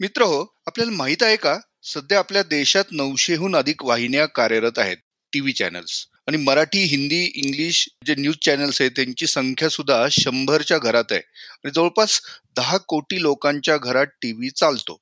मित्र 0.00 0.22
हो 0.22 0.56
आपल्याला 0.66 0.92
माहीत 0.92 1.22
आहे 1.22 1.36
का? 1.36 1.58
सध्या 1.82 2.18
आपल्या 2.18 2.42
देशात 2.42 2.84
नऊशेहून 2.92 3.56
अधिक 3.56 3.84
वाहिन्या 3.84 4.26
कार्यरत 4.26 4.78
आहेत 4.78 4.96
टीव्ही 5.32 5.52
चॅनल्स. 5.52 6.06
आणि 6.28 6.36
मराठी 6.36 6.84
हिंदी 6.84 7.32
इंग्लिश 7.34 7.88
जे 8.06 8.14
न्यूज 8.14 8.36
चॅनल्स 8.42 8.80
आहेत 8.80 8.90
त्यांची 8.96 9.26
संख्या 9.26 9.68
सुद्धा 9.68 10.06
शंभरच्या 10.10 10.78
घरात 10.78 11.04
आहे. 11.10 11.20
आणि 11.20 11.70
जवळपास 11.74 12.20
दहा 12.56 12.76
कोटी 12.76 13.22
लोकांच्या 13.22 13.76
घरात 13.76 14.06
टीव्ही 14.06 14.50
चालतो. 14.50 15.00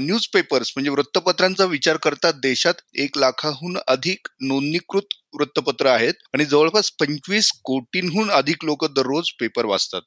न्यूज 0.00 0.26
पेपर्स 0.26 0.72
म्हणजे 0.76 0.90
वृत्तपत्रांचा 0.90 1.64
विचार 1.64 1.96
करता 1.96 2.30
देशात 2.32 2.74
एक 2.94 3.18
लाखाहून 3.18 3.78
अधिक 3.88 4.28
नोंदणीकृत 4.40 5.14
वृत्तपत्र 5.32 5.86
आहेत 5.86 6.14
आणि 6.34 6.44
जवळपास 6.44 6.90
पंचवीस 6.90 7.52
कोटींहून 7.64 8.30
अधिक 8.30 8.64
लोक 8.64 8.84
दररोज 8.84 9.30
पेपर 9.40 9.64
वाचतात. 9.64 10.00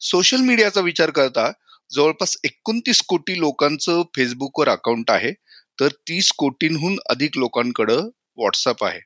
सोशल 0.00 0.40
मीडियाचा 0.40 0.80
विचार 0.80 1.10
करता 1.10 1.52
जवळपास 1.90 2.36
एकोणतीस 2.44 3.00
कोटी 3.02 3.38
लोकांचं 3.38 4.02
फेसबुकवर 4.16 4.68
अकाउंट 4.68 5.10
आहे 5.10 5.32
तर 5.78 5.88
तीस 6.08 6.30
कोटींहून 6.38 6.98
अधिक 7.10 7.38
लोकांकडं 7.38 8.08
व्हॉट्सअप 8.38 8.84
आहे. 8.84 9.00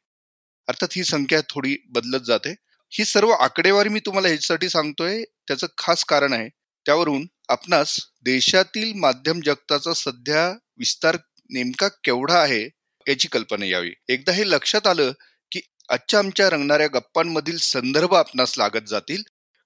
अर्थात 0.68 0.88
ही 0.92 1.04
संख्या 1.04 1.41
थोडी 1.51 1.77
बदलत 1.88 2.20
जाते. 2.20 2.51
ही 2.92 3.04
सर्व 3.04 3.30
आकडेवारी 3.30 3.88
मी 3.88 4.01
तुम्हाला 4.06 4.28
ह्याच्यासाठी 4.28 4.68
सांगतोय 4.68 5.23
त्याचं 5.48 5.66
खास 5.78 6.04
कारण 6.04 6.32
आहे. 6.32 6.48
त्यावरून 6.87 7.27
आपणास 7.48 7.98
देशातील 8.24 8.92
माध्यम 8.96 9.40
जगताचा 9.45 9.92
सध्या 9.95 10.48
विस्तार 10.79 11.16
नेमका 11.51 11.88
केवढा 12.04 12.38
आहे 12.40 12.62
याची 13.06 13.29
कल्पना 13.29 13.66
यावी. 13.66 13.90
एकदा 14.09 14.32
हे 14.32 14.48
लक्षात 14.51 14.87
आलं 14.87 15.12
की 15.52 15.60
आजच्या 15.90 16.18
आमच्या 16.20 16.48
रंगणाऱ्या 16.51 16.87
गप्पांमधील 16.95 17.56
संदर्भ 17.59 18.15
आपणास 18.15 18.54
लागत 18.59 18.88
जातील 18.88 19.23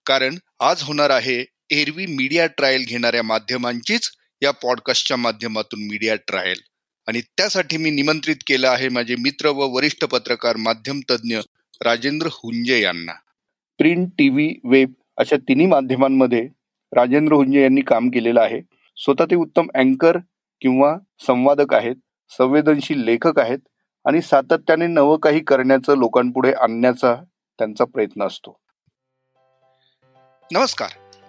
कारण 0.07 0.39
आज 0.61 0.83
होणार 0.83 1.11
आहे 1.11 1.45
एरवी 1.71 2.07
मीडिया 2.07 2.47
ट्रायल 2.47 2.85
घेणाऱ्या 2.89 3.23
माध्यमांचीच 3.23 4.11
या 4.43 4.51
पॉडकास्टच्या 4.51 5.17
माध्यमातून 5.17 5.83
मीडिया 5.83 6.15
ट्रायल 6.17 6.61
आणि 7.09 7.21
त्यासाठी 7.21 7.77
मी 7.77 7.91
निमंत्रित 7.91 8.37
केलं 8.47 8.69
आहे 8.69 8.89
माझे 8.89 9.17
मित्र 9.17 9.49
व 9.49 9.69
वरिष्ठ 9.77 10.05
पत्रकार 10.05 10.57
माध्यम 10.57 11.01
तज्ज्ञ 11.11 11.39
राजेंद्र 11.83 12.27
हुंजे 12.33 12.81
यांना. 12.81 13.13
प्रिंट 13.79 14.09
टीव्ही 14.19 14.55
वेब 14.65 14.93
अशा 15.17 15.37
तिन्ही 15.37 15.67
माध्यमांमध्ये 15.67 16.49
राजेंद्र 16.93 17.33
हुंजे 17.33 17.63
यांनी 17.63 17.81
काम 17.81 18.09
केलेलं 18.09 18.41
आहे. 18.41 18.61
स्वतः 18.97 19.25
ते 19.25 19.35
उत्तम 19.35 19.67
अँकर 19.75 20.19
किंवा 20.61 20.97
संवादक 21.27 21.75
आहेत 21.75 21.97
संवेदनशील 22.31 23.05
लेखक 23.05 23.39
आहेत 23.39 23.59
आणि 24.05 24.23
सातत्याने 24.23 24.87
नवं 24.87 25.17
काही 25.17 25.41
करण्याचं 25.41 25.99
लोकांपुढे 25.99 26.53
आणण्याचा 26.53 27.15
त्यांचा 27.59 27.85
प्रयत्न 27.85 28.23
असतो. 28.23 28.59
नमस्कार. 30.53 30.91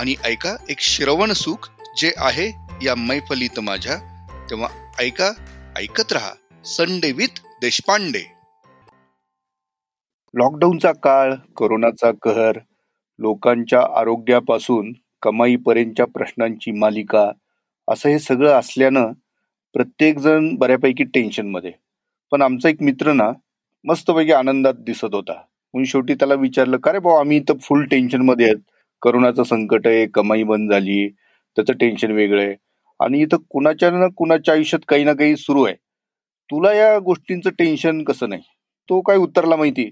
आणि 0.00 0.14
ऐका 0.24 0.56
एक 0.68 0.80
श्रवण 0.80 1.32
सुख 1.32 1.68
जे 1.96 2.12
आहे 2.16 2.46
या 2.82 2.94
मैफलीत 2.94 3.60
माझ्या. 3.60 3.96
तेव्हा 4.50 4.68
ऐका 4.98 5.32
ऐकत 5.76 6.12
रहा 6.12 6.30
संडे 6.64 7.12
विथ 7.12 7.40
देशपांडे. 7.60 8.22
लॉकडाऊनचा 10.34 10.92
काळ 10.92 11.34
कोरोनाचा 11.56 12.10
कहर 12.22 12.58
लोकांच्या 13.18 13.82
आरोग्यापासून 14.00 14.92
कमाईपर्यंतच्या 15.22 16.06
प्रश्नांची 16.06 16.70
मालिका 16.70 17.30
असं 17.88 18.08
हे 18.08 18.18
सगळं 18.18 18.58
असल्यानं 18.58 19.12
प्रत्येकजण 19.72 20.54
बऱ्यापैकी 20.54 21.04
टेन्शनमध्ये 21.04 21.72
पण 22.30 22.42
आमचा 22.42 22.68
एक 22.68 22.82
मित्र 22.82 23.12
ना 23.12 23.30
मस्तपैकी 23.84 24.32
आनंदात 24.32 24.74
दिसत 24.74 25.14
होता. 25.14 25.32
म्हणून 25.32 25.84
शेवटी 25.84 26.14
त्याला 26.14 26.34
विचारलं 26.34 26.76
का 26.76 26.92
रे 26.92 26.98
भाऊ 26.98 27.14
आम्ही 27.14 27.36
इथं 27.36 27.58
फुल 27.58 27.84
टेन्शनमध्ये 27.84 28.46
आहेत. 28.46 28.60
करोनाचं 29.02 29.42
संकट 29.42 29.86
आहे 29.86 30.06
कमाई 30.14 30.42
बंद 30.42 30.72
झाली 30.72 31.08
त्याचं 31.08 31.72
टेन्शन 31.80 32.12
वेगळं 32.12 32.42
आहे. 32.42 32.54
आणि 33.00 33.20
इथं 33.22 33.36
कुणाच्या 33.50 33.90
ना 33.90 34.06
कुणाच्या 34.16 34.54
आयुष्यात 34.54 34.80
काही 34.88 35.04
ना 35.04 35.12
काही 35.12 35.36
सुरू 35.36 35.62
आहे. 35.64 35.74
तुला 36.50 36.72
या 36.72 36.98
गोष्टींचं 36.98 37.50
टेन्शन 37.50 38.02
कसं 38.04 38.28
नाही? 38.28 38.42
तो 38.88 39.00
काय 39.00 39.16
उत्तरला 39.16 39.56
माहिती? 39.56 39.88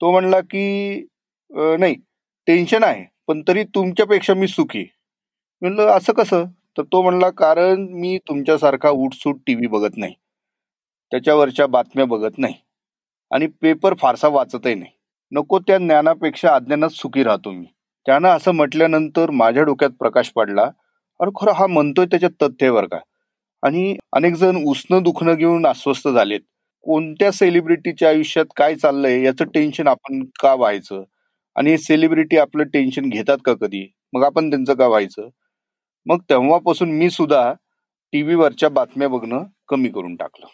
तो 0.00 0.10
म्हणला 0.12 0.40
की 0.40 1.06
नाही 1.50 1.94
टेन्शन 2.46 2.84
आहे 2.84 3.04
पण 3.26 3.42
तरी 3.48 3.64
तुमच्यापेक्षा 3.74 4.34
मी 4.34 4.48
सुखी. 4.48 4.84
म्हणलं 5.62 5.86
असं 5.96 6.12
कसं? 6.12 6.44
तर 6.78 6.82
तो 6.82 7.02
म्हणला 7.02 7.30
कारण 7.30 7.86
मी 7.92 8.18
तुमच्यासारखा 8.28 8.90
उठसूट 8.90 9.40
टीव्ही 9.46 9.66
बघत 9.66 9.96
नाही. 9.96 10.14
त्याच्यावरच्या 11.12 11.66
बातम्या 11.66 12.04
बघत 12.06 12.38
नाही. 12.38 12.54
आणि 13.30 13.46
पेपर 13.62 13.94
फारसा 13.94 14.28
वाचतही 14.28 14.74
नाही. 14.74 14.90
नको 15.32 15.58
त्या 15.58 15.78
ज्ञानापेक्षा 15.78 16.54
अज्ञानात 16.54 16.90
सुखी 16.90 17.22
राहतो 17.24 17.50
मी. 17.50 17.66
त्यानं 18.06 18.28
असं 18.28 18.52
म्हटल्यानंतर 18.52 19.30
माझ्या 19.30 19.62
डोक्यात 19.62 19.90
प्रकाश 19.90 20.30
पडला 20.30 20.62
अरे 21.20 21.30
खरं 21.40 21.52
हा 21.52 21.66
म्हणतोय 21.66 22.06
त्याच्यात 22.06 22.42
तथ्य 22.42 22.86
का? 22.86 22.98
आणि 23.62 23.96
अनेक 24.12 24.34
जण 24.34 24.56
उष्ण 24.66 24.98
दुखणं 25.02 25.34
घेऊन 25.34 25.66
अस्वस्थ 25.66 26.08
झालेत. 26.08 26.40
कोणत्या 26.82 27.32
सेलिब्रिटीच्या 27.32 28.08
आयुष्यात 28.08 28.46
काय 28.56 28.74
चाललंय 28.74 29.22
याचं 29.22 29.44
टेन्शन 29.44 29.88
आपण 29.88 30.24
का 30.42 30.54
व्हायचं? 30.54 31.02
आणि 31.56 31.78
सेलिब्रिटी 31.78 32.36
आपलं 32.38 32.64
टेन्शन 32.64 33.08
घेतात 33.08 33.38
का 33.44 33.54
कधी? 33.54 33.86
मग 34.12 34.24
आपण 34.24 34.50
त्यांचं 34.50 34.74
का 34.74 34.86
व्हायचं? 34.86 35.28
मग 36.06 36.20
तेव्हापासून 36.30 36.90
मी 36.90 37.10
सुद्धा 37.10 37.52
टीव्हीवरच्या 38.12 38.68
बातम्या 38.68 39.08
बघणं 39.08 39.44
कमी 39.68 39.88
करून 39.88 40.16
टाकलं. 40.16 40.46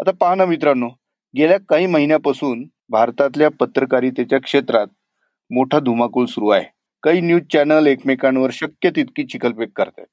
आता 0.00 0.10
पहा 0.10 0.34
ना 0.34 0.44
मित्रांनो 0.44 0.88
गेल्या 1.34 1.58
काही 1.68 1.86
महिन्यापासून 1.86 2.64
भारतातल्या 2.90 3.48
पत्रकारितेच्या 3.60 4.40
क्षेत्रात 4.40 4.86
मोठा 5.50 5.78
धुमाकूळ 5.80 6.26
सुरू 6.26 6.48
आहे. 6.48 6.64
काही 7.02 7.20
न्यूज 7.20 7.42
चॅनल 7.52 7.86
एकमेकांवर 7.86 8.50
शक्य 8.52 8.90
तितकी 8.96 9.24
चिखलपेक 9.26 9.70
करतायत. 9.76 10.06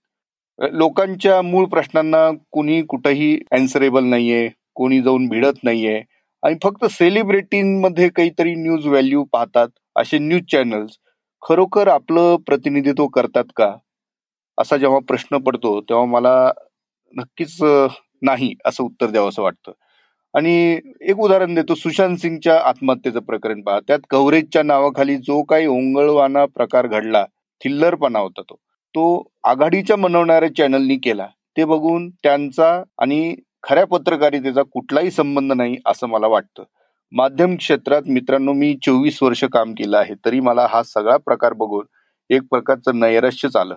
लोकांच्या 0.60 1.42
मूळ 1.44 1.66
प्रश्नांना 1.68 2.30
कुणी 2.52 2.82
कुठंही 2.90 3.38
अँसरेबल 3.52 4.04
नाहीये 4.06 4.50
कोणी 4.76 5.02
जाऊन 5.02 5.28
भिडत 5.30 5.64
नाहीये 5.64 6.02
आणि 6.44 6.56
फक्त 6.64 6.86
सेलिब्रिटींमध्ये 6.92 8.10
काहीतरी 8.10 8.54
न्यूज 8.56 8.88
व्हॅल्यू 8.88 9.24
पाहतात 9.34 9.68
असे 9.96 10.18
न्यूज 10.20 10.44
चॅनल्स 10.52 10.98
खरोखर 11.44 11.88
आपलं 11.90 12.36
प्रतिनिधित्व 12.48 13.08
करतात 13.10 13.46
का? 13.56 13.72
असा 14.58 14.78
जेव्हा 14.78 15.00
प्रश्न 15.08 15.38
पडतो 15.40 15.80
तेव्हा 15.82 16.06
मला 16.08 16.36
नक्कीच 17.14 17.58
नाही 18.24 18.54
असं 18.66 18.84
उत्तर 18.84 19.10
द्यावं 19.10 19.30
असं 19.30 19.42
वाटतं. 19.44 19.72
आणि 20.34 20.80
एक 21.02 21.20
उदाहरण 21.20 21.54
देतो 21.56 21.76
सुशांत 21.76 22.18
सिंगच्या 22.18 22.60
आत्महत्येचं 22.60 23.20
प्रकरण 23.20 23.62
पहा. 23.62 23.80
त्यात 23.80 24.00
कव्हरेजच्या 24.10 24.64
नावाखाली 24.64 25.16
जो 25.18 25.42
काही 25.44 25.66
ओंगळवाना 25.68 26.46
प्रकार 26.46 26.88
घडला 26.88 27.26
थिल्लरपणा 27.62 28.20
होता 28.20 28.42
तो. 28.42 28.56
तो 28.96 29.24
आघाडीच्या 29.44 29.98
मनवणाऱ्या 29.98 30.56
चॅनलनी 30.56 30.96
केला. 30.98 31.28
ते 31.58 31.66
बघून 31.66 32.10
त्यांचा 32.24 32.72
आणि 32.98 33.36
खऱ्या 33.64 33.86
पत्रकारितेचा 33.88 34.64
कुठलाही 34.64 35.12
संबंध 35.12 35.54
नाही 35.54 35.78
असं 35.86 36.08
मला 36.08 36.28
वाटतं. 36.28 36.64
माध्यम 37.12 37.56
क्षेत्रात 37.56 38.02
मित्रांनो 38.08 38.54
मी 38.54 38.74
चोवीस 38.86 39.22
वर्ष 39.24 39.44
काम 39.44 39.74
केलं 39.74 39.98
आहे 39.98 40.14
तरी 40.26 40.40
मला 40.40 40.66
हा 40.70 40.82
सगळा 40.84 41.18
प्रकार 41.18 41.54
बघून 41.54 41.86
एक 42.30 42.42
प्रकारचं 42.52 43.00
नैराश्यच 43.00 43.56
आलं. 43.56 43.76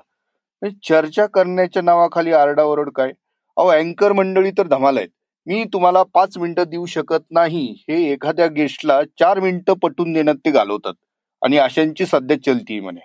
म्हणजे 0.63 0.77
चर्चा 0.89 1.27
करण्याच्या 1.27 1.83
नावाखाली 1.83 2.33
आरडाओरड 2.33 2.91
काय? 2.91 3.13
अहो 3.57 3.69
अँकर 3.69 4.13
मंडळी 4.13 4.51
तर 4.51 4.67
धमाल 4.67 4.99
आहेत. 4.99 5.09
मी 5.47 5.65
तुम्हाला 5.65 6.03
पाच 6.15 6.37
मिनिटं 6.39 6.65
देऊ 6.65 6.87
शकत 6.87 7.25
नाही. 7.31 7.67
हे 7.89 8.03
एखाद्या 8.13 8.47
गेस्टला 8.47 9.01
चार 9.19 9.41
मिनिटं 9.41 9.75
पटून 9.75 10.13
देण्यात 10.13 10.37
ते 10.45 10.51
घालवतात. 10.51 10.95
आणि 11.43 11.59
अशांची 11.59 12.07
सध्या 12.07 12.37
चलती 12.43 12.81
म्हणे. 12.81 13.01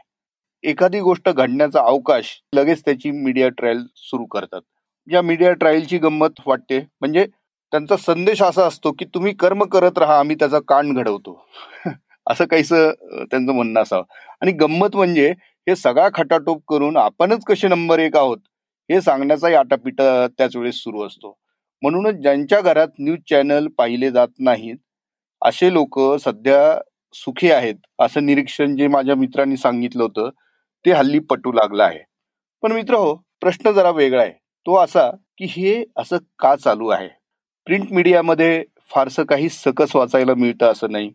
एखादी 0.63 0.99
गोष्ट 0.99 1.29
घडण्याचा 1.29 1.81
अवकाश 1.81 2.31
लगेच 2.55 2.81
त्याची 2.85 3.11
मीडिया 3.11 3.49
ट्रायल 3.49 3.83
सुरू 3.95 4.25
करतात. 4.25 4.61
या 5.07 5.21
मीडिया 5.21 5.51
ट्रायलची 5.53 5.97
गंमत 5.97 6.41
वाटते. 6.45 6.79
म्हणजे 7.01 7.25
त्यांचा 7.73 7.97
संदेश 7.97 8.41
असा 8.41 8.65
असतो 8.67 8.91
की 8.91 9.05
तुम्ही 9.05 9.33
कर्म 9.33 9.63
करत 9.63 9.97
राहा 9.97 10.19
आम्ही 10.19 10.35
त्याचा 10.35 10.59
कान 10.67 10.93
घडवतो. 10.93 11.45
असं 12.27 12.45
काहीच 12.45 12.69
त्यांचं 12.73 13.51
म्हणणं 13.53 13.81
असावं. 13.81 14.03
आणि 14.41 14.51
गंमत 14.51 14.95
म्हणजे 14.95 15.29
हे 15.67 15.75
सगळा 15.75 16.07
खटाटोप 16.13 16.61
करून 16.67 16.97
आपणच 16.97 17.43
कसे 17.47 17.67
नंबर 17.67 17.99
एक 17.99 18.15
आहोत 18.17 18.37
हे 18.89 19.01
सांगण्याचाही 19.01 19.55
आटापिटा 19.55 20.27
त्याच 20.27 20.55
वेळेस 20.55 20.75
सुरू 20.75 21.05
असतो. 21.07 21.37
म्हणूनच 21.81 22.15
ज्यांच्या 22.15 22.59
घरात 22.61 22.87
न्यूज 22.99 23.19
चॅनल 23.29 23.67
पाहिले 23.67 24.11
जात 24.11 24.27
नाहीत 24.39 24.77
असे 25.41 25.71
लोक 25.73 25.99
सध्या 26.19 26.79
सुखी 27.15 27.51
आहेत 27.51 27.75
असं 27.99 28.25
निरीक्षण 28.25 28.75
जे 28.77 28.87
माझ्या 28.87 29.15
मित्रांनी 29.15 29.57
सांगितलं 29.57 30.03
होतं 30.03 30.29
ते 30.85 30.91
हल्ली 30.91 31.19
पटू 31.19 31.51
लागलं 31.51 31.83
आहे. 31.83 31.99
पण 32.63 32.71
मित्र 32.71 32.95
हो 32.95 33.13
प्रश्न 33.41 33.71
जरा 33.71 33.89
वेगळा 33.91 34.21
आहे. 34.21 34.31
तो 34.65 34.75
असा 34.77 35.09
की 35.37 35.45
हे 35.49 35.83
असं 35.97 36.17
का 36.39 36.55
चालू 36.55 36.87
आहे? 36.87 37.07
प्रिंट 37.67 37.91
मीडियामध्ये 37.93 38.63
फारसं 38.91 39.23
काही 39.23 39.49
सकस 39.49 39.95
वाचायला 39.95 40.33
मिळतं 40.35 40.71
असं 40.71 40.91
नाही. 40.91 41.11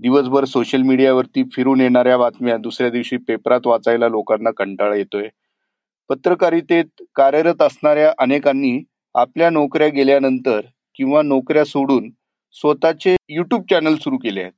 दिवसभर 0.00 0.44
सोशल 0.44 0.82
मीडियावरती 0.82 1.42
फिरून 1.52 1.80
येणाऱ्या 1.80 2.16
बातम्या 2.18 2.56
दुसऱ्या 2.56 2.90
दिवशी 2.90 3.16
पेपरात 3.18 3.66
वाचायला 3.66 4.08
लोकांना 4.08 4.50
कंटाळा 4.50 4.96
येतोय. 4.96 5.28
पत्रकारितेत 6.10 7.02
कार्यरत 7.16 7.62
असणाऱ्या 7.62 8.12
अनेकांनी 8.18 8.78
आपल्या 9.14 9.48
नोकऱ्या 9.50 9.88
गेल्यानंतर 9.88 10.60
किंवा 10.96 11.22
नोकऱ्या 11.22 11.64
सोडून 11.64 12.10
स्वतःचे 12.54 13.16
यूट्यूब 13.28 13.62
चॅनल 13.70 13.96
सुरू 13.96 14.16
केले 14.16 14.40
आहेत. 14.40 14.52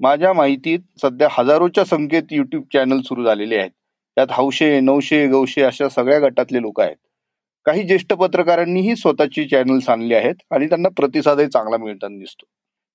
माझ्या 0.00 0.32
माहितीत 0.32 0.78
सध्या 1.02 1.28
हजारोच्या 1.30 1.84
संख्येत 1.84 2.32
यूट्यूब 2.32 2.64
चॅनल 2.72 3.00
सुरू 3.00 3.24
झालेले 3.24 3.56
आहेत. 3.56 3.70
त्यात 4.16 4.26
हौशे 4.30 4.78
नऊशे 4.80 5.26
गौशे 5.28 5.62
अशा 5.62 5.88
सगळ्या 5.88 6.18
गटातले 6.20 6.60
लोक 6.62 6.80
आहेत. 6.80 6.96
काही 7.66 7.82
ज्येष्ठ 7.82 8.12
पत्रकारांनीही 8.12 8.96
स्वतःची 8.96 9.44
चॅनल्स 9.48 9.88
आणले 9.88 10.14
आहेत 10.14 10.34
आणि 10.50 10.68
त्यांना 10.68 10.88
प्रतिसादही 10.88 11.46
चांगला 11.46 11.76
मिळताना 11.76 12.18
दिसतो. 12.18 12.46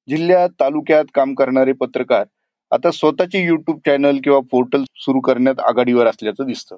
जिल्ह्यात 0.07 0.50
तालुक्यात 0.59 1.06
काम 1.13 1.33
करणारे 1.33 1.74
पत्रकार 1.74 2.25
आता 2.71 2.91
स्वतःचे 2.91 3.44
युट्यूब 3.45 3.80
चॅनल 3.85 4.18
किंवा 4.24 4.39
पोर्टल 4.51 4.83
सुरू 4.95 5.19
करण्यात 5.19 5.59
आघाडीवर 5.59 6.07
असल्याचं 6.07 6.45
दिसतं. 6.45 6.75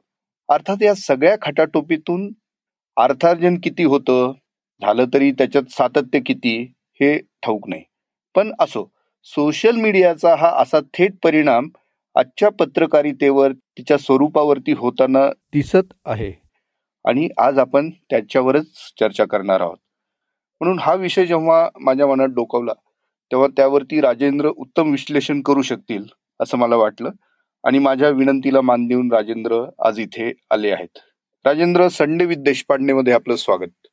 अर्थात 0.49 0.83
या 0.83 0.93
सगळ्या 0.95 1.35
खटाटोपीतून 1.41 2.31
अर्थार्जन 2.97 3.55
किती 3.59 3.83
होतं? 3.83 4.31
झालं 4.81 5.05
तरी 5.13 5.31
त्याच्यात 5.31 5.63
सातत्य 5.69 6.19
किती? 6.19 6.57
हे 6.99 7.17
ठाऊक 7.43 7.67
नाही. 7.69 7.83
पण 8.35 8.51
असो 8.59 8.91
सोशल 9.23 9.75
मीडियाचा 9.75 10.35
हा 10.35 10.49
असा 10.61 10.79
थेट 10.79 11.15
परिणाम 11.23 11.69
आजच्या 12.15 12.49
पत्रकारितेवर 12.49 13.51
तिच्या 13.51 13.97
स्वरूपावरती 13.97 14.71
होताना 14.71 15.27
दिसत 15.53 15.93
आहे. 16.05 16.31
आणि 17.05 17.29
आज 17.37 17.59
आपण 17.59 17.89
त्याच्यावरच 17.89 18.65
चर्चा 18.99 19.25
करणार 19.25 19.61
आहोत. 19.61 19.77
म्हणून 20.61 20.79
हा 20.79 20.93
विषय 20.93 21.25
जेव्हा 21.25 21.69
माझ्या 21.81 22.07
मनात 22.07 22.27
डोकावला 22.27 22.73
तेव्हा 23.31 23.47
त्यावरती 23.47 24.01
राजेंद्र 24.01 24.49
उत्तम 24.57 24.91
विश्लेषण 24.91 25.41
करू 25.41 25.61
शकतील 25.61 26.03
असं 26.39 26.57
मला 26.57 26.75
वाटलं. 26.75 27.09
आणि 27.63 27.79
माझ्या 27.79 28.09
विनंतीला 28.09 28.61
मान 28.61 28.87
देऊन 28.87 29.11
राजेंद्र 29.11 29.65
आज 29.79 29.99
इथे 29.99 30.31
आले 30.51 30.71
आहेत. 30.71 30.97
राजेंद्र 31.45 31.87
संडे 31.87 32.25
विथ 32.25 32.37
देशपांडे 32.37 32.93
मध्ये 32.93 33.13
आपलं 33.13 33.35
स्वागत. 33.35 33.87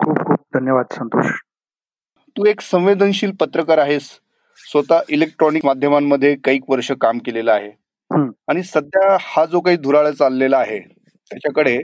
खूप 0.00 0.16
खूप 0.18 0.40
धन्यवाद 0.54 0.84
संतोष. 0.92 1.26
तू 2.36 2.46
एक 2.46 2.60
संवेदनशील 2.60 3.32
पत्रकार 3.40 3.78
आहेस. 3.78 4.02
स्वतः 4.58 5.00
इलेक्ट्रॉनिक 5.08 5.64
माध्यमांमध्ये 5.64 6.36
काही 6.36 6.60
वर्ष 6.68 6.92
काम 6.92 7.18
केलेलं 7.18 7.52
आहे. 7.52 7.70
आणि 8.48 8.62
सध्या 8.62 9.16
हा 9.20 9.44
जो 9.44 9.60
काही 9.60 9.76
धुराळ 9.76 10.10
चाललेला 10.10 10.58
आहे 10.58 10.78
त्याच्याकडे 10.78 11.82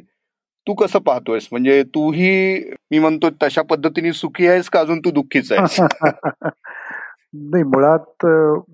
तू 0.67 0.75
कसं 0.75 0.99
पाहतोयस? 0.99 1.49
म्हणजे 1.51 1.83
तूही 1.83 2.59
मी 2.91 2.99
म्हणतो 2.99 3.31
तशा 3.43 3.63
पद्धतीने 3.63 4.13
सुखी 4.13 4.47
आहेस 4.47 4.69
का 4.71 4.81
अजून 4.81 4.99
तू 4.99 5.11
दुःखीच 5.11 5.53
आहेस? 5.53 5.81
नाही 7.35 7.65
मुळात 7.65 8.25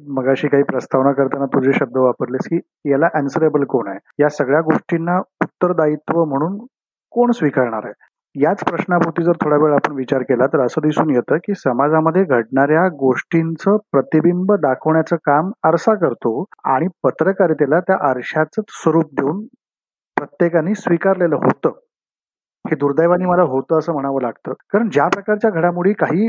मगाशी 0.08 0.48
काही 0.48 0.62
प्रस्तावना 0.62 1.12
करताना 1.12 1.46
तुझे 1.54 1.72
शब्द 1.72 1.96
वापरलेस 1.96 2.46
की 2.48 2.58
याला 2.90 3.06
अँसरेबल 3.14 3.64
कोण 3.68 3.88
आहे? 3.88 3.98
या 4.18 4.28
सगळ्या 4.28 4.60
गोष्टींना 4.60 5.18
उत्तरदायित्व 5.42 6.24
म्हणून 6.24 6.58
कोण 7.12 7.30
स्वीकारणार 7.30 7.84
आहे? 7.84 7.92
याच 8.34 8.62
प्रश्नाभोवती 8.64 9.22
जर 9.24 9.32
थोडा 9.42 9.56
वेळ 9.56 9.72
आपण 9.74 9.92
विचार 9.92 10.22
केला 10.22 10.46
तर 10.46 10.60
असं 10.60 10.80
दिसून 10.80 11.10
येतं 11.10 11.36
की 11.36 11.54
समाजामध्ये 11.54 12.24
घडणाऱ्या 12.24 12.86
गोष्टींचं 12.98 13.76
प्रतिबिंब 13.92 14.52
दाखवण्याचं 14.52 15.16
काम 15.16 15.50
आरसा 15.62 15.94
करतो 15.94 16.44
आणि 16.64 16.86
पत्रकारितेला 17.02 17.80
त्या 17.80 17.96
आरशाच 18.08 18.60
स्वरूप 18.72 19.14
देऊन 19.14 19.44
प्रत्येकाने 20.16 20.74
स्वीकारलेलं 20.74 21.36
होतं. 21.36 21.70
हे 22.64 22.76
दुर्दैवाने 22.76 23.26
मला 23.26 23.42
होतं 23.42 23.78
असं 23.78 23.92
म्हणावं 23.92 24.22
लागतं. 24.22 24.52
कारण 24.72 24.88
ज्या 24.92 25.06
प्रकारच्या 25.08 25.50
घडामोडी 25.50 25.92
काही 25.92 26.28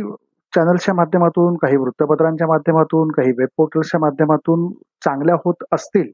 चॅनल्सच्या 0.55 0.93
माध्यमातून 0.95 1.55
काही 1.55 1.77
वृत्तपत्रांच्या 1.77 2.47
माध्यमातून 2.47 3.11
काही 3.11 3.31
वेब 3.37 3.47
पोर्टल्सच्या 3.57 3.99
माध्यमातून 3.99 4.71
चांगल्या 5.05 5.35
होत 5.35 5.63
असतील 5.73 6.11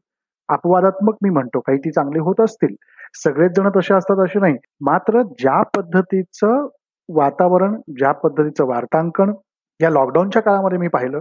अपवादात्मक 0.50 1.16
मी 1.24 1.30
म्हणतो 1.30 1.60
काही 1.60 1.78
ती 1.78 1.92
चांगली 1.92 2.20
होत 2.20 2.42
असतील. 2.42 2.76
सगळेच 3.24 3.52
जण 3.58 3.70
तसे 3.78 3.94
असतात 3.94 4.20
असे 4.24 4.40
नाही. 4.40 4.56
मात्र 4.82 5.22
ज्या 5.40 5.62
पद्धतीचं 5.78 6.68
वातावरण 7.10 7.76
ज्या 7.98 8.12
पद्धतीचं 8.12 8.66
वार्तांकन 8.68 9.32
या 9.80 9.90
लॉकडाऊनच्या 9.90 10.42
काळामध्ये 10.42 10.78
मी 10.78 10.88
पाहिलं 10.88 11.20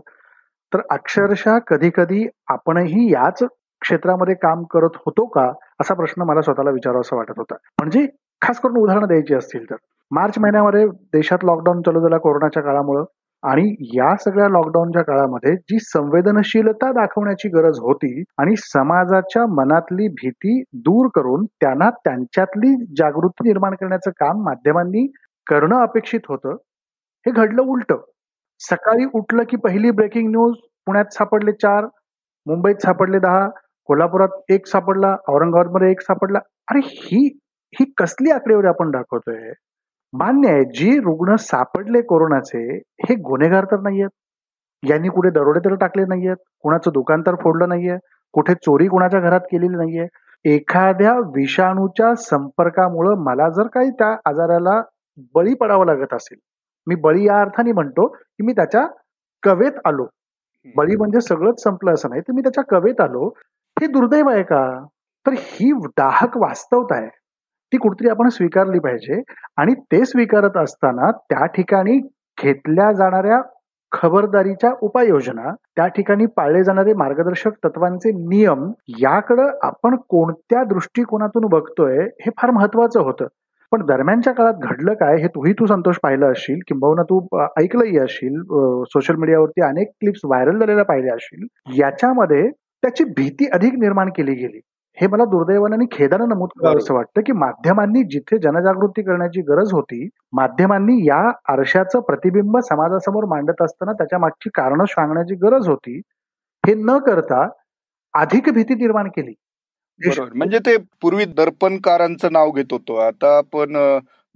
तर 0.73 0.81
अक्षरशः 0.91 1.59
कधी 1.67 1.91
कधी 1.95 2.27
आपणही 2.49 3.11
याच 3.13 3.43
क्षेत्रामध्ये 3.83 4.35
काम 4.35 4.63
करत 4.65 4.97
होतो 5.07 5.25
का 5.27 5.51
असा 5.81 5.95
प्रश्न 5.95 6.23
मला 6.23 6.41
स्वतःला 6.43 6.71
विचारावा 6.71 7.17
वाटत 7.17 7.39
होता. 7.39 7.55
म्हणजे 7.79 8.07
खास 8.43 8.61
करून 8.61 8.77
उदाहरणं 8.77 9.07
द्यायची 9.07 9.35
असतील 9.35 9.65
तर. 9.71 9.77
मार्च 10.11 10.39
महिन्यामध्ये 10.39 10.87
देशात 11.15 11.45
लॉकडाऊन 11.45 11.81
चालू 11.83 12.01
झाला 12.01 12.17
कोरोनाच्या 12.19 12.63
काळामुळं. 12.63 13.05
आणि 13.43 13.75
या 13.95 14.15
सगळ्या 14.17 14.49
लॉकडाऊनच्या 14.49 15.03
काळामध्ये 15.03 15.55
जी 15.71 15.79
संवेदनशीलता 15.83 16.91
दाखवण्याची 16.93 17.49
गरज 17.49 17.79
होती 17.79 18.23
आणि 18.39 18.55
समाजाच्या 18.57 19.45
मनातली 19.47 20.09
भीती 20.09 20.61
दूर 20.81 21.09
करून 21.15 21.45
त्यांना 21.61 21.89
त्यांच्यातली 22.05 22.75
जागृती 22.99 23.47
निर्माण 23.49 23.75
करण्याचं 23.75 24.11
काम 24.11 24.43
माध्यमांनी 24.45 25.07
करणं 25.47 25.77
अपेक्षित 25.83 26.21
होतं 26.29 26.57
हे 27.27 27.31
घडलं 27.31 27.63
उलट. 27.63 27.93
सकाळी 28.61 29.05
उठलं 29.15 29.43
की 29.51 29.57
पहिली 29.57 29.91
ब्रेकिंग 29.91 30.29
न्यूज 30.31 30.55
पुण्यात 30.87 31.13
सापडले 31.13 31.53
चार 31.53 31.85
मुंबईत 32.47 32.83
सापडले 32.83 33.19
दहा 33.19 33.49
कोल्हापुरात 33.89 34.53
एक 34.53 34.67
सापडला 34.67 35.17
औरंगाबादमध्ये 35.29 35.91
एक 35.91 36.01
सापडला. 36.01 36.39
अरे 36.69 36.81
ही 36.85 37.27
ही 37.73 37.85
कसली 37.97 38.31
आकडेवारी 38.31 38.67
आपण 38.67 38.91
दाखवतोय? 38.91 39.51
मान्य 40.13 40.49
आहे 40.49 40.65
जी 40.75 40.97
रुग्ण 40.99 41.35
सापडले 41.37 42.01
कोरोनाचे 42.03 42.63
हे 42.77 43.15
गुन्हेगार 43.15 43.65
तर 43.65 43.81
नाहीयेत. 43.81 44.09
यांनी 44.83 45.09
कुठे 45.09 45.31
दरोडे 45.31 45.61
तर 45.61 45.75
टाकले 45.75 46.05
नाहीयेत 46.09 46.37
कुणाचं 46.63 46.91
दुकान 46.95 47.23
तर 47.23 47.35
फोडलं 47.35 47.69
नाहीये 47.69 47.97
कुठे 48.35 48.55
चोरी 48.55 48.87
कुणाच्या 48.89 49.21
घरात 49.21 49.41
केलेली 49.53 49.77
नाहीये. 49.77 50.07
एखाद्या 50.45 51.13
विषाणूच्या 51.35 52.15
संपर्कामुळं 52.15 53.23
मला 53.25 53.49
जर 53.49 53.67
काही 53.67 53.91
त्या 53.91 54.09
आजाराला 54.25 54.81
बळी 55.35 55.55
पडावं 55.55 55.87
लागत 55.87 56.15
असेल 56.15 56.39
मी 56.87 56.95
बळी 56.95 57.27
या 57.27 57.41
अर्थाने 57.41 57.73
म्हणतो 57.73 58.07
की 58.09 58.47
मी 58.47 58.53
त्याच्या 58.53 58.87
कवेत 59.43 59.73
आलो. 59.85 60.07
बळी 60.77 60.97
म्हणजे 60.97 61.21
सगळंच 61.21 61.63
संपलं 61.63 61.95
असं 61.95 62.09
नाही 62.11 62.23
तर 62.23 62.33
मी 62.33 62.43
त्याच्या 62.43 62.65
कवेत 62.71 63.01
आलो. 63.01 63.29
हे 63.77 63.87
दुर्दैव 63.87 64.29
आहे 64.31 64.43
का? 64.43 64.85
तर 65.27 65.33
ही 65.37 65.73
दाहक 65.99 66.37
वास्तवता 66.37 66.97
आहे. 66.97 67.09
ती 67.73 67.79
कुठतरी 67.79 68.09
आपण 68.11 68.29
स्वीकारली 68.29 68.79
पाहिजे. 68.79 69.21
आणि 69.59 69.75
ते 69.93 70.05
स्वीकारत 70.05 70.57
असताना 70.57 71.11
त्या 71.23 71.47
ठिकाणी 71.57 71.99
घेतल्या 72.39 72.91
जाणाऱ्या 72.93 73.41
खबरदारीच्या 73.93 74.71
उपाययोजना 74.83 75.51
त्या 75.77 75.87
ठिकाणी 75.87 76.27
पाळले 76.37 76.63
जाणारे 76.65 76.93
मार्गदर्शक 76.95 77.53
तत्वांचे 77.65 78.11
नियम 78.19 78.71
याकडं 79.01 79.51
आपण 79.63 79.97
कोणत्या 80.09 80.63
दृष्टिकोनातून 80.65 81.47
बघतोय 81.51 81.99
हे 82.21 82.31
फार 82.39 82.51
महत्वाचं 82.51 83.01
होतं. 83.01 83.27
पण 83.73 83.85
दरम्यानच्या 83.87 84.33
काळात 84.35 84.55
घडलं 84.63 84.95
काय 85.01 85.17
हे 85.17 85.27
तूही 85.29 85.53
तू 85.53 85.67
संतोष 85.67 85.97
पाहिलं 86.03 86.31
असशील 86.31 86.59
किंबहुना 86.69 87.03
तू 87.11 87.21
ऐकलंही 87.61 87.99
असशील 87.99 88.41
सोशल 88.87 89.17
मीडियावरती 89.17 89.63
अनेक 89.63 89.89
क्लिप्स 90.01 90.21
व्हायरल 90.25 90.59
झालेल्या 90.59 90.85
पाहिल्या 90.85 91.15
असशील 91.15 91.47
याच्यामध्ये 91.79 92.49
त्याची 92.83 93.05
भीती 93.17 93.47
अधिक 93.53 93.75
निर्माण 93.81 94.09
केली 94.17 94.35
गेली. 94.35 94.61
हे 94.99 95.07
मला 95.07 95.25
दुर्दैवानं 95.25 95.77
आणि 95.77 95.87
खेदानं 95.93 96.29
नमूद 96.29 96.49
करावं 96.61 96.79
असं 96.79 96.95
वाटतं 96.95 97.21
की 97.27 97.33
माध्यमांनी 97.33 98.03
जिथे 98.03 98.39
जनजागृती 98.39 99.03
करण्याची 99.03 99.41
गरज 99.41 99.73
होती 99.73 100.09
माध्यमांनी 100.33 100.97
या 101.07 101.21
आरशाचं 101.53 102.01
प्रतिबिंब 102.01 102.59
समाजासमोर 102.59 103.25
मांडत 103.25 103.63
असताना 103.63 103.93
त्याच्या 103.93 104.19
मागची 104.19 104.51
कारणं 104.55 104.85
सांगण्याची 104.85 105.35
गरज 105.35 105.69
होती 105.69 105.97
हे 106.65 106.75
न 106.75 106.99
करता 106.99 107.47
अधिक 108.15 108.49
भीती 108.55 108.75
निर्माण 108.75 109.09
केली. 109.09 109.33
म्हणजे 110.35 110.59
ते 110.59 110.77
पूर्वी 111.03 111.25
दर्पणकारांचं 111.25 112.33
नाव 112.33 112.51
घेत 112.51 112.73
होतो. 112.73 112.97
आता 112.97 113.37
आपण 113.39 113.77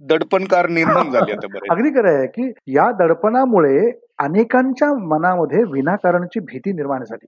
दडपणकार 0.01 0.67
निर्माण 0.69 1.11
झाले 1.11 1.33
अगदी 1.71 1.89
खरं 1.89 2.17
आहे 2.17 2.27
की 2.27 2.51
या 2.67 2.91
दडपणामुळे 2.99 3.89
अनेकांच्या 4.19 4.93
मनामध्ये 5.07 5.63
विनाकारणची 5.71 6.39
भीती 6.39 6.71
निर्माण 6.71 7.03
झाली. 7.03 7.25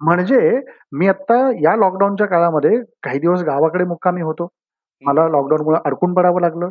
म्हणजे 0.00 0.38
मी 0.92 1.08
आता 1.08 1.36
या 1.62 1.74
लॉकडाऊनच्या 1.76 2.26
काळामध्ये 2.26 2.80
काही 3.02 3.18
दिवस 3.18 3.42
गावाकडे 3.42 3.84
मुक्कामी 3.84 4.22
होतो. 4.22 4.48
मला 5.02 5.28
लॉकडाऊनमुळे 5.28 5.78
अडकून 5.84 6.14
पडावं 6.14 6.40
लागलं. 6.40 6.68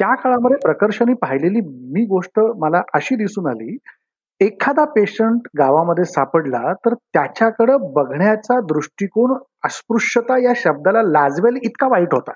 त्या 0.00 0.14
काळामध्ये 0.14 0.56
प्रकर्षाने 0.62 1.14
पाहिलेली 1.14 1.60
मी 1.92 2.04
गोष्ट 2.04 2.40
मला 2.58 2.80
अशी 2.94 3.16
दिसून 3.16 3.46
आली 3.46 3.76
एखादा 4.40 4.84
पेशंट 4.84 5.46
गावामध्ये 5.58 6.04
सापडला 6.04 6.72
तर 6.86 6.94
त्याच्याकडं 6.94 7.92
बघण्याचा 7.92 8.58
दृष्टिकोन 8.60 9.36
अस्पृश्यता 9.64 10.38
या 10.38 10.52
शब्दाला 10.56 11.02
लाजवेल 11.02 11.58
इतका 11.62 11.88
वाईट 11.88 12.14
होता. 12.14 12.32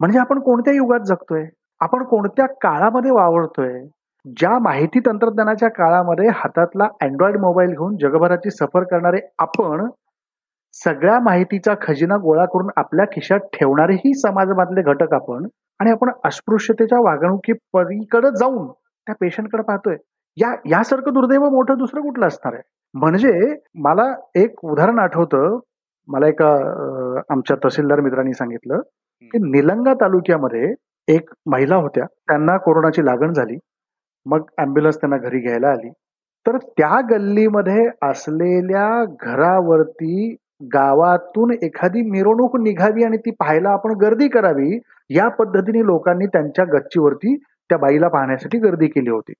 म्हणजे 0.00 0.18
आपण 0.18 0.38
कोणत्या 0.40 0.74
युगात 0.74 1.00
जगतोय? 1.00 1.44
आपण 1.80 2.04
कोणत्या 2.04 2.46
काळामध्ये 2.62 3.10
वावरतोय? 3.10 3.80
ज्या 4.26 4.58
माहिती 4.58 5.00
तंत्रज्ञानाच्या 5.06 5.68
काळामध्ये 5.68 6.28
हातातला 6.34 6.84
अँड्रॉइड 7.02 7.36
मोबाईल 7.36 7.70
घेऊन 7.70 7.96
जगभराची 7.96 8.50
सफर 8.50 8.84
करणारे 8.90 9.18
आपण 9.38 9.86
सगळ्या 10.74 11.18
माहितीचा 11.20 11.74
खजिना 11.82 12.16
गोळा 12.16 12.44
करून 12.44 12.70
आपल्या 12.76 13.04
खिशात 13.12 13.40
ठेवणारेही 13.52 14.14
समाजमधले 14.14 14.82
घटक 14.82 15.12
आपण 15.14 15.46
आणि 15.80 15.90
आपण 15.90 16.10
अस्पृश्यतेच्या 16.24 17.00
वागणुकीकडे 17.00 18.30
जाऊन 18.38 18.66
त्या 19.06 19.14
पेशंटकडे 19.20 19.62
पाहतोय. 19.62 19.96
या 20.36 20.54
यासारखं 20.70 21.12
दुर्दैव 21.14 21.48
मोठं 21.50 21.78
दुसरं 21.78 22.02
कुठलं 22.02 22.26
असणार 22.26 22.54
आहे? 22.54 22.62
म्हणजे 22.94 23.54
मला 23.82 24.12
एक 24.34 24.64
उदाहरण 24.64 24.98
आठवतं. 24.98 25.58
मला 26.08 26.28
एका 26.28 26.48
आमच्या 27.30 27.56
तहसीलदार 27.64 28.00
मित्रांनी 28.00 28.32
सांगितलं 28.34 28.80
की 29.32 29.38
निलंगा 29.50 29.94
तालुक्यामध्ये 29.94 30.72
एक 31.08 31.30
महिला 31.46 31.76
होत्या. 31.76 32.04
त्यांना 32.28 32.56
कोरोनाची 32.56 33.04
लागण 33.04 33.32
झाली. 33.32 33.56
मग 34.26 34.44
ॲम्ब्युलन्स 34.58 34.96
त्यांना 34.96 35.16
घरी 35.18 35.40
घ्यायला 35.40 35.68
आली. 35.68 35.90
तर 36.46 36.56
त्या 36.78 37.00
गल्लीमध्ये 37.10 37.88
असलेल्या 38.02 38.88
घरावरती 39.22 40.34
गावातून 40.74 41.52
एखादी 41.62 42.02
मिरवणूक 42.10 42.56
निघावी 42.56 43.04
आणि 43.04 43.16
ती 43.16 43.30
पाहायला 43.30 43.70
आपण 43.70 43.92
गर्दी 44.00 44.28
करावी 44.28 44.78
या 45.10 45.28
पद्धतीने 45.28 45.84
लोकांनी 45.86 46.26
त्यांच्या 46.26 46.64
गच्चीवरती 46.64 47.36
त्या 47.70 47.78
बाईला 47.78 48.08
पाहण्यासाठी 48.08 48.58
गर्दी 48.58 48.86
केली 48.86 49.10
होती. 49.10 49.32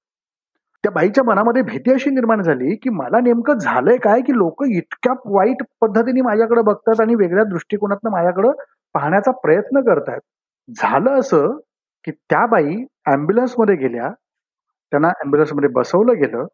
त्या 0.84 0.90
बाईच्या 0.92 1.24
मनामध्ये 1.24 1.62
भीती 1.62 1.92
अशी 1.92 2.10
निर्माण 2.10 2.42
झाली 2.42 2.74
की 2.74 2.90
मला 2.90 3.20
नेमकं 3.20 3.58
झालंय 3.58 3.96
काय 3.96 4.20
की 4.20 4.32
लोक 4.32 4.62
इतक्या 4.66 5.12
वाईट 5.26 5.62
पद्धतीने 5.80 6.20
माझ्याकडे 6.20 6.62
बघतात 6.62 7.00
आणि 7.00 7.14
वेगळ्या 7.14 7.44
दृष्टिकोनातनं 7.44 8.10
माझ्याकडे 8.10 8.48
पाहण्याचा 8.94 9.30
प्रयत्न 9.42 9.80
करतात 9.80 10.20
झालं 10.68 11.18
असं 11.20 11.56
की 12.04 12.10
त्या 12.10 12.44
बाई 12.46 12.76
मध्ये 13.06 13.76
गेल्या 13.76 14.10
त्यांना 14.94 15.54
मध्ये 15.54 15.68
बसवलं 15.68 16.12
गेलं 16.12 16.46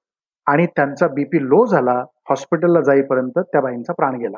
आणि 0.46 0.66
त्यांचा 0.66 1.08
बीपी 1.08 1.42
लो 1.42 1.66
झाला 1.66 2.04
हॉस्पिटलला 2.28 2.80
जाईपर्यंत 2.80 3.38
त्या 3.38 3.60
बाईंचा 3.60 3.92
प्राण 3.92 4.14
गेला. 4.14 4.36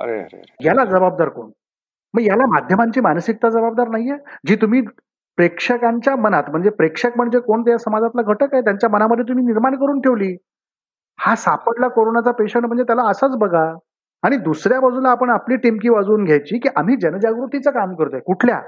अरे. 0.00 0.42
याला 0.64 0.84
जबाबदार 0.84 1.28
कोण? 1.28 1.50
मग 2.14 2.20
याला 2.20 2.46
माध्यमांची 2.46 3.00
मानसिकता 3.00 3.48
जबाबदार 3.48 3.88
नाहीये? 3.88 4.16
जी 4.46 4.56
तुम्ही 4.56 4.80
प्रेक्षकांच्या 5.36 6.16
मनात 6.16 6.44
म्हणजे 6.50 6.70
प्रेक्षक 6.70 7.10
म्हणजे 7.16 7.40
कोण? 7.40 7.62
त्या 7.62 7.78
समाजातला 7.78 8.22
घटक 8.22 8.54
आहे. 8.54 8.60
त्यांच्या 8.60 8.90
मनामध्ये 8.90 9.24
तुम्ही 9.28 9.44
निर्माण 9.44 9.76
करून 9.76 10.00
ठेवली. 10.00 10.36
हा 11.18 11.36
सापडला 11.36 11.88
कोरोनाचा 11.88 12.30
पेशंट 12.30 12.66
म्हणजे 12.66 12.84
त्याला 12.84 13.02
असाच 13.02 13.36
बघा. 13.36 13.74
आणि 14.22 14.36
दुसऱ्या 14.36 14.80
बाजूला 14.80 15.08
आपण 15.08 15.30
आपली 15.30 15.56
टिमकी 15.56 15.88
वाजवून 15.88 16.24
घ्यायची 16.24 16.58
की 16.58 16.68
आम्ही 16.76 16.96
जनजागृतीचं 16.96 17.70
काम 17.70 17.94
करतोय. 17.94 18.20
कुठल्या? 18.20 18.60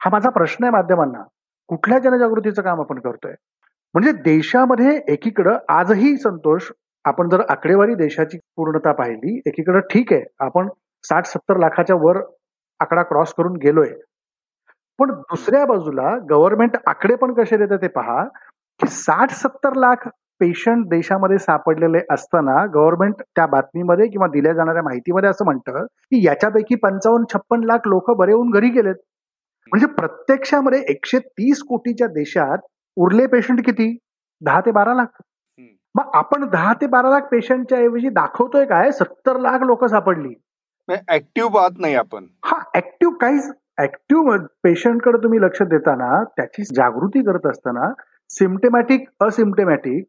हा 0.00 0.10
माझा 0.12 0.30
प्रश्न 0.30 0.64
आहे 0.64 0.70
माध्यमांना. 0.70 1.22
कुठल्या 1.68 1.98
जनजागृतीचं 1.98 2.62
काम 2.62 2.80
आपण 2.80 2.98
करतोय? 2.98 3.34
म्हणजे 3.94 4.12
देशामध्ये 4.22 4.96
एकीकडं 5.12 5.56
आजही 5.68 6.16
संतोष 6.16 6.70
आपण 7.04 7.28
जर 7.28 7.40
आकडेवारी 7.50 7.94
देशाची 7.94 8.38
पूर्णता 8.56 8.92
पाहिली 8.92 9.36
एकीकडं 9.46 9.80
ठीक 9.90 10.12
आहे 10.12 10.24
आपण 10.40 10.68
साठ 11.04 11.26
सत्तर 11.26 11.58
लाखाच्या 11.58 11.96
वर 11.96 12.20
आकडा 12.80 13.02
क्रॉस 13.02 13.32
करून 13.34 13.56
गेलोय. 13.56 13.88
पण 14.98 15.10
दुसऱ्या 15.10 15.64
बाजूला 15.66 16.16
गव्हर्नमेंट 16.30 16.76
आकडे 16.86 17.14
पण 17.16 17.32
कसे 17.34 17.56
देते 17.56 17.76
ते 17.82 17.88
पहा 17.88 18.22
की 18.80 18.88
साठ 18.90 19.30
सत्तर 19.32 19.74
लाख 19.76 20.08
पेशंट 20.40 20.86
देशामध्ये 20.88 21.38
सापडलेले 21.38 21.98
असताना 22.10 22.64
गव्हर्नमेंट 22.74 23.22
त्या 23.36 23.46
बातमीमध्ये 23.46 24.06
किंवा 24.08 24.26
दिल्या 24.26 24.52
जाणाऱ्या 24.52 24.82
माहितीमध्ये 24.82 25.30
असं 25.30 25.44
म्हणतं 25.44 25.84
की 25.84 26.24
याच्यापैकी 26.26 26.74
पंचावन्न 26.82 27.32
छप्पन 27.34 27.64
लाख 27.64 27.88
लोक 27.88 28.10
बरे 28.18 28.32
होऊन 28.32 28.50
घरी 28.50 28.68
गेलेत. 28.70 28.94
म्हणजे 29.72 29.86
प्रत्यक्षामध्ये 29.94 30.80
एकशे 30.88 31.18
तीस 31.18 31.62
कोटीच्या 31.68 32.06
देशात 32.08 32.58
उरले 32.96 33.26
पेशंट 33.26 33.64
किती? 33.66 33.86
दहा 34.42 34.60
ते 34.60 34.72
बारा 34.72 34.94
लाख. 34.94 35.20
मग 35.94 36.10
आपण 36.14 36.44
दहा 36.50 36.72
ते 36.80 36.86
बारा 36.86 37.10
लाख 37.10 37.28
पेशंटच्या 37.30 37.78
ऐवजी 37.78 38.08
दाखवतोय 38.10 38.64
काय? 38.66 38.90
सत्तर 38.92 39.38
लाख 39.40 39.62
लोक 39.62 39.84
सापडली. 39.84 40.34
ऍक्टिव्ह 41.08 41.50
पाहत 41.50 41.78
नाही 41.80 41.94
आपण. 41.94 42.26
हा 42.44 42.58
ऍक्टिव्ह 42.76 43.14
काहीच 43.20 43.50
ऍक्टिव्ह 43.82 44.36
पेशंटकडे 44.64 45.22
तुम्ही 45.22 45.40
लक्ष 45.42 45.62
देताना 45.70 46.22
त्याची 46.36 46.62
जागृती 46.74 47.22
करत 47.26 47.46
असताना 47.46 47.92
सिमटेमॅटिक 48.30 49.08
असिमटेमॅटिक 49.20 50.04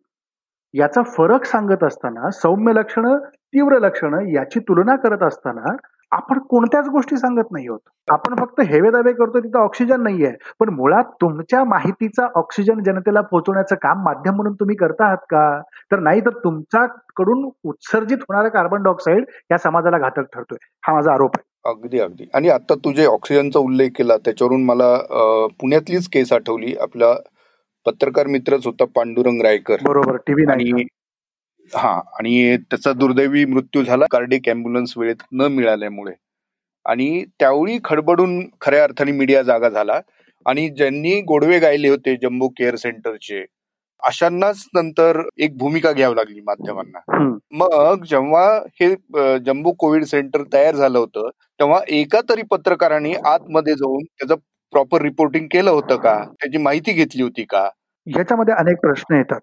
याचा 0.74 1.01
फरक 1.18 1.46
सांगत 1.46 1.84
असताना 1.84 2.30
सौम्य 2.32 2.74
लक्षणं 2.74 3.18
तीव्र 3.54 3.80
लक्षणं 3.80 4.27
याची 4.30 4.60
तुलना 4.60 4.96
करत 5.04 5.24
असताना 5.24 5.75
आपण 6.15 6.39
कोणत्याच 6.50 6.88
गोष्टी 6.89 7.17
सांगत 7.17 7.51
नाही 7.51 7.67
होत 7.67 8.12
आपण 8.12 8.36
फक्त 8.39 8.60
हेवे 8.69 8.89
दावे 8.91 9.12
करतो 9.13 9.39
तिथं 9.39 9.60
ऑक्सिजन 9.60 10.01
नाहीये. 10.03 10.31
पण 10.60 10.69
मुळात 10.69 11.03
तुमच्या 11.22 11.63
माहितीचा 11.63 12.27
ऑक्सिजन 12.36 12.84
जनतेला 12.84 13.22
पोहोचवण्याचं 13.22 13.75
काम 13.81 14.03
माध्यम 14.03 14.36
म्हणून 14.36 14.53
तुम्ही 14.53 14.75
करता 14.75 15.05
आहात 15.05 15.25
का? 15.29 15.60
तर 15.91 16.00
नाही 16.00 16.22
तर 16.22 16.38
तुमच्याकडून 16.43 17.50
उत्सर्जित 17.63 18.17
होणारा 18.22 18.50
कार्बन 18.50 18.84
डायऑक्साईड 18.84 19.25
या 19.51 19.57
समाजाला 19.57 19.98
घातक 19.98 20.34
ठरतोय. 20.34 20.57
हा 20.88 20.93
माझा 20.93 21.13
आरोप 21.13 21.38
आहे. 21.38 21.43
अगदी 21.69 22.00
अगदी. 22.00 22.25
आणि 22.34 22.50
आता 22.50 22.75
तुझे 22.75 23.05
ऑक्सिजनचा 23.05 23.60
उल्लेख 23.60 23.89
केला 23.98 24.17
त्याच्यावरून 24.17 24.63
मला 24.65 24.95
पुण्यातलीच 25.60 26.07
केस 26.10 26.34
आठवली. 26.34 26.75
आपला 26.81 27.13
पत्रकार 27.86 28.27
मित्रच 28.27 28.65
होता 28.65 28.86
पांडुरंग 28.95 29.41
रायकर. 29.41 29.77
बरोबर 29.84 30.15
टीव्ही 30.27 30.45
आणि 30.51 30.84
हा 31.74 31.91
आणि 32.19 32.57
त्याचा 32.57 32.91
दुर्दैवी 32.93 33.45
मृत्यू 33.45 33.84
झाला. 33.84 34.05
कार्डिक 34.12 34.50
अँब्युलन्स 34.50 34.98
वेळेत 34.98 35.24
न 35.31 35.48
मिळाल्यामुळे. 35.51 36.13
आणि 36.86 37.24
त्यावेळी 37.39 37.77
खडबडून 37.86 38.39
खऱ्या 38.62 38.84
अर्थाने 38.84 39.12
मीडिया 39.12 39.41
जागा 39.43 39.69
झाला. 39.69 40.00
आणि 40.45 40.67
ज्यांनी 40.69 41.19
गोडवे 41.27 41.60
गायले 41.60 41.89
होते 41.89 42.15
जम्बो 42.22 42.48
केअर 42.57 42.75
सेंटरचे 42.75 43.43
अशांनाच 44.03 44.63
नंतर 44.75 45.22
एक 45.38 45.57
भूमिका 45.57 45.91
घ्यावी 45.91 46.15
लागली 46.15 46.41
माध्यमांना. 46.41 47.00
मग 47.51 48.03
जेव्हा 48.10 48.43
हे 48.81 48.89
जम्बो 49.45 49.72
कोविड 49.79 50.03
सेंटर 50.03 50.43
तयार 50.53 50.75
झालं 50.75 50.98
होतं 51.00 51.29
तेव्हा 51.60 51.79
एका 51.89 52.19
तरी 52.29 52.41
पत्रकाराने 52.51 53.13
आतमध्ये 53.25 53.74
जाऊन 53.75 54.03
त्याचं 54.03 54.36
प्रॉपर 54.74 55.01
रिपोर्टिंग 55.01 55.48
केलं 55.51 55.72
होतं 55.72 55.98
का? 55.98 56.17
त्याची 56.31 56.57
माहिती 56.57 56.93
घेतली 56.93 57.24
होती 57.24 57.43
का? 57.50 57.67
याच्यामध्ये 58.07 58.53
अनेक 58.53 58.77
प्रश्न 58.81 59.15
येतात. 59.15 59.39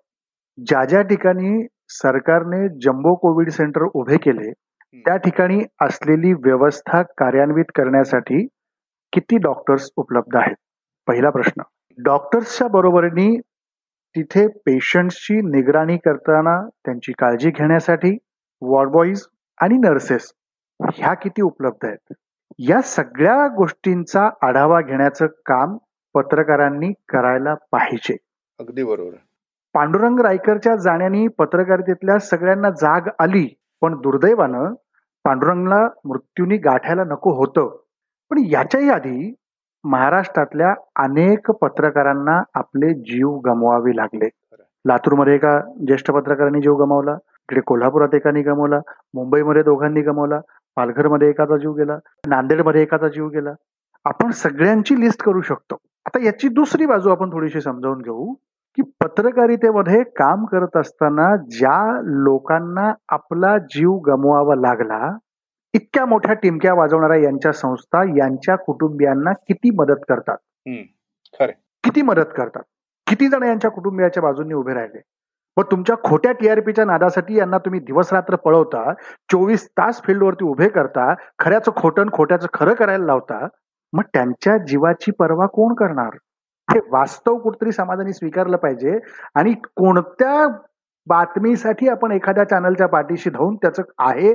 ज्या 0.58 0.84
ज्या 0.84 1.02
ठिकाणी 1.02 1.62
सरकारने 1.88 2.68
जम्बो 2.68 3.14
कोविड 3.14 3.50
सेंटर 3.50 3.82
उभे 3.94 4.16
केले. 4.16 4.52
त्या 4.94 5.16
ठिकाणी 5.16 5.60
असलेली 5.80 6.32
व्यवस्था 6.32 7.02
कार्यान्वित 7.02 7.64
करण्यासाठी 7.74 8.46
किती 9.12 9.36
डॉक्टर्स 9.36 9.90
उपलब्ध 9.96 10.36
आहेत? 10.36 10.56
पहिला 11.06 11.30
प्रश्न. 11.30 11.62
डॉक्टर्सच्या 11.98 12.68
बरोबरीने 12.68 13.40
तिथे 14.16 14.46
पेशंटची 14.46 15.34
निगराणी 15.34 15.96
करताना 15.96 16.68
त्यांची 16.84 17.12
काळजी 17.12 17.50
घेण्यासाठी 17.50 18.16
वॉर्डबॉईज 18.62 19.26
आणि 19.60 19.78
नर्सेस 19.78 20.32
ह्या 20.94 21.14
किती 21.14 21.42
उपलब्ध 21.42 21.86
आहेत? 21.86 22.14
या 22.58 22.80
सगळ्या 22.82 23.46
गोष्टींचा 23.48 24.28
आढावा 24.42 24.80
घेण्याचं 24.80 25.26
काम 25.26 25.76
पत्रकारांनी 26.14 26.92
करायला 27.08 27.54
पाहिजे. 27.54 28.16
अगदी 28.60 28.82
बरोबर. 28.84 29.16
पांडुरंग 29.74 30.20
रायकरच्या 30.20 30.74
जाण्याने 30.76 31.26
पत्रकारितेतल्या 31.28 32.18
सगळ्यांना 32.18 32.70
जाग 32.70 33.08
आली 33.18 33.46
पण 33.82 33.94
दुर्दैवानं 34.00 34.74
पांडुरंगला 35.24 35.86
मृत्यूनी 36.04 36.56
गाठायला 36.56 37.04
नको 37.04 37.32
होतं. 37.34 37.68
पण 38.30 38.38
याच्याही 38.50 38.90
आधी 38.90 39.32
महाराष्ट्रातल्या 39.84 40.74
अनेक 40.96 41.50
पत्रकारांना 41.50 42.40
आपले 42.54 42.92
जीव 42.94 43.38
गमवावे 43.38 43.96
लागले. 43.96 44.28
लातूरमध्ये 44.84 45.34
एका 45.34 45.58
ज्येष्ठ 45.86 46.10
पत्रकारांनी 46.10 46.60
जीव 46.60 46.74
गमावला 46.76 47.12
इकडे 47.42 47.60
कोल्हापुरात 47.60 48.14
एकाने 48.14 48.42
गमावला 48.42 48.78
मुंबईमध्ये 49.14 49.62
दोघांनी 49.62 50.02
गमावला 50.02 50.40
पालघरमध्ये 50.76 51.28
एकाचा 51.28 51.56
जीव 51.56 51.72
गेला 51.72 51.96
नांदेडमध्ये 52.28 52.82
एकाचा 52.82 53.08
जीव 53.08 53.28
गेला. 53.28 53.52
आपण 54.04 54.30
सगळ्यांची 54.30 55.00
लिस्ट 55.00 55.22
करू 55.22 55.40
शकतो. 55.40 55.76
आता 56.06 56.24
याची 56.24 56.48
दुसरी 56.48 56.86
बाजू 56.86 57.10
आपण 57.10 57.32
थोडीशी 57.32 57.60
समजावून 57.60 57.98
घेऊ. 57.98 58.32
की 58.78 58.82
पत्रकारितेमध्ये 59.00 60.02
काम 60.16 60.44
करत 60.44 60.76
असताना 60.76 61.34
ज्या 61.50 61.80
लोकांना 62.04 62.92
आपला 63.08 63.56
जीव 63.58 63.96
गमवावा 63.98 64.54
लागला 64.54 65.16
इतक्या 65.74 66.04
मोठ्या 66.06 66.34
टिमक्या 66.34 66.74
वाजवणाऱ्या 66.74 67.16
यांच्या 67.16 67.52
संस्था 67.52 68.02
यांच्या 68.18 68.56
कुटुंबियांना 68.56 69.32
किती 69.32 69.70
मदत 69.70 70.04
करतात? 70.08 70.36
किती 71.84 72.02
मदत 72.02 72.32
करतात? 72.36 72.62
किती 73.06 73.28
जण 73.28 73.42
यांच्या 73.42 73.70
कुटुंबियाच्या 73.70 74.22
बाजूने 74.22 74.54
उभे 74.54 74.74
राहिले? 74.74 75.00
मग 75.56 75.64
तुमच्या 75.70 75.96
खोट्या 76.04 76.32
टीआरपीच्या 76.32 76.84
नादासाठी 76.84 77.38
यांना 77.38 77.58
तुम्ही 77.58 77.80
दिवस 77.80 78.12
रात्र 78.12 78.36
पळवता 78.36 78.92
चोवीस 79.32 79.66
तास 79.68 80.00
फील्डवरती 80.02 80.44
उभे 80.44 80.68
करता 80.68 81.12
खऱ्याचं 81.38 81.72
खोटं 81.76 82.10
खोट्याचं 82.12 82.46
खरं 82.54 82.74
करायला 82.74 83.04
लावता 83.04 83.46
मग 83.92 84.02
त्यांच्या 84.14 84.56
जीवाची 84.58 85.10
पर्वा 85.10 85.46
कोण 85.46 85.74
करणार? 85.74 86.16
हे 86.72 86.80
वास्तव 86.90 87.38
कुठतरी 87.38 87.72
समाजाने 87.72 88.12
स्वीकारलं 88.12 88.56
पाहिजे 88.56 88.98
आणि 89.34 89.52
कोणत्या 89.76 90.46
बातमीसाठी 91.06 91.88
आपण 91.88 92.12
एखाद्या 92.12 92.44
चॅनलच्या 92.44 92.86
पाठीशी 92.88 93.30
धावून 93.30 93.56
त्याचं 93.56 93.82
आहे 93.98 94.32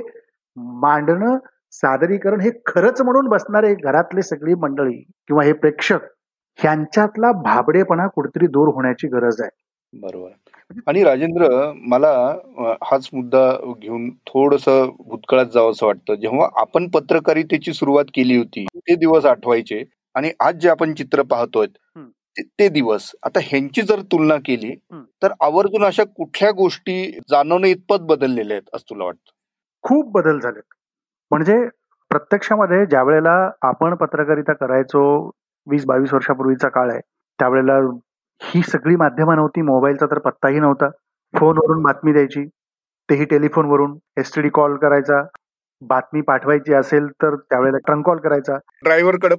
मांडणं 0.82 1.36
सादरीकरण 1.72 2.40
हे 2.40 2.50
खरंच 2.66 3.00
म्हणून 3.02 3.28
बसणारे 3.28 3.74
घरातले 3.74 4.22
सगळी 4.22 4.54
मंडळी 4.54 4.96
किंवा 5.28 5.44
हे 5.44 5.52
प्रेक्षक 5.52 6.04
ह्यांच्यातला 6.58 7.32
भाबडेपणा 7.42 8.06
कुठतरी 8.06 8.46
दूर 8.46 8.68
होण्याची 8.68 9.08
गरज 9.08 9.40
आहे. 9.40 9.50
बरोबर. 9.92 10.30
आणि 10.86 11.02
राजेंद्र 11.04 11.48
मला 11.88 12.10
हाच 12.82 13.08
मुद्दा 13.12 13.50
घेऊन 13.80 14.08
थोडस 14.26 14.64
भूतकाळात 14.64 15.46
जावं 15.46 15.70
असं 15.70 15.86
वाटतं. 15.86 16.14
जेव्हा 16.14 16.48
आपण 16.60 16.88
पत्रकारितेची 16.90 17.72
सुरुवात 17.72 18.04
केली 18.14 18.36
होती 18.36 18.64
ते 18.78 18.94
दिवस 18.94 19.24
आठवायचे 19.26 19.82
आणि 20.14 20.30
आज 20.40 20.58
जे 20.58 20.68
आपण 20.68 20.92
चित्र 20.94 21.22
पाहतोय 21.22 21.66
ते 22.58 22.68
दिवस. 22.68 23.10
आता 23.26 23.40
ह्यांची 23.42 23.82
जर 23.82 24.00
तुलना 24.12 24.36
केली 24.44 24.74
तर 25.22 25.32
आवर्जून 25.44 25.84
अशा 25.84 26.04
कुठल्या 26.16 26.50
गोष्टी 26.56 27.02
जाणवणं 27.30 27.66
इतपत 27.66 28.00
बदललेल्या 28.08 28.56
आहेत 28.56 28.74
असं 28.74 28.88
तुला 28.90 29.04
वाटतं? 29.04 29.30
खूप 29.84 30.10
बदल 30.12 30.38
झालेत. 30.40 30.62
म्हणजे 31.30 31.56
प्रत्यक्षामध्ये 32.10 32.84
ज्या 32.86 33.02
वेळेला 33.02 33.32
आपण 33.62 33.94
पत्रकारिता 33.94 34.52
करायचो 34.52 35.02
वीस 35.66 35.84
बावीस 35.86 36.12
वर्षापूर्वीचा 36.14 36.68
काळ 36.68 36.90
आहे 36.90 37.00
त्यावेळेला 37.38 37.76
ही 38.40 38.62
सगळी 38.62 38.96
माध्यमं 38.96 39.36
नव्हती 39.36 39.62
मोबाईलचा 39.62 40.06
तर 40.06 40.18
पत्ताही 40.18 40.60
नव्हता. 40.60 40.88
फोनवरून 41.34 41.82
बातमी 41.82 42.12
द्यायची 42.12 42.44
तेही 43.08 43.24
टेलिफोनवरून 43.24 43.96
एस 44.18 44.34
टी 44.34 44.42
डी 44.42 44.48
कॉल 44.48 44.76
करायचा 44.76 45.22
बातमी 45.82 46.20
पाठवायची 46.20 46.74
असेल 46.74 47.06
तर 47.22 47.34
त्यावेळेला 47.36 47.78
ट्रंक 47.78 48.06
कॉल 48.06 48.18
करायचा. 48.18 48.56
ड्रायव्हरकडे 48.84 49.34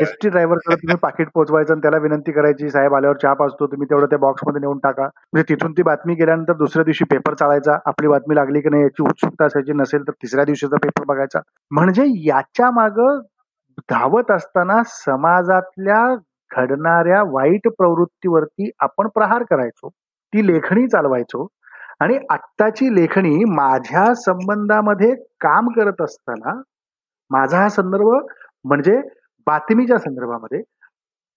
एस 0.00 0.14
टी 0.22 0.28
ड्रायव्हरकडे 0.28 0.74
तुम्ही 0.74 0.96
पाकिट 1.02 1.28
पोहोचवायचं 1.34 1.72
आणि 1.72 1.82
त्याला 1.82 1.98
विनंती 1.98 2.32
करायची 2.32 2.70
साहेब 2.70 2.94
आल्यावर 2.94 3.16
चहा 3.16 3.32
पाचतो 3.34 3.66
तुम्ही 3.66 3.86
तेवढं 3.90 4.06
त्या 4.06 4.18
बॉक्समध्ये 4.18 4.60
नेऊन 4.60 4.78
टाका. 4.78 5.08
म्हणजे 5.32 5.54
तिथून 5.54 5.72
ती 5.72 5.82
बातमी 5.82 6.14
गेल्यानंतर 6.14 6.52
दुसऱ्या 6.52 6.84
दिवशी 6.84 7.04
पेपर 7.10 7.34
चालायचा 7.34 7.78
आपली 7.86 8.08
बातमी 8.08 8.36
लागली 8.36 8.60
की 8.60 8.68
नाही 8.68 8.82
याची 8.82 9.02
उत्सुकता 9.02 9.44
असायची 9.44 9.72
नसेल 9.72 10.02
तर 10.02 10.12
तिसऱ्या 10.12 10.44
दिवशीचा 10.44 10.76
पेपर 10.82 11.04
बघायचा. 11.04 11.40
म्हणजे 11.70 12.04
याच्या 12.26 12.70
माग 12.70 13.00
धावत 13.90 14.30
असताना 14.30 14.82
समाजातल्या 14.86 16.04
घडणाऱ्या 16.50 17.22
वाईट 17.22 17.68
प्रवृत्तीवरती 17.68 18.70
आपण 18.80 19.08
प्रहार 19.08 19.42
करायचो 19.50 19.88
ती 20.32 20.46
लेखणी 20.46 20.86
चालवायचो 20.88 21.46
आणि 22.00 22.18
आत्ताची 22.30 22.94
लेखणी 22.94 23.44
माझ्या 23.54 24.12
संबंधामध्ये 24.14 25.14
काम 25.40 25.68
करत 25.68 26.02
असताना 26.02 26.60
माझा 27.30 27.58
हा 27.58 27.68
संदर्भ 27.68 28.08
म्हणजे 28.64 29.00
बातमीच्या 29.46 29.98
संदर्भामध्ये 29.98 30.60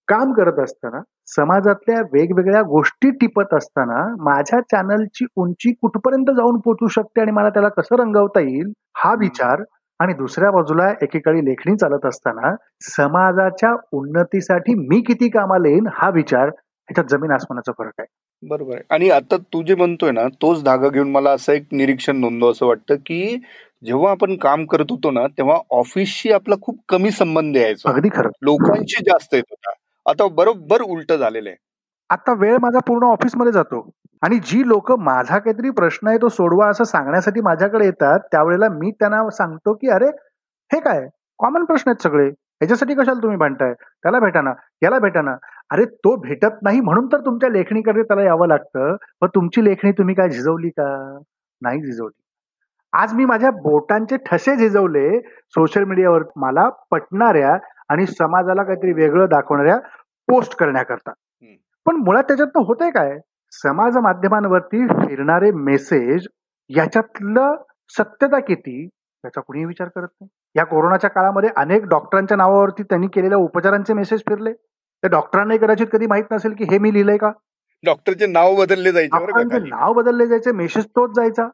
काम 0.08 0.32
करत 0.34 0.60
असताना 0.60 1.02
समाजातल्या 1.28 2.00
वेगवेगळ्या 2.14 2.62
गोष्टी 2.62 3.10
टिपत 3.12 3.54
असताना 3.54 4.04
माझ्या 4.24 4.60
चॅनलची 4.62 5.26
उंची 5.36 5.72
कुठपर्यंत 5.74 6.32
जाऊन 6.38 6.60
पोचू 6.60 6.88
शकते 6.88 7.22
आणि 7.22 7.32
मला 7.32 7.50
त्याला 7.50 7.70
कसं 7.70 7.96
रंगवता 7.96 8.40
येईल 8.40 8.72
हा 8.98 9.14
विचार 9.20 9.64
आणि 10.00 10.14
दुसऱ्या 10.14 10.52
बाजूला 10.52 10.90
एकेकाळी 11.02 11.46
लेखणी 11.46 11.76
चालत 11.78 12.06
असताना 12.06 12.56
समाजाच्या 12.88 13.74
उन्नतीसाठी 13.92 14.74
मी 14.88 15.02
किती 15.02 15.30
कामाला 15.30 15.70
येईन 15.70 15.88
हा 15.94 16.10
विचार 16.10 16.48
ह्याच्यात 16.50 17.06
जमीन 17.10 17.32
आसमानाचा 17.32 17.72
फरक 17.78 17.94
आहे. 18.00 18.08
बरोबर 18.44 18.74
आहे. 18.76 18.84
आणि 18.90 19.10
आता 19.10 19.38
तू 19.54 19.62
जे 19.64 19.76
म्हणतोय 19.76 20.12
ना 20.12 20.28
तोच 20.42 20.64
धागा 20.64 20.90
घेऊन 20.90 21.10
मला 21.12 21.32
असं 21.32 21.54
एक 21.54 21.66
निरीक्षण 21.72 22.16
नोंदव 22.20 22.52
असं 22.52 22.66
वाटतं 22.66 22.96
की 23.06 23.36
जेव्हा 23.84 24.12
आपण 24.12 24.36
काम 24.38 24.66
करत 24.66 24.92
होतो 24.92 25.12
ना 25.12 25.26
तेव्हा 25.38 25.58
ऑफिसशी 25.72 26.32
आपला 26.32 26.56
खूप 26.62 26.78
कमी 26.90 27.12
संबंध 27.12 27.58
यायचा. 27.58 27.90
अगदी 27.90 28.10
खरं. 28.10 28.30
लोकांशी 28.42 29.04
जास्त 29.04 29.34
येत 29.34 29.44
होता. 29.50 29.72
आता 30.06 30.28
बरोबर 30.34 30.82
उलट 30.82 31.12
झालेलं 31.14 31.50
आहे. 31.50 31.58
आता 32.10 32.34
वेळ 32.34 32.58
माझा 32.62 32.80
पूर्ण 32.88 33.06
ऑफिसमध्ये 33.06 33.52
जातो. 33.54 33.90
आणि 34.24 34.38
जी 34.46 34.68
लोक 34.68 34.92
माझा 35.00 35.38
काहीतरी 35.38 35.70
प्रश्न 35.72 36.08
आहे 36.08 36.18
तो 36.18 36.30
सोडवा 36.30 36.68
असं 36.70 36.84
सांगण्यासाठी 36.84 37.42
माझ्याकडे 37.42 37.86
येतात 37.86 38.20
त्यावेळेला 38.32 38.70
मी 38.72 38.92
त्यांना 38.92 39.30
सांगतो 39.30 39.74
की 39.74 39.90
अरे 39.90 40.08
हे 40.72 40.80
काय? 40.80 41.08
कॉमन 41.40 41.64
प्रश्न 41.66 41.90
आहेत 41.92 42.04
सगळे. 42.04 42.30
ह्याच्यासाठी 42.62 42.94
कशाला 42.94 43.22
तुम्ही 43.22 43.38
भांडताय? 43.38 43.74
त्याला 43.74 44.20
भेटा 44.20 44.42
ना 44.42 44.54
याला 44.84 45.00
भेटा 45.00 45.22
ना. 45.22 45.36
अरे 45.72 45.86
तो 45.86 46.16
भेटत 46.16 46.62
नाही 46.62 46.80
म्हणून 46.82 47.08
तर 47.08 47.20
तुमच्या 47.20 47.50
लेखणीकडे 47.50 48.04
त्याला 48.04 48.24
यावं 48.24 48.48
लागतं. 48.48 48.96
पण 49.22 49.28
तुमची 49.28 49.64
लेखणी 49.66 49.92
तुम्ही 49.92 50.16
काय 50.16 50.30
झिजवली 50.30 50.70
का? 50.70 51.18
नाही 51.62 51.82
झिजवली. 51.82 52.20
आज 52.94 53.14
मी 53.14 53.26
माझ्या 53.26 53.52
बोटांचे 53.52 54.18
ठसे 54.26 54.56
झिजवले 54.56 55.20
सोशल 55.22 55.84
मीडियावर 55.84 56.24
मला 56.36 56.70
पटणाऱ्या 56.92 57.58
आणि 57.90 58.06
समाजाला 58.08 58.64
काहीतरी 58.64 58.94
वेगळं 58.94 59.26
दाखवणाऱ्या 59.30 59.78
पोस्ट 60.28 60.56
करण्याकरता. 60.56 61.12
पण 61.86 61.96
मुळात 61.96 62.24
त्याच्यातनं 62.24 62.64
होतंय 62.64 62.90
काय? 62.90 63.18
समाज 63.52 63.98
माध्यमांवरती 63.98 64.88
फिरणारे 64.88 65.52
मेसेज 65.52 66.28
याच्यातलं 66.70 67.56
सत्यता 67.98 68.40
किती? 68.40 68.84
याचा 69.24 69.42
कुणीही 69.42 69.66
विचार 69.66 69.88
करत 69.88 70.08
नाही. 70.22 70.28
या 70.56 70.64
कोरोनाच्या 70.66 71.10
काळामध्ये 71.10 71.50
अनेक 71.56 71.86
डॉक्टरांच्या 71.86 72.38
नावावरती 72.38 72.84
त्यांनी 72.84 73.08
केलेल्या 73.08 73.38
उपचारांचे 73.38 73.94
मेसेज 73.94 74.22
फिरले. 74.30 74.54
त्या 74.54 75.10
डॉक्टरांनाही 75.10 75.60
कदाचित 75.60 75.88
कधी 75.94 76.08
माहीत 76.08 76.24
नसेल 76.32 76.54
की 76.54 76.64
हे 76.64 76.78
मी 76.80 76.94
लिहिलंय 76.94 77.18
का? 77.18 77.32
डॉक्टरचे 77.84 78.26
नाव 78.26 78.56
बदलले 78.56 78.92
जायचे 78.92 79.60
नाव 79.60 79.94
बदलले 79.94 80.28
जायचे 80.28 80.52
मेसेज 80.52 80.86
तोच 80.86 81.16
जायचा. 81.16 81.48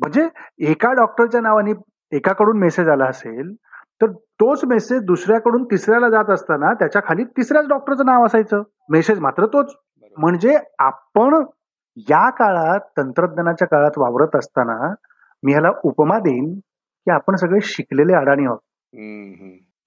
म्हणजे 0.00 0.28
एका 0.70 0.92
डॉक्टरच्या 0.92 1.40
नावाने 1.40 1.72
एकाकडून 2.12 2.58
मेसेज 2.58 2.88
आला 2.88 3.04
असेल 3.04 3.54
तर 4.02 4.10
तोच 4.40 4.64
मेसेज 4.64 5.02
दुसऱ्याकडून 5.02 5.64
तिसऱ्याला 5.64 6.08
जात 6.10 6.30
असताना 6.30 6.72
त्याच्याखाली 6.74 7.24
तिसऱ्याच 7.24 7.68
डॉक्टरचं 7.68 8.06
नाव 8.06 8.24
असायचं. 8.26 8.62
मेसेज 8.88 9.20
मात्र 9.20 9.46
तोच. 9.46 9.74
म्हणजे 10.16 10.56
आपण 10.78 11.42
या 12.08 12.28
काळात 12.30 12.80
तंत्रज्ञानाच्या 12.96 13.68
काळात 13.68 13.98
वावरत 13.98 14.36
असताना 14.36 14.94
मी 15.42 15.52
ह्याला 15.52 15.70
उपमा 15.84 16.18
देईन. 16.18 16.58
की 17.06 17.10
आपण 17.10 17.34
सगळे 17.36 17.58
शिकलेले 17.62 18.14
अडाणी 18.14 18.44
आहोत. 18.44 18.58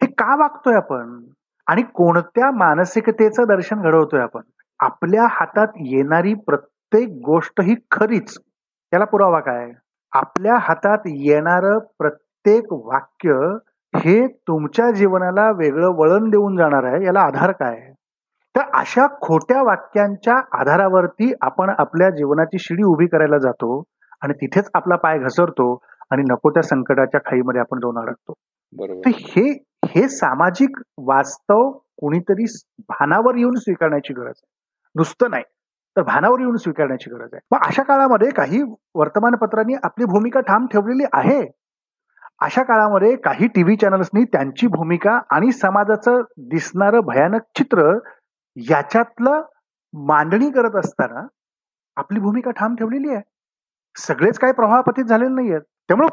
हे 0.01 0.05
का 0.05 0.36
वागतोय 0.36 0.75
आपण? 0.75 1.19
आणि 1.67 1.82
कोणत्या 1.82 2.51
मानसिकतेचं 2.51 3.43
दर्शन 3.47 3.82
घडवतोय 3.82 4.19
आपण? 4.19 4.41
आपल्या 4.79 5.27
हातात 5.29 5.67
येणारी 5.75 6.34
प्रत्येक 6.34 7.10
गोष्ट 7.10 7.62
ही 7.62 7.75
खरीच. 7.91 8.38
याला 8.93 9.05
पुरावा 9.05 9.39
काय? 9.39 9.71
आपल्या 10.12 10.58
हातात 10.58 10.97
येणार 11.05 11.77
प्रत्येक 11.97 12.63
वाक्य 12.71 13.34
हे 13.95 14.27
तुमच्या 14.27 14.91
जीवनाला 14.91 15.51
वेगळं 15.51 15.88
वळण 15.88 16.29
देऊन 16.29 16.58
जाणार 16.58 16.84
आहे. 16.84 17.05
याला 17.05 17.21
आधार 17.21 17.51
काय? 17.51 17.93
तर 18.55 18.62
अशा 18.73 19.08
खोट्या 19.08 19.63
वाक्यांच्या 19.63 20.36
आधारावरती 20.36 21.34
आपण 21.41 21.69
आपल्या 21.77 22.10
जीवनाची 22.10 22.58
शिडी 22.60 22.84
उभी 22.84 23.08
करायला 23.08 23.38
जातो 23.38 23.84
आणि 24.21 24.34
तिथेच 24.34 24.69
आपला 24.73 24.95
पाय 24.95 25.19
घसरतो. 25.19 25.84
आणि 26.12 26.24
नको 26.30 26.50
त्या 26.50 26.63
संकटाच्या 26.63 27.19
खाईमध्ये 27.26 27.62
आपण 27.62 27.80
जाऊन 27.80 27.98
अडकतो. 27.98 28.34
तर 29.06 29.10
हे 29.15 29.52
हे 29.86 30.08
सामाजिक 30.08 30.82
वास्तव 30.98 31.72
कुणीतरी 31.98 32.45
भानावर 32.89 33.36
येऊन 33.36 33.56
स्वीकारण्याची 33.56 34.13
गरज 34.13 34.26
आहे. 34.26 34.48
नुसतं 34.95 35.30
नाही 35.30 35.43
तर 35.95 36.02
भानावर 36.02 36.39
येऊन 36.39 36.56
स्वीकारण्याची 36.56 37.10
गरज 37.10 37.30
आहे. 37.34 37.39
मग 37.52 37.65
अशा 37.67 37.84
काळामध्ये 37.84 38.30
काही 38.30 38.62
वर्तमानपत्रांनी 38.95 39.74
आपली 39.84 40.06
भूमिका 40.06 40.39
ठाम 40.39 40.65
ठेवलेली 40.65 41.04
आहे? 41.13 41.41
अशा 42.41 42.63
काळामध्ये 42.63 43.15
काही 43.15 43.48
टीव्ही 43.48 43.76
चॅनल्सनी 43.76 44.24
त्यांची 44.24 44.67
भूमिका 44.67 45.19
आणि 45.30 45.52
समाजाचं 45.52 46.22
दिसणारं 46.38 47.00
भयानक 47.00 47.41
चित्र 47.56 47.98
याच्यातलं 48.56 49.41
मांडणी 49.93 50.50
करत 50.52 50.76
असताना 50.76 51.26
आपली 51.95 52.19
भूमिका 52.19 52.52
ठाम 52.52 52.76
ठेवलेली 52.76 53.10
आहे? 53.10 53.22
सगळेच 53.95 54.38
काही 54.39 54.54
प्रवाहपतीत 54.54 55.06
झालेले 55.06 55.34
नाही 55.36 55.49
आहेत 55.52 55.62
त्यामुळं 55.89 56.10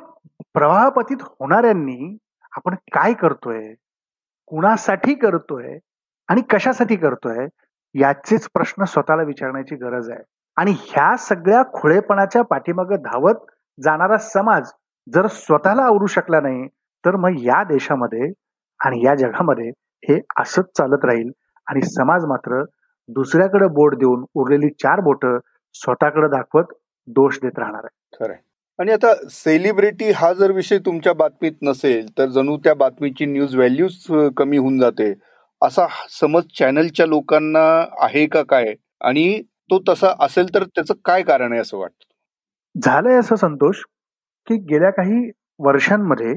प्रवाहपतीत 0.55 1.23
होणाऱ्यांनी 1.23 2.17
आपण 2.53 2.75
काय 2.93 3.12
करतोय? 3.12 3.73
कुणासाठी 4.47 5.15
करतोय? 5.15 5.79
आणि 6.29 6.43
कशासाठी 6.51 6.97
करतोय? 6.97 7.47
याचेच 7.95 8.49
प्रश्न 8.55 8.85
स्वतःला 8.85 9.23
विचारण्याची 9.23 9.75
गरज 9.77 10.11
आहे. 10.11 10.23
आणि 10.57 10.73
ह्या 10.81 11.17
सगळ्या 11.19 11.62
खुळेपणाच्या 11.73 12.43
पाठीमाग 12.43 12.93
धावत 13.05 13.45
जाणारा 13.79 14.19
समाज 14.19 14.71
जर 15.07 15.27
स्वतःला 15.27 15.83
आवरू 15.83 16.07
शकला 16.07 16.41
नाही 16.41 16.67
तर 17.05 17.17
मग 17.17 17.39
या 17.41 17.62
देशामध्ये 17.65 18.31
आणि 18.81 19.05
या 19.05 19.15
जगामध्ये 19.15 19.69
हे 20.03 20.21
असंच 20.41 20.67
चालत 20.79 21.05
राहील. 21.05 21.31
आणि 21.67 21.81
समाज 21.83 22.25
मात्र 22.25 22.62
दुसऱ्याकडे 23.09 23.67
बोट 23.69 23.95
देऊन 23.95 24.25
उरलेली 24.35 24.69
चार 24.83 25.01
बोट 25.01 25.25
स्वतःकडे 25.75 26.29
दाखवत 26.29 26.73
दोष 27.09 27.38
देत 27.42 27.59
राहणार 27.59 27.85
आहे. 27.85 28.25
खरंय. 28.25 28.37
आणि 28.79 28.92
आता 28.92 29.14
सेलिब्रिटी 29.31 30.11
हा 30.11 30.33
जर 30.33 30.51
विषय 30.51 30.79
तुमच्या 30.79 31.12
बातमीत 31.12 31.53
नसेल 31.62 32.07
तर 32.19 32.27
जणू 32.27 32.57
त्या 32.57 32.75
बातमीची 32.75 33.27
न्यूज 33.27 33.55
व्हॅल्यूच 33.57 34.07
कमी 34.37 34.57
होऊन 34.57 34.79
जाते. 34.79 35.12
असा 35.62 35.87
समज 36.21 36.42
चॅनलच्या 36.59 37.07
लोकांना 37.07 37.87
आहे 38.01 38.27
का 38.27 38.42
काय? 38.42 38.75
आणि 39.01 39.42
तो 39.71 39.79
तसा 39.88 40.12
असेल 40.21 40.55
तर 40.55 40.64
त्याचं 40.64 40.95
काय 41.05 41.23
कारण 41.23 41.53
आहे 41.53 41.61
असं 41.61 41.79
वाटतं? 41.79 42.05
झालंय 42.75 43.19
असं 43.19 43.37
संतोष 43.37 43.77
की 44.47 44.57
गेल्या 44.57 44.90
काही 44.90 45.31
वर्षांमध्ये 45.59 46.35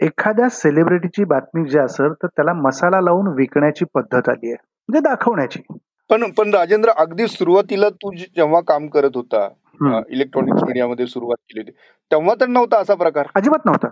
एखाद्या 0.00 0.48
सेलिब्रिटीची 0.48 1.24
बातमी 1.24 1.68
जी 1.70 1.78
असेल 1.78 2.12
तर 2.12 2.26
त्याला 2.26 2.52
मसाला 2.52 3.00
लावून 3.00 3.26
विकण्याची 3.28 3.84
पद्धत 3.94 4.28
आली 4.28 4.46
आहे. 4.46 4.56
म्हणजे 4.88 5.00
दाखवण्याची. 5.00 5.60
पण 6.10 6.30
पण 6.30 6.54
राजेंद्र 6.54 6.90
अगदी 6.90 7.26
सुरुवातीला 7.28 7.88
तू 7.88 8.10
जेव्हा 8.16 8.60
काम 8.60 8.86
करत 8.86 9.10
होता 9.14 9.48
इलेक्ट्रॉनिक्स 9.82 10.62
मीडियामध्ये 10.62 11.06
सुरुवात 11.06 11.36
केली 11.36 11.60
होती. 11.60 11.72
तेव्हा 12.10 12.34
तर 12.40 12.46
नव्हता 12.46 12.78
असा 12.80 12.94
प्रकार. 12.94 13.26
अजिबात 13.34 13.64
नव्हता. 13.66 13.88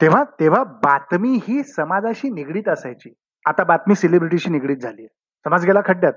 तेव्हा 0.00 0.22
तेव्हा 0.40 0.62
बातमी 0.64 1.38
ही 1.48 1.62
समाजाशी 1.62 2.30
निगडीत 2.30 2.68
असायची. 2.68 3.12
आता 3.46 3.64
बातमी 3.64 3.94
सेलिब्रिटीशी 3.94 4.50
निगडीत 4.50 4.76
झाली 4.76 5.06
समाज 5.46 5.66
गेला 5.66 5.80
खड्ड्यात. 5.84 6.12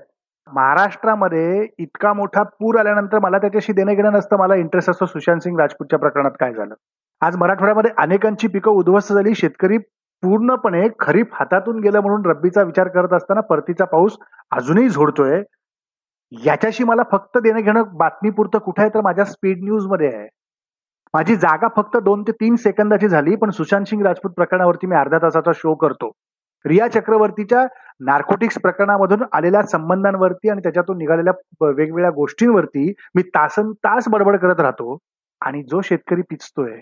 महाराष्ट्रामध्ये 0.52 1.66
इतका 1.78 2.12
मोठा 2.12 2.42
पूर 2.42 2.78
आल्यानंतर 2.78 3.18
मला 3.18 3.38
त्याच्याशी 3.38 3.72
देणं 3.72 3.94
घेणं 3.94 4.12
नसतं. 4.12 4.36
मला 4.36 4.54
इंटरेस्ट 4.54 4.90
असतो 4.90 5.06
सुशांत 5.06 5.40
सिंग 5.40 5.58
राजपूतच्या 5.60 5.98
प्रकरणात 5.98 6.30
काय 6.40 6.52
झालं. 6.52 6.74
आज 7.20 7.36
मराठवाड्यामध्ये 7.36 7.90
अनेकांची 7.98 8.48
पिकं 8.48 8.70
उद्ध्वस्त 8.70 9.12
झाली. 9.12 9.34
शेतकरी 9.34 9.78
पूर्णपणे 10.22 10.88
खरीप 11.00 11.34
हातातून 11.34 11.80
गेलं 11.80 12.00
म्हणून 12.00 12.26
रब्बीचा 12.26 12.62
विचार 12.62 12.88
करत 12.88 13.12
असताना 13.12 13.40
परतीचा 13.40 13.84
पाऊस 13.84 14.16
अजूनही 14.50 14.88
झोडतोय. 14.88 15.42
याच्याशी 16.32 16.84
मला 16.84 17.02
फक्त 17.12 17.38
देणं 17.38 17.60
घेणं 17.60 17.82
बातमीपुरतं 17.98 18.58
कुठे 18.58 18.82
आहे 18.82 18.90
तर 18.94 19.00
माझ्या 19.00 19.24
स्पीड 19.24 19.62
न्यूजमध्ये 19.64 20.08
आहे. 20.14 20.26
माझी 21.14 21.36
जागा 21.36 21.68
फक्त 21.76 21.96
दोन 22.04 22.22
ते 22.22 22.32
तीन 22.32 22.56
सेकंदाची 22.56 23.08
झाली 23.08 23.36
पण 23.36 23.50
सुशांत 23.50 23.84
सिंग 23.86 24.02
राजपूत 24.02 24.30
प्रकरणावरती 24.36 24.86
मी 24.86 24.96
अर्ध्या 24.96 25.18
तासाचा 25.22 25.52
शो 25.54 25.74
करतो. 25.74 26.10
रिया 26.64 26.88
चक्रवर्तीच्या 26.88 27.66
नार्कोटिक्स 28.06 28.58
प्रकरणामधून 28.62 29.22
आलेल्या 29.32 29.62
संबंधांवरती 29.62 30.50
आणि 30.50 30.60
त्याच्यातून 30.62 30.98
निघालेल्या 30.98 31.32
वेगवेगळ्या 31.60 32.10
गोष्टींवरती 32.10 32.92
मी 33.14 33.22
तासन 33.34 33.72
तास 33.84 34.08
बडबड 34.08 34.36
करत 34.36 34.60
राहतो 34.60 34.96
आणि 35.40 35.62
जो 35.70 35.80
शेतकरी 35.80 36.22
पिचतोय 36.30 36.76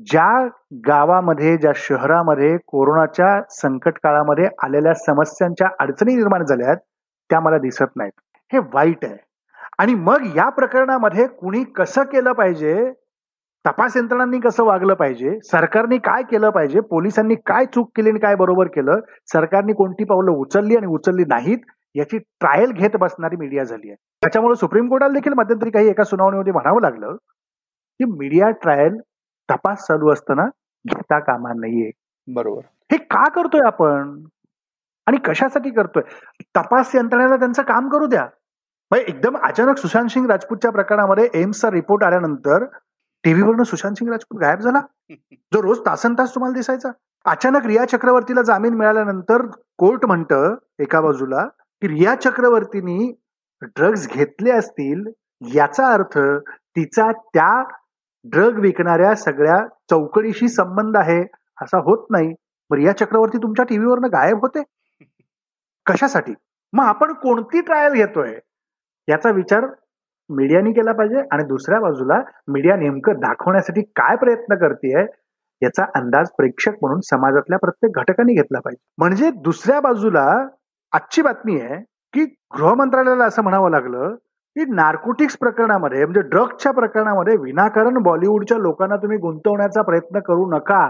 ज्या 0.00 0.28
गावामध्ये 0.88 1.56
ज्या 1.56 1.72
शहरामध्ये 1.76 2.56
कोरोनाच्या 2.66 3.40
संकट 3.50 3.98
काळामध्ये 4.02 4.48
आलेल्या 4.64 4.94
समस्यांच्या 4.96 5.68
अडचणी 5.80 6.14
निर्माण 6.16 6.44
झाल्यात 6.44 6.76
त्या 7.30 7.40
मला 7.40 7.58
दिसत 7.58 7.96
नाहीत. 7.96 8.12
हे 8.52 8.58
वाईट 8.58 9.04
आहे. 9.04 9.16
आणि 9.78 9.94
मग 9.94 10.36
या 10.36 10.48
प्रकरणामध्ये 10.48 11.26
कुणी 11.26 11.64
कसं 11.64 12.02
केलं 12.02 12.32
पाहिजे? 12.32 12.92
तपास 13.66 13.96
यंत्रणांनी 13.96 14.40
कसं 14.40 14.64
वागलं 14.64 14.94
पाहिजे? 14.94 15.38
सरकारने 15.44 15.98
काय 15.98 16.22
केलं 16.22 16.50
पाहिजे? 16.50 16.80
पोलिसांनी 16.80 17.34
काय 17.34 17.64
चूक 17.64 17.90
केली 17.96 18.10
आणि 18.10 18.18
काय 18.18 18.34
बरोबर 18.34 18.66
केलं? 18.66 19.00
सरकारने 19.26 19.72
कोणती 19.72 20.04
पावलं 20.04 20.30
उचलली 20.30 20.76
आणि 20.76 20.86
उचलली 20.86 21.24
नाहीत? 21.24 21.58
याची 21.94 22.18
ट्रायल 22.18 22.72
घेत 22.72 22.96
बसणारी 22.96 23.36
मीडिया 23.36 23.64
झाली 23.64 23.88
आहे. 23.88 23.94
त्याच्यामुळे 23.94 24.54
सुप्रीम 24.54 24.88
कोर्टाला 24.88 25.12
देखील 25.12 25.32
मध्यंतरी 25.32 25.70
काही 25.70 25.88
एका 25.88 26.04
सुनावणीमध्ये 26.04 26.52
म्हणावं 26.52 26.80
लागलं 26.80 27.16
की 28.00 28.04
मीडिया 28.04 28.50
ट्रायल 28.50 28.96
तपास 29.50 29.86
चालू 29.86 30.12
असताना 30.12 30.44
घेता 30.86 31.18
कामा 31.18 31.52
नाहीये 31.56 31.90
बरोबर. 32.34 32.60
हे 32.92 32.96
का 32.96 33.28
करतोय 33.28 33.60
आपण? 33.66 34.22
आणि 35.06 35.16
कशासाठी 35.16 35.70
करतोय? 35.70 36.02
तपास 36.56 36.94
यंत्रणेला 36.94 37.36
त्यांचं 37.36 37.62
काम 37.62 37.88
करू 37.88 38.06
द्या. 38.06 38.26
एकदम 38.96 39.36
अचानक 39.38 39.78
सुशांत 39.78 40.08
सिंग 40.08 40.26
राजपूतच्या 40.30 40.70
प्रकरणामध्ये 40.72 41.28
एम्सचा 41.34 41.70
रिपोर्ट 41.70 42.04
आल्यानंतर 42.04 42.64
टीव्हीवरनं 43.24 43.62
सुशांत 43.62 43.94
सिंग 43.94 44.10
राजपूत 44.10 44.38
गायब 44.40 44.60
झाला. 44.60 44.80
जो 45.52 45.62
रोज 45.62 45.80
तासन 45.86 46.14
तास 46.18 46.34
तुम्हाला 46.34 46.54
दिसायचा. 46.54 46.90
अचानक 47.24 47.66
रिया 47.66 47.84
चक्रवर्तीला 47.88 48.42
जामीन 48.42 48.74
मिळाल्यानंतर 48.74 49.46
कोर्ट 49.78 50.04
म्हणतं 50.06 50.54
एका 50.78 51.00
बाजूला 51.00 51.44
की 51.82 51.88
रिया 51.88 52.14
चक्रवर्तीनी 52.14 53.12
ड्रग्ज 53.62 54.06
घेतले 54.08 54.50
असतील 54.50 55.04
याचा 55.54 55.86
अर्थ 55.92 56.18
तिचा 56.76 57.10
त्या 57.12 57.62
ड्रग 58.24 58.58
विकणाऱ्या 58.60 59.14
सगळ्या 59.14 59.58
चौकडीशी 59.90 60.48
संबंध 60.48 60.96
आहे 60.96 61.20
असा 61.62 61.78
होत 61.78 62.06
नाही. 62.10 62.32
रिया 62.70 62.92
चक्रवर्ती 62.96 63.38
तुमच्या 63.38 63.64
टीव्हीवरनं 63.64 64.08
गायब 64.12 64.40
होते? 64.40 64.62
कशासाठी? 65.86 66.34
मग 66.72 66.84
आपण 66.84 67.12
कोणती 67.12 67.60
ट्रायल 67.60 67.92
घेतोय? 67.92 68.34
याचा 69.08 69.30
विचार 69.30 69.66
मीडियाने 70.30 70.72
केला 70.72 70.92
पाहिजे 70.92 71.22
आणि 71.32 71.44
दुसऱ्या 71.44 71.80
बाजूला 71.80 72.20
मीडिया 72.48 72.76
नेमकं 72.76 73.20
दाखवण्यासाठी 73.20 73.82
काय 73.96 74.16
प्रयत्न 74.16 74.54
करते 74.56 74.92
याचा 75.62 75.84
अंदाज 75.94 76.28
प्रेक्षक 76.38 76.72
म्हणून 76.82 77.00
समाजातल्या 77.00 77.58
प्रत्येक 77.58 77.96
घटकांनी 77.98 78.34
घेतला 78.34 78.60
पाहिजे. 78.60 78.80
म्हणजे 78.98 79.30
दुसऱ्या 79.42 79.80
बाजूला 79.80 80.24
आजची 80.92 81.22
बातमी 81.22 81.60
आहे 81.60 81.80
की 82.14 82.24
गृह 82.56 82.74
मंत्रालयाला 82.74 83.24
असं 83.24 83.42
म्हणावं 83.42 83.70
लागलं 83.70 84.14
की 84.56 84.64
नार्कोटिक्स 84.74 85.36
प्रकरणामध्ये 85.38 86.04
म्हणजे 86.04 86.20
ड्रग्सच्या 86.28 86.72
प्रकरणामध्ये 86.72 87.36
विनाकारण 87.36 87.98
बॉलिवूडच्या 88.02 88.58
लोकांना 88.58 88.96
तुम्ही 88.96 89.18
गुंतवण्याचा 89.18 89.82
प्रयत्न 89.82 90.20
करू 90.20 90.46
नका. 90.50 90.84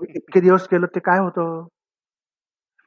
इतके 0.00 0.40
दिवस 0.40 0.66
केलं 0.68 0.86
ते 0.94 1.00
काय 1.00 1.18
होतं? 1.18 1.66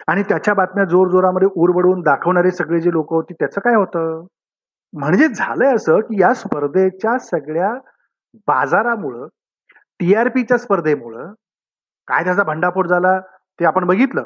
आणि 0.08 0.24
त्याच्या 0.24 0.54
बातम्या 0.54 0.86
जोर 0.86 1.10
जोरामध्ये 1.10 1.48
उरबडवून 1.56 2.02
दाखवणारे 2.02 2.52
सगळे 2.52 2.80
जे 2.82 2.92
लोक 2.92 3.14
होती 3.14 3.34
त्याचं 3.34 3.62
काय 3.62 3.76
होतं? 3.76 4.26
म्हणजे 4.94 5.28
झालंय 5.28 5.74
असं 5.76 6.00
की 6.02 6.22
या 6.22 6.34
स्पर्धेच्या 6.34 7.18
सगळ्या 7.22 7.74
बाजारामुळं 8.48 9.28
टीआरपीच्या 10.00 10.58
स्पर्धेमुळं 10.58 11.34
काय 12.08 12.24
त्याचा 12.24 12.44
भंडाफोड 12.44 12.88
झाला 12.88 13.20
ते 13.60 13.66
आपण 13.66 13.86
बघितलं. 13.86 14.26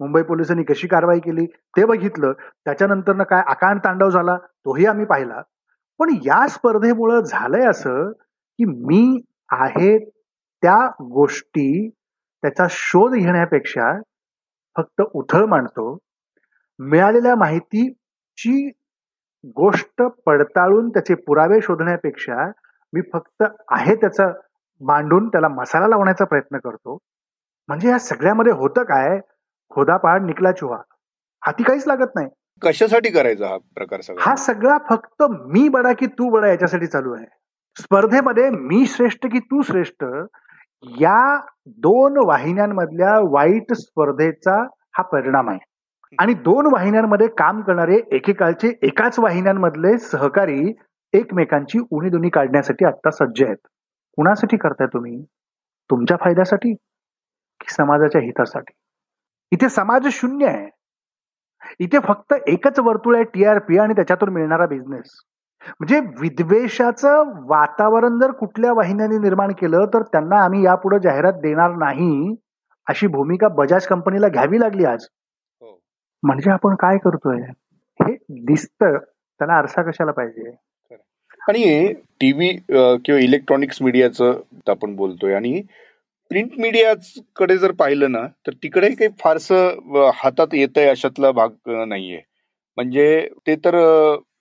मुंबई 0.00 0.22
पोलिसांनी 0.22 0.62
कशी 0.64 0.86
कारवाई 0.88 1.18
केली 1.20 1.46
ते 1.76 1.84
बघितलं. 1.84 2.32
त्याच्यानंतर 2.64 3.22
काय 3.24 3.42
आकांड 3.46 3.80
तांडव 3.84 4.10
झाला 4.10 4.36
तोही 4.36 4.86
आम्ही 4.86 5.04
पाहिला. 5.06 5.42
पण 6.00 6.14
या 6.24 6.46
स्पर्धेमुळं 6.48 7.20
झालंय 7.22 7.66
असं 7.66 8.10
की 8.12 8.64
मी 8.86 9.20
आहे 9.52 9.96
त्या 10.62 10.76
गोष्टी 11.12 11.88
त्याचा 12.42 12.66
शोध 12.70 13.14
घेण्यापेक्षा 13.14 13.92
फक्त 14.76 15.02
उथळ 15.14 15.44
मांडतो. 15.46 15.96
मिळालेल्या 16.78 17.34
माहितीची 17.36 18.70
गोष्ट 19.44 20.02
पडताळून 20.26 20.88
त्याचे 20.88 21.14
पुरावे 21.14 21.60
शोधण्यापेक्षा 21.60 22.50
मी 22.92 23.00
फक्त 23.12 23.42
आहे 23.68 23.94
त्याचा 23.94 24.26
मांडून 24.80 25.28
त्याला 25.28 25.48
मसाला 25.48 25.88
लावण्याचा 25.88 26.24
प्रयत्न 26.24 26.56
करतो. 26.56 26.98
म्हणजे 27.68 27.88
या 27.88 27.98
सगळ्यामध्ये 27.98 28.52
होतं 28.52 28.82
काय? 28.82 29.20
खोदा 29.70 29.96
पहाड 29.96 30.22
निकला 30.22 30.52
चुहा. 30.52 30.78
हाती 31.42 31.62
काहीच 31.62 31.86
लागत 31.86 32.14
नाही. 32.14 32.28
कशासाठी 32.62 33.10
करायचा 33.10 33.46
हा 33.46 33.56
प्रकार 33.56 34.00
हा 34.18 34.36
सगळा 34.36 34.78
फक्त 34.90 35.22
मी 35.22 35.68
बडा 35.68 35.92
की 35.92 36.06
तू 36.06 36.30
बडा 36.30 36.48
याच्यासाठी 36.48 36.86
चालू 36.86 37.14
आहे. 37.14 37.26
स्पर्धेमध्ये 37.80 38.50
मी 38.50 38.86
श्रेष्ठ 38.86 39.26
की 39.26 39.38
तू 39.38 39.62
श्रेष्ठ 39.62 40.04
या 41.00 41.40
दोन 41.66 42.16
वाहिन्यांमधल्या 42.26 43.18
वाईट 43.20 43.72
स्पर्धेचा 43.72 44.62
हा 44.98 45.02
परिणाम 45.02 45.50
आहे. 45.50 45.58
आणि 46.18 46.34
दोन 46.34 46.66
वाहिन्यांमध्ये 46.72 47.26
काम 47.28 47.60
करणारे 47.60 48.00
एकेकाळचे 48.12 48.72
एकाच 48.82 49.18
वाहिन्यांमधले 49.18 49.96
सहकारी 49.98 50.72
एकमेकांची 51.12 51.78
उणी 51.90 52.28
काढण्यासाठी 52.28 52.84
आता 52.84 53.10
सज्ज 53.10 53.42
आहेत. 53.42 53.56
कुणासाठी 54.18 54.56
करताय 54.56 54.86
तुम्ही? 54.86 55.22
तुमच्या 55.90 56.16
फायद्यासाठी 56.20 56.72
की 56.72 57.74
समाजाच्या 57.74 58.20
हितासाठी? 58.20 58.72
इथे 59.52 59.68
समाज 59.68 60.06
शून्य 60.12 60.46
आहे. 60.46 60.68
इथे 61.80 61.98
फक्त 61.98 62.34
एकच 62.46 62.78
वर्तुळ 62.78 63.14
आहे 63.14 63.24
टीआरपी 63.24 63.78
आणि 63.78 63.94
त्याच्यातून 63.94 64.28
मिळणारा 64.28 64.66
बिझनेस 64.66 65.20
म्हणजे 65.68 65.98
विद्वेषाचं 66.20 67.32
वातावरण 67.46 68.18
जर 68.18 68.30
कुठल्या 68.30 68.72
वाहिन्यांनी 68.72 69.18
निर्माण 69.18 69.52
केलं 69.52 69.84
तर 69.94 70.02
त्यांना 70.02 70.42
आम्ही 70.44 70.64
यापुढे 70.64 70.98
जाहिरात 70.98 71.32
देणार 71.32 71.76
नाही 71.76 72.34
अशी 72.86 73.06
भूमिका 73.06 73.48
बजाज 73.48 73.86
कंपनीला 73.86 74.28
घ्यावी 74.28 74.60
लागली 74.60 74.84
आज. 74.84 75.06
म्हणजे 76.22 76.50
आपण 76.50 76.74
काय 76.80 76.98
करतोय? 77.04 77.40
हे 78.00 78.14
दिसतं. 78.46 78.98
त्याला 79.40 79.52
आरसा 79.52 79.82
कशाला 79.82 80.12
पाहिजे? 80.12 80.50
आणि 81.48 81.92
टीव्ही 82.20 82.50
किंवा 82.58 83.18
इलेक्ट्रॉनिक्स 83.20 83.80
मीडियाचं 83.82 84.40
आपण 84.70 84.94
बोलतोय. 84.96 85.34
आणि 85.34 85.60
प्रिंट 86.30 86.50
मीडियाकडे 86.60 87.56
जर 87.58 87.72
पाहिलं 87.78 88.12
ना 88.12 88.26
तर 88.46 88.52
तिकडे 88.62 88.88
काही 88.90 89.08
फारसं 89.20 90.10
हातात 90.14 90.54
येत 90.54 90.78
आहे 90.78 90.86
अशातला 90.88 91.30
भाग 91.32 91.70
नाहीये. 91.88 92.20
म्हणजे 92.78 93.28
ते 93.46 93.56
तर 93.64 93.74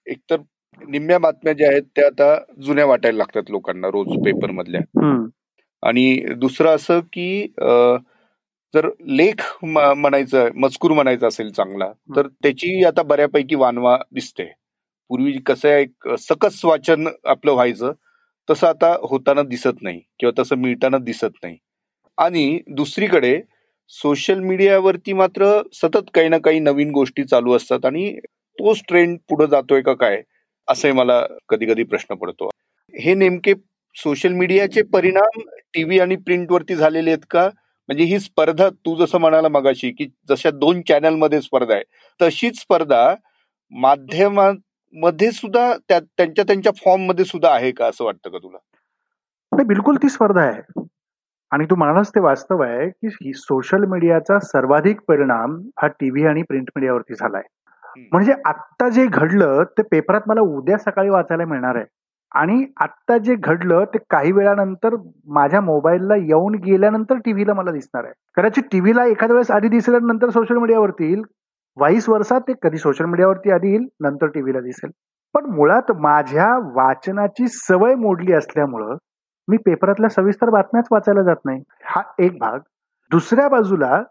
एकतर 0.07 0.37
निम्म्या 0.81 1.17
बातम्या 1.19 1.53
ज्या 1.53 1.69
आहेत 1.69 1.83
त्या 1.95 2.05
आता 2.05 2.35
जुन्या 2.63 2.85
वाटायला 2.85 3.17
लागतात 3.17 3.49
लोकांना 3.49 3.87
रोज 3.87 4.15
पेपर 4.25 4.51
मधल्या. 4.51 4.81
आणि 5.83 6.33
दुसरं 6.39 6.75
असं 6.75 6.99
की 7.13 7.53
जर 8.73 8.87
लेख 9.11 9.41
म्हणायचं 9.65 10.49
मजकूर 10.55 10.91
म्हणायचा 10.93 11.27
असेल 11.27 11.51
चांगला 11.53 11.91
तर 12.15 12.27
त्याची 12.43 12.83
आता 12.85 13.03
बऱ्यापैकी 13.03 13.55
वानवा 13.55 13.97
दिसते. 14.13 14.43
पूर्वी 15.09 15.31
कसं 15.45 15.69
एक 15.69 16.07
सकस 16.19 16.63
वाचन 16.65 17.07
आपलं 17.25 17.51
व्हायचं 17.53 17.91
तसं 18.49 18.67
आता 18.67 18.95
होताना 19.01 19.41
दिसत 19.43 19.81
नाही 19.81 19.99
किंवा 20.19 20.41
तसं 20.41 20.57
मिळताना 20.57 20.97
दिसत 20.99 21.31
नाही. 21.43 21.57
आणि 22.17 22.59
दुसरीकडे 22.69 23.39
सोशल 23.91 24.39
मीडियावरती 24.41 25.13
मात्र 25.13 25.51
सतत 25.73 26.09
काही 26.13 26.29
ना 26.29 26.37
काही 26.39 26.59
नवीन 26.59 26.91
गोष्टी 26.91 27.23
चालू 27.23 27.53
असतात 27.55 27.85
आणि 27.85 28.09
तोच 28.57 28.81
ट्रेंड 28.87 29.17
पुढे 29.29 29.47
जातोय 29.47 29.81
का 29.81 29.93
काय 29.95 30.21
असंही 30.67 30.93
मला 30.93 31.21
कधी 31.49 31.65
कधी 31.65 31.83
प्रश्न 31.83 32.15
पडतो. 32.15 32.49
हे 32.93 33.13
नेमके 33.15 33.53
सोशल 33.95 34.33
मीडियाचे 34.33 34.81
परिणाम 34.93 35.39
टीव्ही 35.73 35.99
आणि 35.99 36.15
प्रिंटवरती 36.17 36.75
झालेले 36.75 37.09
आहेत 37.11 37.25
का? 37.29 37.49
म्हणजे 37.89 38.03
ही 38.03 38.19
स्पर्धा 38.19 38.69
तू 38.85 38.95
जसं 38.95 39.17
म्हणाला 39.17 39.47
मगाशी 39.47 39.91
की 39.91 40.07
जशा 40.29 40.49
दोन 40.51 40.81
चॅनलमध्ये 40.81 41.41
स्पर्धा 41.41 41.73
आहे 41.73 41.83
तशीच 42.19 42.59
स्पर्धा 42.59 43.13
माध्यमामध्ये 43.71 45.31
सुद्धा 45.31 45.71
त्यांच्या 45.89 46.43
त्यांच्या 46.43 46.71
फॉर्ममध्ये 46.85 47.25
सुद्धा 47.25 47.51
आहे 47.51 47.71
का 47.71 47.85
असं 47.85 48.05
वाटतं 48.05 48.29
का 48.29 48.37
तुला? 48.37 48.57
बिलकुल 49.51 49.95
ती 49.95 50.09
स्पर्धा 50.09 50.41
आहे. 50.41 50.83
आणि 51.51 51.65
तू 51.65 51.75
म्हणालास 51.75 52.09
ते 52.09 52.19
वास्तव 52.19 52.61
आहे 52.61 52.89
की 52.89 53.33
सोशल 53.33 53.85
मीडियाचा 53.85 54.39
सर्वाधिक 54.39 54.99
परिणाम 55.07 55.59
हा 55.81 55.87
टीव्ही 55.87 56.25
आणि 56.25 56.41
प्रिंट 56.41 56.69
मीडियावरती 56.75 57.13
झालाय. 57.13 57.41
म्हणजे 58.11 58.33
आत्ता 58.45 58.89
जे 58.89 59.05
घडलं 59.07 59.63
ते 59.77 59.81
पेपरात 59.81 60.21
मला 60.27 60.41
उद्या 60.57 60.77
सकाळी 60.77 61.09
वाचायला 61.09 61.45
मिळणार 61.45 61.75
आहे. 61.75 61.85
आणि 62.31 62.65
आत्ता 62.77 63.17
जे 63.17 63.35
घडलं 63.35 63.83
ते 63.85 63.97
काही 64.09 64.31
वेळानंतर 64.31 64.95
माझ्या 65.27 65.61
मोबाईलला 65.61 66.15
येऊन 66.15 66.55
गेल्यानंतर 66.55 67.15
टीव्हीला 67.15 67.53
मला 67.53 67.71
दिसणार 67.71 68.03
आहे. 68.03 68.13
कदाचित 68.37 68.63
टीव्हीला 68.71 69.05
एखाद्या 69.05 69.35
वेळेस 69.35 69.51
आधी 69.51 69.67
दिसल्यानंतर 69.67 70.29
सोशल 70.29 70.57
मीडियावरती 70.57 71.05
येईल. 71.05 71.21
वाईस 71.77 72.09
वर्षात 72.09 72.41
ते 72.41 72.53
कधी 72.63 72.77
सोशल 72.77 73.05
मीडियावरती 73.05 73.51
आधी 73.51 73.69
येईल 73.69 73.87
नंतर 73.99 74.27
टीव्हीला 74.27 74.59
दिसेल. 74.59 74.91
पण 75.33 75.45
मुळात 75.45 75.91
माझ्या 75.91 76.47
वाचनाची 76.75 77.47
सवय 77.47 77.95
मोडली 77.95 78.33
असल्यामुळं 78.33 78.95
मी 79.47 79.57
पेपरातल्या 79.57 80.09
सविस्तर 80.09 80.49
बातम्याच 80.49 80.85
वाचायला 80.91 81.21
जात 81.21 81.35
नाही. 81.45 81.63
हा 81.85 82.01
एक 82.19 82.37
भाग. 82.39 82.59
दुसऱ्या 83.11 83.47
बाजूला 83.49 84.03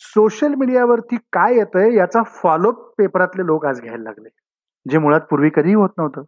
सोशल 0.00 0.54
मीडियावरती 0.54 1.16
काय 1.32 1.54
येतंय 1.54 1.94
याचा 1.96 2.22
फॉलोअप 2.22 2.90
पेपरातले 2.98 3.46
लोक 3.46 3.66
आज 3.66 3.80
घ्यायला 3.80 4.02
लागले. 4.02 4.28
जे 4.90 4.98
मुळात 4.98 5.20
पूर्वी 5.20 5.50
कधीही 5.50 5.74
होत 5.74 5.88
नव्हतं. 5.98 6.22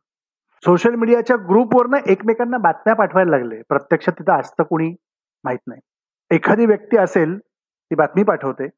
सोशल 0.63 0.95
मीडियाच्या 0.95 1.37
ग्रुपवरनं 1.49 1.99
एकमेकांना 2.07 2.59
बातम्या 2.59 2.95
पाठवायला 2.95 3.31
लागले. 3.31 3.61
प्रत्यक्ष 3.69 4.09
तिथं 4.09 4.41
असतं 4.41 4.63
कुणी? 4.63 4.95
माहीत 5.45 5.59
नाही. 5.67 5.81
एखादी 6.31 6.67
व्यक्ती 6.67 6.97
असेल 6.97 7.39
ती 7.39 7.95
बातमी 7.95 8.23
पाठवते 8.23 8.69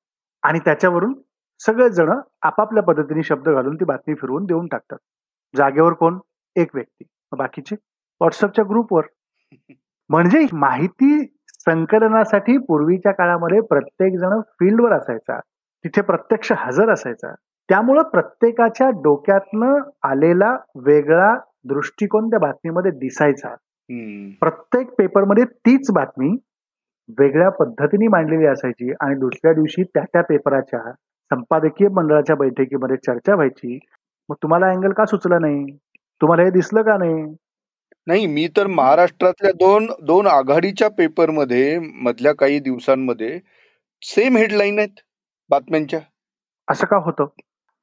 आणि 0.43 0.59
त्याच्यावरून 0.59 1.15
सगळेजण 1.61 2.13
आपापल्या 2.43 2.83
पद्धतीने 2.83 3.23
शब्द 3.23 3.49
घालून 3.49 3.77
ती 3.77 3.85
बातमी 3.85 4.15
फिरवून 4.15 4.45
देऊन 4.45 4.67
टाकतात. 4.67 4.99
जागेवर 5.57 5.93
कोण? 5.93 6.19
एक 6.57 6.71
व्यक्ती. 6.75 7.05
बाकीचे? 7.37 7.75
व्हॉट्सअपच्या 8.21 8.65
ग्रुपवर. 8.69 9.03
म्हणजे 10.11 10.47
माहिती 10.53 11.25
संकलनासाठी 11.49 12.57
पूर्वीच्या 12.59 13.13
काळामध्ये 13.13 13.61
प्रत्येक 13.61 14.19
जण 14.19 14.41
फील्डवर 14.41 14.93
असायचा. 14.93 15.41
तिथे 15.85 16.01
प्रत्यक्ष 16.01 16.53
हजर 16.57 16.93
असायचा. 16.93 17.35
त्यामुळं 17.69 18.03
प्रत्येकाच्या 18.03 18.89
डोक्यातनं 18.91 19.79
आलेला 20.03 20.57
वेगळा 20.75 21.35
दृष्टिकोन 21.65 22.29
त्या 22.31 22.39
बातमीमध्ये 22.39 22.91
दिसायचा. 22.91 23.55
प्रत्येक 24.43 24.91
पेपरमध्ये 24.91 25.45
तीच 25.45 25.91
बातमी 25.91 26.29
वेगळ्या 27.19 27.49
पद्धतीने 27.51 28.09
मांडलेली 28.09 28.47
असायची 28.47 28.93
आणि 29.01 29.15
दुसऱ्या 29.15 29.53
दिवशी 29.53 29.83
त्या 29.83 30.03
त्या 30.03 30.23
पेपराच्या 30.23 30.93
संपादकीय 31.31 31.89
मंडळाच्या 31.89 32.37
बैठकीमध्ये 32.37 32.97
चर्चा 32.97 33.35
व्हायची. 33.35 33.79
मग 34.29 34.35
तुम्हाला 34.43 34.69
अँगल 34.71 34.93
का 34.93 35.05
सुचला 35.07 35.39
नाही? 35.39 35.65
तुम्हाला 36.21 36.43
हे 36.43 36.51
दिसलं 36.51 36.83
का 36.83 36.97
नाही? 36.97 37.23
नाही 38.07 38.27
मी 38.27 38.49
तर 38.57 38.67
महाराष्ट्रातल्या 38.67 39.53
दोन 39.53 39.87
दोन 40.03 40.27
आघाडीच्या 40.27 40.89
पेपरमध्ये 40.89 41.79
मधल्या 41.79 42.33
काही 42.35 42.59
दिवसांमध्ये 42.59 43.39
सेम 44.03 44.37
हेडलाईन 44.37 44.79
आहेत 44.79 45.01
बातम्यांच्या. 45.51 46.01
असं 46.69 46.87
का 46.87 46.97
होतं? 46.97 47.27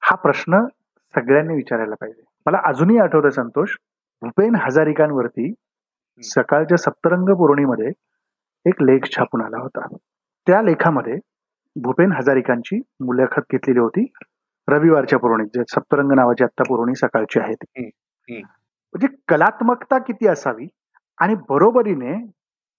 हा 0.01 0.15
प्रश्न 0.15 0.65
सगळ्यांनी 1.13 1.55
विचारायला 1.55 1.95
पाहिजे. 1.95 2.21
मला 2.45 2.57
अजूनही 2.65 2.97
आठवतं 2.99 3.29
संतोष 3.29 3.75
भूपेन 4.21 4.55
हजारिकांवरती 4.55 5.53
सकाळच्या 6.21 6.77
सप्तरंग 6.77 7.33
पौर्णिमध्ये 7.37 7.87
एक 8.65 8.81
लेख 8.81 9.05
छापून 9.15 9.41
आला 9.41 9.57
होता. 9.57 9.87
त्या 10.47 10.61
लेखामध्ये 10.61 11.15
भूपेन 11.75 12.11
हजारिकांची 12.11 12.79
मुलाखत 13.05 13.51
घेतलेली 13.51 13.79
होती 13.79 14.05
रविवारच्या 14.67 15.19
पुरवणीत 15.19 15.47
जे 15.47 15.63
सप्तरंग 15.69 16.11
नावाची 16.11 16.43
आत्ता 16.43 16.63
पुरवणी 16.63 16.95
सकाळची 16.95 17.39
आहे 17.39 17.53
म्हणजे 18.31 19.07
कलात्मकता 19.27 19.97
किती 19.97 20.27
असावी 20.27 20.67
आणि 21.19 21.35
बरोबरीने 21.49 22.15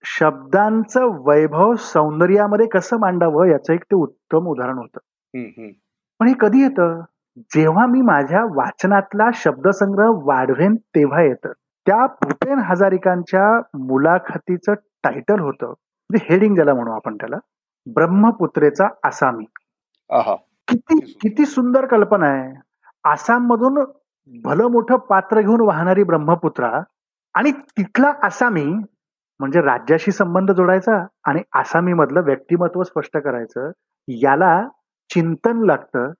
शब्दांचं 0.05 1.17
वैभव 1.27 1.75
सौंदर्यामध्ये 1.83 2.67
कसं 2.67 2.99
मांडावं 3.01 3.47
याचं 3.47 3.73
एक 3.73 3.83
ते 3.83 3.97
उत्तम 3.97 4.47
उदाहरण 4.49 4.79
होतं. 4.79 4.99
पण 6.21 6.29
हे 6.29 6.35
कधी 6.41 6.63
येतं? 6.63 7.01
जेव्हा 7.37 7.87
मी 7.87 8.01
माझ्या 8.01 8.45
वाचनातला 8.55 9.29
शब्दसंग्रह 9.35 10.11
वाढवेन 10.25 10.77
तेव्हा 10.95 11.23
येतं. 11.23 11.53
त्या 11.87 12.07
भूपेन 12.23 12.59
हजारिकांच्या 12.59 13.45
मुलाखतीचं 13.79 14.75
टायटल 15.05 15.41
होतं. 15.41 15.67
म्हणजे 15.67 16.27
हेडिंग 16.31 16.55
ज्याला 16.55 16.75
म्हणू 16.75 16.93
आपण 16.93 17.17
त्याला 17.17 17.37
ब्रह्मपुत्रेचा 17.87 18.89
आसामी. 19.05 19.45
किती 20.69 20.99
किती 21.21 21.47
सुंदर. 21.47 21.87
कल्पना 21.87 22.27
आहे. 22.29 22.53
आसाम 23.05 23.47
मधून 23.47 23.79
भलं 24.45 24.71
मोठं 24.71 24.97
पात्र 25.09 25.41
घेऊन 25.41 25.61
वाहणारी 25.61 26.03
ब्रह्मपुत्रा 26.03 26.81
आणि 27.35 27.51
तिथला 27.79 28.13
आसामी 28.23 28.65
म्हणजे 29.41 29.61
राज्याशी 29.61 30.13
संबंध 30.13 30.51
जोडायचा 30.53 30.97
आणि 31.25 31.41
आसामी 31.55 31.93
मधलं 31.93 32.23
व्यक्तिमत्व 32.25 32.83
स्पष्ट 32.83 33.17
करायचं 33.17 33.71
याला 34.09 34.53
चिंतन 35.11 35.65
लागतं. 35.65 36.13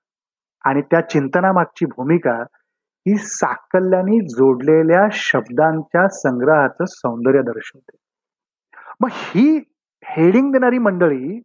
आणि 0.67 0.81
त्या 0.81 1.01
चिंतनामागची 1.01 1.85
भूमिका 1.85 2.43
ही 3.07 3.17
साकल्याने 3.17 4.19
जोडलेल्या 4.25 5.07
शब्दांच्या 5.11 6.07
संग्रहाचं 6.07 6.85
सौंदर्य 6.85 7.41
दर्शवते. 7.41 7.97
मग 8.99 9.09
ही 9.11 9.61
हेडिंग 10.03 10.51
देणारी 10.51 10.77
मंडळी 10.77 11.37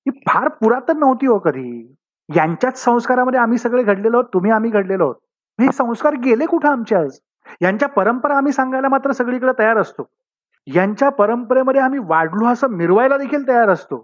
ही 0.00 0.10
फार 0.10 0.48
पुरातन 0.48 0.98
नव्हती 0.98 1.26
हो 1.26 1.38
कधी. 1.38 1.94
यांच्याच 2.36 2.84
संस्कारामध्ये 2.84 3.40
आम्ही 3.40 3.58
सगळे 3.58 3.82
घडलेलो 3.82 4.16
आहोत 4.16 4.28
तुम्ही 4.34 4.50
आम्ही 4.50 4.70
घडलेलो 4.70 5.04
आहोत. 5.04 5.14
हे 5.60 5.72
संस्कार 5.72 6.14
गेले 6.14 6.46
कुठं 6.46 6.68
आमचे 6.68 6.96
आज? 6.96 7.18
यांच्या 7.62 7.88
परंपरा 7.88 8.36
आम्ही 8.36 8.52
सांगायला 8.52 8.88
मात्र 8.88 9.12
सगळीकडे 9.12 9.52
तयार 9.58 9.76
असतो. 9.78 10.08
यांच्या 10.66 11.08
परंपरेमध्ये 11.08 11.80
आम्ही 11.80 11.98
वाढलो 11.98 12.46
असं 12.46 12.68
मिरवायला 12.68 13.16
देखील 13.16 13.48
तयार 13.48 13.68
असतो. 13.68 13.96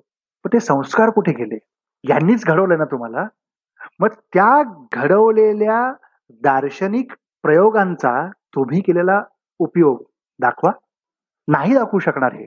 पण 0.45 0.51
ते 0.53 0.61
संस्कार 0.61 1.11
कुठे 1.11 1.33
गेले? 1.33 1.59
यांनीच 2.09 2.45
घडवलं 2.47 2.79
ना 2.79 2.85
तुम्हाला? 2.85 3.27
मग 4.01 4.09
त्या 4.09 4.63
घडवलेल्या 4.93 5.93
दार्शनिक 6.31 7.13
प्रयोगांचा 7.43 8.31
तुम्ही 8.55 8.81
केलेला 8.81 9.23
उपयोग 9.59 10.03
दाखवा. 10.39 10.71
नाही 11.49 11.75
दाखवू 11.75 11.99
शकणार 11.99 12.33
हे. 12.35 12.47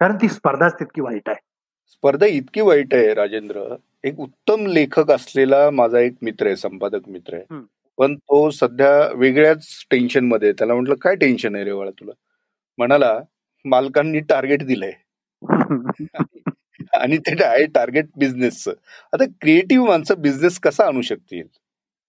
कारण 0.00 0.16
ती 0.16 0.28
स्पर्धाच 0.28 0.74
तितकी 0.74 1.00
वाईट 1.00 1.28
आहे. 1.28 1.36
स्पर्धा 1.88 2.26
इतकी 2.26 2.60
वाईट 2.60 2.94
आहे 2.94 3.14
राजेंद्र. 3.14 3.76
एक 4.04 4.20
उत्तम 4.20 4.66
लेखक 4.66 5.10
असलेला 5.10 5.70
माझा 5.70 5.98
एक 5.98 6.14
मित्र 6.22 6.46
आहे 6.46 6.56
संपादक 6.56 7.08
मित्र 7.08 7.34
आहे. 7.34 7.44
पण 7.98 8.14
तो 8.16 8.50
सध्या 8.50 9.08
वेगळ्याच 9.14 9.66
टेन्शनमध्ये 9.90 10.52
त्याला 10.52 10.74
म्हटलं 10.74 10.94
काय 10.94 11.16
टेन्शन 11.16 11.54
आहे 11.54 11.64
रे 11.64 11.72
बाळा 11.72 11.90
तुला? 11.90 12.12
म्हणाला 12.78 13.20
मालकांनी 13.64 14.20
टार्गेट 14.20 14.66
दिलंय. 14.66 14.92
आणि 17.00 17.18
ते 17.18 17.42
आहे 17.44 17.66
टार्गेट 17.66 18.06
बिझनेसचं 18.18 18.72
आता 19.12 19.24
क्रिएटिव्ह 19.40 19.86
माणसं 19.86 20.20
बिझनेस 20.22 20.58
कसा 20.58 20.86
आणू 20.86 21.00
शकतील? 21.00 21.46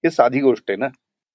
हे 0.03 0.09
साधी 0.09 0.39
गोष्ट 0.41 0.63
आहे 0.69 0.77
ना? 0.77 0.87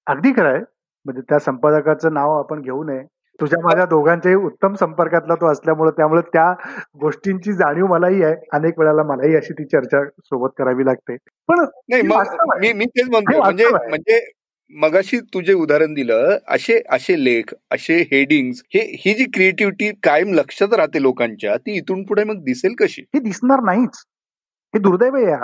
अगदी 0.07 0.31
खरं 0.31 0.49
आहे. 0.49 0.59
म्हणजे 1.05 1.21
त्या 1.21 1.39
संपादकाचं 1.39 2.13
नाव 2.13 2.37
आपण 2.39 2.61
घेऊ 2.61 2.83
नये. 2.83 3.03
तुझ्या 3.39 3.59
माझ्या 3.63 3.85
दोघांच्याही 3.85 4.37
उत्तम 4.37 4.73
संपर्कातला 4.73 5.35
तो 5.35 5.51
असल्यामुळे 5.51 5.91
त्यामुळे 5.91 6.21
त्या 6.33 6.51
गोष्टींची 7.01 7.53
जाणीव 7.53 7.85
मलाही 7.85 8.23
आहे. 8.23 8.35
अनेक 8.53 8.79
वेळाला 8.79 9.03
मलाही 9.03 9.35
अशी 9.35 9.53
ती 9.53 9.65
चर्चा 9.65 10.03
सोबत 10.05 10.53
करावी 10.57 10.85
लागते. 10.85 11.15
पण 11.49 11.63
नाही 11.89 12.73
मी 12.73 12.85
तेच 12.85 13.09
म्हणतो 13.09 13.37
म्हणजे 13.37 13.69
म्हणजे 13.69 14.19
मगाशी 14.71 15.19
तुझे 15.33 15.53
उदाहरण 15.53 15.93
दिलं 15.93 16.37
असे 16.47 16.81
असे 16.89 17.13
लेख 17.23 17.53
असे 17.71 17.95
हेडिंग 18.11 18.51
हे 18.75 18.79
ही 18.99 19.13
जी 19.13 19.25
क्रिएटिव्हिटी 19.33 19.91
कायम 20.03 20.33
लक्षात 20.33 20.73
राहते 20.73 21.01
लोकांच्या 21.01 21.55
ती 21.57 21.77
इथून 21.77 22.03
पुढे 22.03 22.23
मग 22.23 22.43
दिसेल 22.43 22.73
कशी? 22.79 23.01
ही 23.15 23.19
दिसणार 23.19 23.59
नाहीच. 23.59 24.03
हे 24.73 24.79
दुर्दैव 24.79 25.15
आहे 25.15 25.25
या 25.25 25.43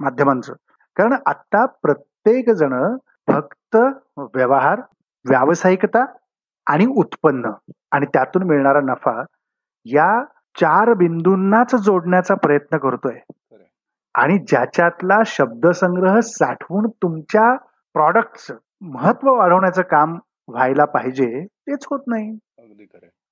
माध्यमांचं. 0.00 0.52
कारण 0.96 1.12
आता 1.26 1.64
प्रत्येक 1.82 2.50
जण 2.50 2.74
फक्त 3.28 3.76
व्यवहार 4.34 4.80
व्यावसायिकता 5.24 6.04
आणि 6.66 6.86
उत्पन्न 6.86 7.50
आणि 7.92 8.06
त्यातून 8.06 8.42
मिळणारा 8.42 8.80
नफा 8.80 9.22
या 9.84 10.24
चार 10.60 10.92
बिंदूंनाच 10.94 11.74
जोडण्याचा 11.74 12.34
प्रयत्न 12.34 12.76
करतोय. 12.78 13.18
आणि 14.14 14.38
ज्याच्यातला 14.38 15.18
शब्दसंग्रह 15.26 16.18
साठवून 16.20 16.86
तुमच्या 17.02 17.54
प्रॉडक्ट 17.94 18.52
महत्त्व 18.84 19.32
वाढवण्याचं 19.34 19.82
काम 19.90 20.16
व्हायला 20.48 20.84
पाहिजे 20.84 21.26
तेच 21.44 21.86
होत 21.90 22.00
नाही. 22.06 22.30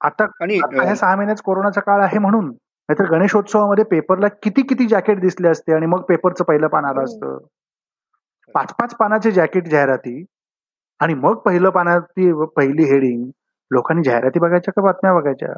आता 0.00 0.24
आणि 0.40 0.58
ह्या 0.74 0.94
सहा 0.96 1.14
महिन्याच 1.16 1.40
कोरोनाचा 1.42 1.80
काळ 1.80 2.02
आहे 2.02 2.18
म्हणून 2.18 2.46
नाहीतर 2.48 3.10
गणेशोत्सवामध्ये 3.10 3.84
पेपरला 3.84 4.28
किती 4.42 4.62
किती 4.62 4.86
जॅकेट 4.86 5.20
दिसले 5.20 5.48
असते 5.48 5.74
आणि 5.74 5.86
मग 5.86 6.00
पेपरचं 6.02 6.44
पहिलं 6.44 6.66
पान 6.68 6.84
आलं 6.84 7.02
असतं. 7.04 7.38
पाच 8.54 8.72
पाच 8.78 8.94
पानाचे 8.94 9.30
जॅकेट 9.30 9.68
जाहिराती 9.68 10.24
आणि 11.00 11.14
मग 11.14 11.36
पहिलं 11.36 11.70
पानाची 11.70 12.32
पहिली 12.56 12.84
हेडिंग 12.84 13.24
लोकांनी 13.70 14.02
जाहिराती 14.04 14.38
बघायच्या 14.40 14.72
का 14.72 14.82
बातम्या 14.82 15.12
बघायच्या? 15.14 15.52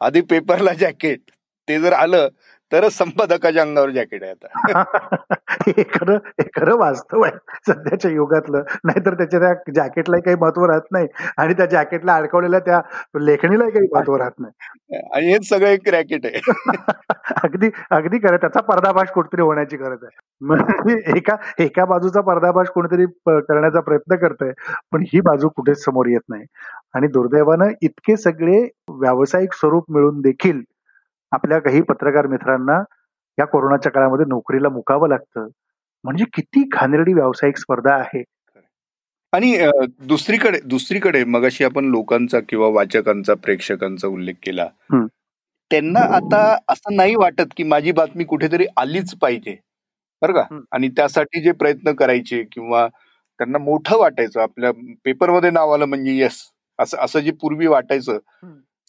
आधी 0.00 0.20
पेपरला 0.20 0.72
जॅकेट 0.74 1.30
ते 1.68 1.78
जर 1.80 1.92
आलं 1.92 2.28
तरच 2.74 2.92
संपादकाच्या 2.92 3.62
अंगावर 3.62 3.90
जॅकेट 3.90 4.22
आहे 4.22 4.30
आता. 4.32 4.46
हे 5.68 5.82
खरं 5.82 6.16
हे 6.40 6.48
खरं 6.56 6.76
वास्तव 6.76 7.22
आहे. 7.22 7.32
सध्याच्या 7.66 8.10
युगातलं 8.10 8.62
नाहीतर 8.84 9.14
त्याच्या 9.14 9.40
त्या 9.40 9.72
जॅकेटलाही 9.74 10.22
काही 10.22 10.36
महत्त्व 10.40 10.64
राहत 10.64 10.90
नाही 10.92 11.06
आणि 11.38 11.54
त्या 11.54 11.66
जॅकेटला 11.66 12.14
अडकवलेल्या 12.14 12.60
त्या 12.60 12.80
लेखणीलाही 13.20 13.70
काही 13.70 13.86
महत्त्व 13.94 14.16
राहत 14.16 14.40
नाही. 14.40 15.00
आणि 15.14 15.32
हेच 15.32 15.48
सगळं 15.48 15.68
एक 15.68 15.88
रॅकेट 15.88 16.26
आहे. 16.26 16.40
अगदी 17.44 17.70
अगदी 17.90 18.18
खरं 18.18 18.36
त्याचा 18.36 18.60
पर्दाभाष 18.60 19.10
कुठतरी 19.10 19.42
होण्याची 19.42 19.76
गरज 19.76 20.04
आहे. 20.04 20.18
म्हणजे 20.42 21.16
एका 21.16 21.36
एका 21.58 21.84
बाजूचा 21.84 22.20
पर्दाभाष 22.20 22.68
कोणीतरी 22.68 23.06
करण्याचा 23.28 23.80
प्रयत्न 23.80 24.16
करतोय 24.16 24.52
पण 24.92 25.04
ही 25.12 25.20
बाजू 25.20 25.48
कुठेच 25.48 25.84
समोर 25.84 26.06
येत 26.06 26.28
नाही. 26.28 26.44
आणि 26.94 27.06
दुर्दैवानं 27.06 27.70
इतके 27.82 28.16
सगळे 28.16 28.60
व्यावसायिक 28.90 29.52
स्वरूप 29.52 29.90
मिळून 29.90 30.20
देखील 30.20 30.62
आपल्या 31.34 31.58
काही 31.58 31.80
पत्रकार 31.82 32.26
मित्रांना 32.26 32.82
या 33.38 33.44
कोरोनाच्या 33.44 33.92
काळामध्ये 33.92 34.26
नोकरीला 34.28 34.68
मुकावं 34.68 35.08
लागतं. 35.08 35.48
म्हणजे 36.04 36.24
किती 36.32 36.62
घाणेरडी 36.72 37.12
व्यावसायिक 37.12 37.56
स्पर्धा 37.56 37.94
आहे. 37.94 38.22
आणि 39.32 39.56
दुसरीकडे 40.06 40.58
दुसरीकडे 40.64 41.24
मगाशी 41.24 41.64
आपण 41.64 41.84
लोकांचा 41.84 42.40
किंवा 42.40 42.68
वाचकांचा 42.68 43.34
प्रेक्षकांचा 43.34 44.08
उल्लेख 44.08 44.34
केला. 44.42 44.66
त्यांना 45.70 46.00
आता 46.16 46.40
असं 46.68 46.96
नाही 46.96 47.14
वाटत 47.14 47.54
की 47.56 47.62
माझी 47.62 47.92
बातमी 47.92 48.24
कुठेतरी 48.24 48.66
आलीच 48.76 49.14
पाहिजे. 49.14 49.56
बरं 50.22 50.32
का? 50.32 50.42
आणि 50.72 50.88
त्यासाठी 50.88 51.42
जे 51.42 51.52
प्रयत्न 51.52 51.92
करायचे 51.92 52.42
किंवा 52.52 52.86
त्यांना 53.40 53.58
मोठं 53.58 53.98
वाटायचं 53.98 54.40
आपल्या 54.40 54.70
पेपरमध्ये 55.04 55.50
नाव 55.50 55.70
आलं 55.70 55.84
म्हणजे 55.84 56.12
येस 56.12 56.42
असं 56.78 56.98
असं 56.98 57.20
जे 57.20 57.30
पूर्वी 57.32 57.66
वाटायचं. 57.66 58.18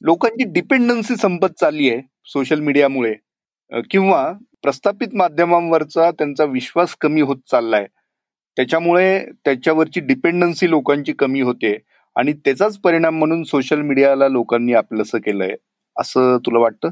लोकांची 0.02 0.44
डिपेंडन्सी 0.52 1.16
संपत 1.16 1.60
चालली 1.60 1.90
आहे. 1.90 2.02
सोशल 2.26 2.60
मीडियामुळे 2.60 3.14
किंवा 3.90 4.32
प्रस्थापित 4.64 5.08
माध्यमांवरचा 5.14 6.12
त्यांचा 6.12 6.44
विश्वास 6.44 6.96
कमी 6.96 7.22
होत 7.22 7.38
चाललाय. 7.52 7.86
त्याच्यामुळे 8.56 9.26
त्याच्यावरची 9.46 10.00
डिपेंडन्सी 10.00 10.70
लोकांची 10.70 11.14
कमी 11.14 11.42
होते 11.42 11.80
आणि 12.16 12.34
त्याचाच 12.34 12.78
परिणाम 12.78 13.16
म्हणून 13.16 13.44
सोशल 13.44 13.82
मीडियाला 13.82 14.28
लोकांनी 14.28 14.74
आपलंसं 14.74 15.18
केलंय. 15.18 15.56
असं 16.00 16.38
तुला 16.46 16.60
वाटतं? 16.60 16.90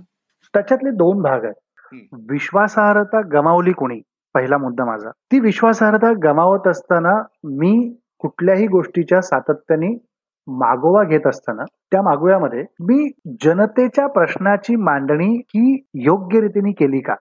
त्याच्यातले 0.54 0.90
दोन 0.90 1.22
भाग 1.22 1.44
आहेत. 1.44 2.00
विश्वासार्हता 2.30 3.22
गमावली 3.34 3.72
कोणी? 3.72 4.02
पहिला 4.34 4.58
मुद्दा 4.58 4.86
माझा. 4.86 5.10
ती 5.10 5.40
विश्वासार्हता 5.40 6.12
गमावत 6.24 6.68
असताना 6.68 7.24
मी 7.44 7.96
कुठल्याही 8.20 8.68
गोष्टीच्या 8.68 9.22
सातत्याने 9.22 9.98
मागोवा 10.48 11.04
घेत 11.04 11.28
असताना 11.28 11.64
त्या 11.92 12.02
मागोव्यामध्ये 12.02 12.64
मी 12.80 13.10
जनतेच्या 13.44 14.08
प्रश्नाची 14.08 14.76
मांडणी 14.76 15.34
ही 15.48 15.84
योग्य 15.94 16.42
रीतीने 16.42 16.72
केली 16.72 17.00
का? 17.00 17.16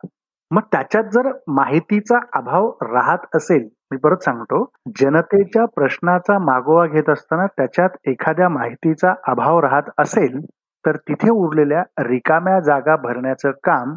मग 0.50 0.60
त्याच्यात 0.72 1.04
जर 1.04 1.30
माहितीचा 1.48 2.18
अभाव 2.32 2.70
राहत 2.82 3.18
असेल 3.34 3.68
मी 3.90 3.96
परत 3.96 4.16
सांगतो 4.16 4.64
जनतेच्या 5.00 5.64
प्रश्नाचा 5.64 6.38
मागोवा 6.38 6.86
घेत 6.86 7.10
असताना 7.10 7.46
त्याच्यात 7.46 7.90
एखाद्या 8.04 8.48
माहितीचा 8.48 9.14
अभाव 9.28 9.60
राहत 9.60 9.90
असेल 9.98 10.38
तर 10.84 10.96
तिथे 10.96 11.30
उरलेल्या 11.30 11.82
रिकाम्या 11.98 12.60
जागा 12.60 12.96
भरण्याचं 12.96 13.50
काम 13.50 13.94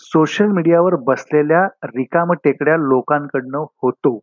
सोशल 0.00 0.46
मीडियावर 0.46 0.94
बसलेल्या 0.94 1.64
रिकाम 1.84 2.32
टेकड्या 2.32 2.76
लोकांकडनं 2.76 3.64
होतो. 3.82 4.18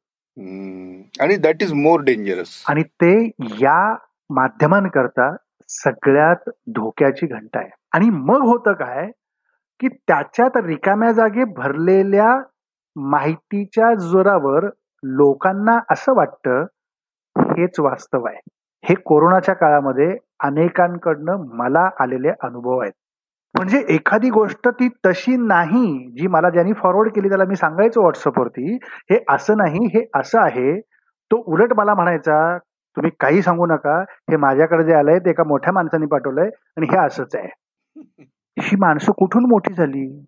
आणि 1.21 1.35
दॅट 1.35 1.63
इज 1.63 1.73
मोर 1.73 2.01
डेंजरस 2.01 2.63
आणि 2.69 2.83
ते 2.83 3.13
या 3.61 3.95
माध्यमांकरता 4.29 5.35
सगळ्यात 5.69 6.49
धोक्याची 6.75 7.27
घंटा 7.27 7.59
आहे. 7.59 7.69
आणि 7.93 8.09
मग 8.09 8.41
होतं 8.41 8.73
काय 8.73 9.09
की 9.79 9.87
त्याच्यात 9.87 10.57
रिकाम्या 10.65 11.11
जागे 11.11 11.43
भरलेल्या 11.57 12.35
माहितीच्या 12.95 13.93
जोरावर 14.01 14.65
लोकांना 15.03 15.77
असं 15.91 16.15
वाटतं 16.15 16.65
हेच 17.35 17.79
वास्तव 17.79 18.25
आहे. 18.27 18.39
हे 18.83 18.95
कोरोनाच्या 19.05 19.55
काळामध्ये 19.55 20.15
अनेकांकडनं 20.39 21.45
मला 21.53 21.89
आलेले 21.99 22.29
अनुभव 22.43 22.79
आहेत. 22.79 22.91
म्हणजे 23.55 23.79
एखादी 23.89 24.29
गोष्ट 24.29 24.67
ती 24.69 24.87
तशी 25.05 25.35
नाही 25.37 25.85
जी 26.17 26.27
मला 26.27 26.49
ज्यांनी 26.49 26.73
फॉरवर्ड 26.73 27.09
केली 27.13 27.29
त्याला 27.29 27.45
मी 27.45 27.55
सांगायचो 27.55 28.01
व्हॉट्सअपवरती 28.01 28.73
हे 29.11 29.17
असं 29.29 29.57
नाही 29.57 29.85
हे 29.93 30.05
असं 30.15 30.39
आहे 30.41 30.79
तो 31.31 31.43
उलट 31.53 31.73
मला 31.77 31.93
म्हणायचा 31.93 32.57
तुम्ही 32.95 33.11
काही 33.19 33.41
सांगू 33.41 33.65
नका. 33.65 34.01
हे 34.01 34.37
माझ्याकडे 34.37 34.83
जे 34.83 34.93
आलंय 34.93 35.19
ते 35.19 35.29
एका 35.29 35.43
मोठ्या 35.43 35.73
माणसाने 35.73 36.05
पाठवलंय 36.05 36.49
आणि 36.77 36.87
हे 36.91 36.97
असंच 36.97 37.35
आहे. 37.35 37.47
ही 38.59 38.75
माणसं 38.79 39.11
कुठून 39.11 39.45
मोठी 39.45 39.73
झाली? 39.73 40.25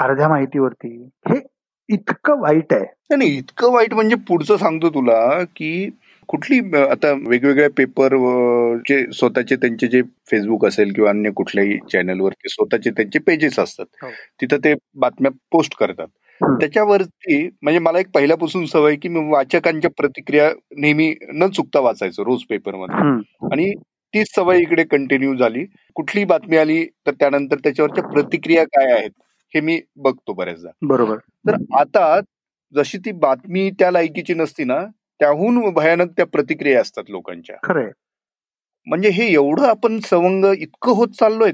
अर्ध्या 0.00 0.28
माहितीवरती. 0.28 1.10
हे 1.28 1.40
इतकं 1.88 2.40
वाईट 2.40 2.72
आहे. 2.72 3.16
नाही 3.16 3.38
इतकं 3.38 3.72
वाईट 3.72 3.94
म्हणजे 3.94 4.16
पुढचं 4.16 4.56
सांगतो 4.56 4.88
तुला 4.88 5.44
की 5.44 5.90
कुठली 6.28 6.58
आता 6.76 7.12
वेगवेगळ्या 7.28 7.68
पेपर 7.76 8.14
चे 8.88 9.04
स्वतःचे 9.12 9.56
त्यांचे 9.56 9.86
जे 9.86 10.02
फेसबुक 10.30 10.64
असेल 10.66 10.92
किंवा 10.92 11.10
अन्य 11.10 11.30
कुठल्याही 11.30 11.78
चॅनलवर 11.92 12.32
स्वतःचे 12.48 12.90
त्यांचे 12.90 13.18
पेजेस 13.18 13.58
असतात. 13.58 13.86
हो. 14.02 14.10
तिथं 14.40 14.56
ते 14.56 14.74
बातम्या 14.94 15.30
पोस्ट 15.52 15.76
करतात. 15.78 16.06
त्याच्यावरती 16.60 17.42
म्हणजे 17.62 17.78
मला 17.78 17.98
एक 17.98 18.06
पहिल्यापासून 18.14 18.64
सवय 18.66 18.96
की 18.96 19.08
मी 19.08 19.20
वाचकांच्या 19.30 19.90
प्रतिक्रिया 19.90 20.50
नेहमी 20.76 21.14
न 21.34 21.48
चुकता 21.48 21.80
वाचायचो 21.80 22.24
रोज 22.24 22.42
पेपरमध्ये 22.50 23.48
आणि 23.52 23.72
तीच 24.14 24.34
सवय 24.34 24.58
इकडे 24.58 24.84
कंटिन्यू 24.84 25.34
झाली. 25.36 25.64
कुठली 25.96 26.24
बातमी 26.24 26.56
आली 26.56 26.84
तर 27.06 27.12
त्यानंतर 27.12 27.58
त्याच्यावरच्या 27.64 28.04
प्रतिक्रिया 28.04 28.64
काय 28.64 28.92
आहेत 28.92 29.10
हे 29.54 29.60
मी 29.60 29.80
बघतो 29.96 30.32
बऱ्याचदा. 30.32 30.70
बरोबर. 30.82 31.16
तर 31.48 31.56
आता 31.80 32.20
जशी 32.74 32.98
ती 32.98 33.12
बातमी 33.12 33.70
त्या 33.70 33.90
लायकीची 33.90 34.34
नसती 34.34 34.64
ना 34.64 34.78
त्याहून 35.18 35.74
भयानक 35.74 36.10
त्या 36.16 36.26
प्रतिक्रिया 36.26 36.80
असतात 36.80 37.04
लोकांच्या. 37.08 37.56
खरंय. 37.62 37.90
म्हणजे 38.86 39.08
हे 39.08 39.32
एवढं 39.32 39.68
आपण 39.68 39.98
सवंग 39.98 40.44
इतकं 40.44 40.92
होत 40.92 41.08
चाललोय 41.08 41.52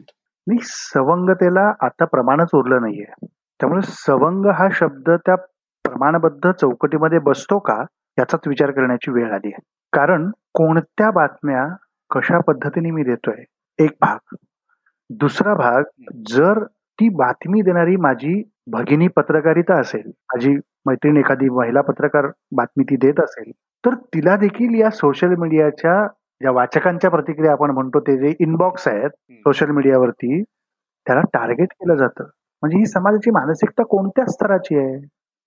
सवंगतेला 0.63 1.73
आता 1.81 2.05
प्रमाणच 2.05 2.49
उरलं 2.55 2.81
नाहीये. 2.81 3.27
त्यामुळे 3.29 3.81
सवंग 3.83 4.47
हा 4.47 4.69
शब्द 4.73 5.11
त्या 5.11 5.37
प्रमाणबद्ध 5.85 6.51
चौकटीमध्ये 6.51 7.19
बसतो 7.19 7.59
का 7.59 7.85
याचाच 8.19 8.41
विचार 8.47 8.71
करण्याची 8.71 9.11
वेळ 9.11 9.33
आली 9.33 9.49
आहे. 9.49 9.61
कारण 9.93 10.31
कोणत्या 10.55 11.11
बातम्या 11.11 11.77
कशा 12.11 12.41
पद्धतीने 12.41 12.91
मी 12.91 13.03
देतोय? 13.03 13.45
एक 13.79 13.91
भाग. 14.01 14.35
दुसरा 15.11 15.55
भाग 15.55 15.83
जर 16.29 16.65
ती 16.65 17.09
बातमी 17.09 17.63
देणारी 17.63 17.97
माझी 17.97 18.51
भगिनी 18.67 19.09
पत्रकारिता 19.09 19.81
असेल 19.81 20.03
माझी 20.07 20.57
मैत्रीण 20.87 21.17
एखादी 21.17 21.49
महिला 21.49 21.81
पत्रकार 21.81 22.27
बातमी 22.53 22.85
ती 22.85 22.97
देत 22.97 23.21
असेल 23.21 23.51
तर 23.85 23.95
तिला 24.15 24.37
देखील 24.37 24.75
या 24.81 24.91
सोशल 24.91 25.35
मीडियाच्या 25.39 26.07
ज्या 26.41 26.51
वाचकांच्या 26.51 27.11
प्रतिक्रिया 27.11 27.53
आपण 27.53 27.71
म्हणतो 27.71 28.01
ते 28.01 28.17
जे 28.19 28.35
इनबॉक्स 28.41 28.87
आहेत 28.89 29.11
सोशल 29.33 29.71
मीडियावरती 29.71 30.43
त्याला 31.07 31.21
टार्गेट 31.35 31.73
केलं 31.73 31.95
जातं. 31.95 32.25
म्हणजे 32.63 32.79
ही 32.79 32.87
समाजाची 32.87 33.31
मानसिकता 33.31 33.83
कोणत्या 33.83 34.25
स्तराची 34.27 34.79
आहे? 34.79 34.97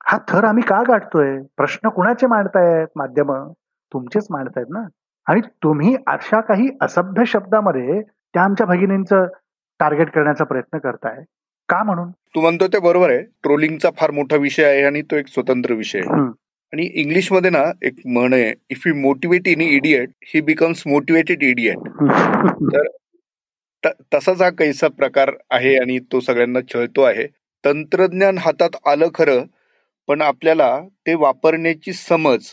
हा 0.05 0.17
थर 0.27 0.43
आम्ही 0.43 0.63
का 0.63 0.81
गाठतोय? 0.87 1.37
प्रश्न 1.57 1.89
कुणाचे 1.89 2.27
मांडतायत? 2.27 2.87
माध्यम 2.95 3.31
तुमचेच 3.91 4.27
मांडतायत 4.31 4.65
ना? 4.69 4.83
आणि 5.27 5.41
तुम्ही 5.63 5.95
अशा 6.07 6.39
काही 6.41 6.69
असभ्य 6.81 7.23
शब्दामध्ये 7.27 8.01
त्या 8.01 8.43
आमच्या 8.43 8.67
भगिनींचं 8.67 9.25
टार्गेट 9.79 10.09
करण्याचा 10.09 10.43
प्रयत्न 10.43 10.77
करताय. 10.77 11.23
का 11.69 11.83
म्हणून? 11.83 12.09
तू 12.35 12.41
म्हणतो 12.41 12.67
ते 12.67 12.79
बरोबर 12.79 13.09
आहे. 13.09 13.21
ट्रोलिंगचा 13.43 13.89
फार 13.97 14.11
मोठा 14.11 14.35
विषय 14.37 14.63
आहे 14.65 14.81
आणि 14.83 15.01
तो 15.11 15.15
एक 15.15 15.27
स्वतंत्र 15.27 15.73
विषय 15.73 15.99
आहे. 15.99 16.21
आणि 16.73 16.83
इंग्लिशमध्ये 17.01 17.49
ना 17.51 17.63
एक 17.85 17.95
म्हण 18.05 18.33
आहे 18.33 18.53
if 18.71 18.87
you 18.87 18.93
motivate 18.95 19.47
an 19.47 19.61
idiot 19.61 20.09
he 20.27 20.41
becomes 20.41 20.81
motivated 20.87 21.43
idiot 21.43 21.87
तर 23.83 23.91
तसाच 24.13 24.41
हा 24.41 24.49
कैसा 24.49 24.87
प्रकार 24.87 25.31
आहे 25.51 25.75
आणि 25.77 25.97
तो 26.11 26.19
सगळ्यांना 26.19 26.59
छळतो 26.73 27.01
आहे. 27.01 27.25
तंत्रज्ञान 27.63 28.37
हातात 28.37 28.75
आलं 28.87 29.07
खरं 29.15 29.43
पण 30.09 30.21
आपल्याला 30.21 30.69
ते 31.07 31.13
वापरण्याची 31.15 31.93
समज 31.93 32.47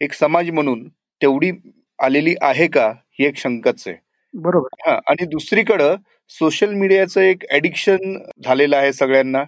एक 0.00 0.12
समाज 0.12 0.50
म्हणून 0.50 0.88
तेवढी 1.20 1.50
आलेली 1.98 2.34
आहे 2.42 2.66
का 2.68 2.86
ही 3.18 3.26
एक 3.26 3.36
शंकाच 3.36 3.82
आहे. 3.86 3.96
बरोबर. 4.34 4.68
हा 4.86 4.98
आणि 5.10 5.26
दुसरीकडं 5.26 5.94
सोशल 6.32 6.72
मीडियाचं 6.74 7.20
एक 7.20 7.44
ऍडिक्शन 7.54 8.16
झालेलं 8.44 8.76
आहे 8.76 8.92
सगळ्यांना. 8.92 9.42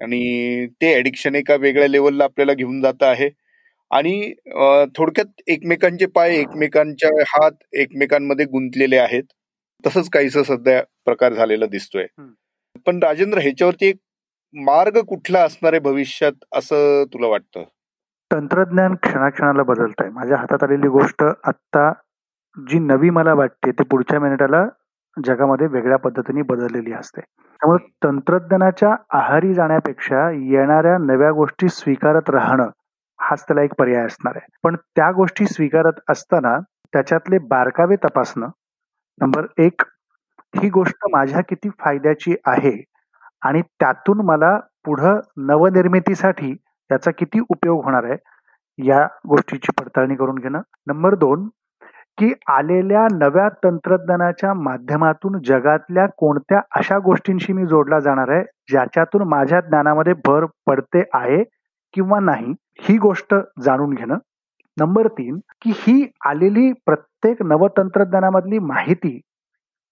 आणि 0.00 0.66
ते 0.80 0.94
ऍडिक्शन 0.98 1.34
एका 1.34 1.54
वेगळ्या 1.56 1.88
लेवलला 1.88 2.24
आपल्याला 2.24 2.52
घेऊन 2.54 2.80
जात 2.82 3.02
आहे. 3.02 3.28
आणि 3.90 4.32
थोडक्यात 4.96 5.40
एकमेकांचे 5.46 6.06
पाय 6.14 6.36
एकमेकांच्या 6.36 7.10
हात 7.28 7.52
एकमेकांमध्ये 7.74 8.44
गुंतलेले 8.46 8.96
आहेत. 8.98 9.24
तसंच 9.84 10.08
काहीस 10.10 10.36
सध्या 10.48 10.82
प्रकार 11.04 11.32
झालेला 11.34 11.66
दिसतोय. 11.66 12.06
पण 12.86 12.98
राजेंद्र 13.02 13.38
ह्याच्यावरती 13.38 13.86
एक 13.88 13.96
मार्ग 14.54 14.98
कुठला 15.08 15.42
असणार 15.44 15.72
आहे 15.72 15.80
भविष्यात 15.80 16.44
असं 16.52 17.04
तुला 17.12 17.26
वाटतं? 17.26 17.62
तंत्रज्ञान 18.30 18.94
क्षणाक्षणाला 18.94 19.62
बदलत 19.62 20.00
आहे 20.00 20.10
माझ्या 20.10 20.36
हातात 20.36 20.62
आलेली 20.62 20.88
गोष्ट 20.88 21.22
आता 21.22 21.92
जी 22.56 22.78
नवी 22.78 23.10
मला 23.10 23.34
वाटते 23.34 23.70
ते 23.70 23.84
पुढच्या 23.90 24.20
मिनिटाला 24.20 24.64
जगामध्ये 25.16 25.66
वेगळ्या 25.66 25.98
पद्धतीने 25.98 26.42
बदललेली 26.42 26.92
असते. 26.92 27.20
त्यामुळे 27.20 27.86
तंत्रज्ञानाच्या 28.04 28.94
आहारी 29.12 29.52
जाण्यापेक्षा 29.54 30.28
येणाऱ्या 30.30 30.96
नव्या 30.98 31.30
गोष्टी 31.32 31.68
स्वीकारत 31.68 32.30
राहणं 32.30 32.70
हाच 33.18 33.42
त्याला 33.42 33.62
एक 33.62 33.74
पर्याय 33.78 34.04
असणार 34.06 34.36
आहे. 34.36 34.46
पण 34.62 34.76
त्या 34.96 35.10
गोष्टी 35.12 35.46
स्वीकारत 35.46 36.00
असताना 36.10 36.58
त्याच्यातले 36.92 37.38
बारकावे 37.48 37.96
तपासणं 37.96 38.48
नंबर 39.20 39.46
एक 39.58 39.82
ही 40.54 40.68
गोष्ट 40.70 41.06
माझ्या 41.12 41.40
किती 41.40 41.68
फायद्याची 41.80 42.34
आहे 42.46 42.72
आणि 43.42 43.62
त्यातून 43.80 44.20
मला 44.26 44.58
पुढं 44.84 45.20
नवनिर्मितीसाठी 45.36 46.54
त्याचा 46.90 47.10
किती 47.10 47.40
उपयोग 47.48 47.84
होणार 47.84 48.04
आहे 48.04 48.16
या 48.78 49.04
गोष्टीची 49.28 49.72
पडताळणी 49.80 50.14
करून 50.16 50.38
घेणं. 50.38 50.60
नंबर 50.86 51.14
दोन 51.14 51.48
की 52.18 52.32
आलेल्या 52.48 53.06
नव्या 53.12 53.48
तंत्रज्ञानाच्या 53.64 54.52
माध्यमातून 54.54 55.38
जगातल्या 55.44 56.06
कोणत्या 56.16 56.60
अशा 56.76 56.98
गोष्टींशी 56.98 57.52
मी 57.52 57.66
जोडला 57.66 57.98
जाणार 58.00 58.28
आहे 58.28 58.42
ज्याच्यातून 58.70 59.22
माझ्या 59.22 59.60
ज्ञानामध्ये 59.60 60.12
भर 60.26 60.44
पडते 60.66 61.02
आहे 61.14 61.42
किंवा 61.94 62.20
नाही 62.20 62.52
ही 62.80 62.96
गोष्ट 62.98 63.34
जाणून 63.62 63.94
घेणं. 63.94 64.18
नंबर 64.76 65.06
तीन 65.08 65.38
की 65.62 65.72
ही 65.76 66.06
आलेली 66.26 66.72
प्रत्येक 66.86 67.42
नवतंत्रज्ञानामधली 67.42 68.58
माहिती 68.58 69.20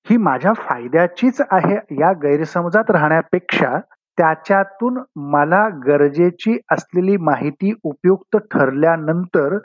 ही 0.06 0.16
माझ्या 0.16 0.52
फायद्याचीच 0.52 1.40
आहे 1.50 1.74
या 2.00 2.12
गैरसमजात 2.12 2.90
राहण्यापेक्षा 2.90 3.78
त्याच्यातून 4.18 4.98
मला 5.32 5.68
गरजेची 5.86 6.58
असलेली 6.70 7.16
माहिती 7.16 7.72
उपयुक्त 7.84 8.36
ठरल्यानंतर 8.50 9.56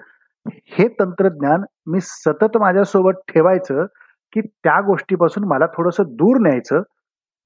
हे 0.69 0.87
तंत्रज्ञान 0.99 1.63
मी 1.87 1.99
सतत 2.01 2.57
माझ्यासोबत 2.57 3.19
ठेवायचं 3.27 3.85
की 4.33 4.41
त्या 4.41 4.79
गोष्टीपासून 4.81 5.43
मला 5.43 5.65
थोडस 5.67 6.01
दूर 6.11 6.37
न्यायचं 6.39 6.81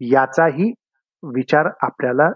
याचाही 0.02 0.72
विचार 1.24 1.70
आपल्याला 1.82 2.30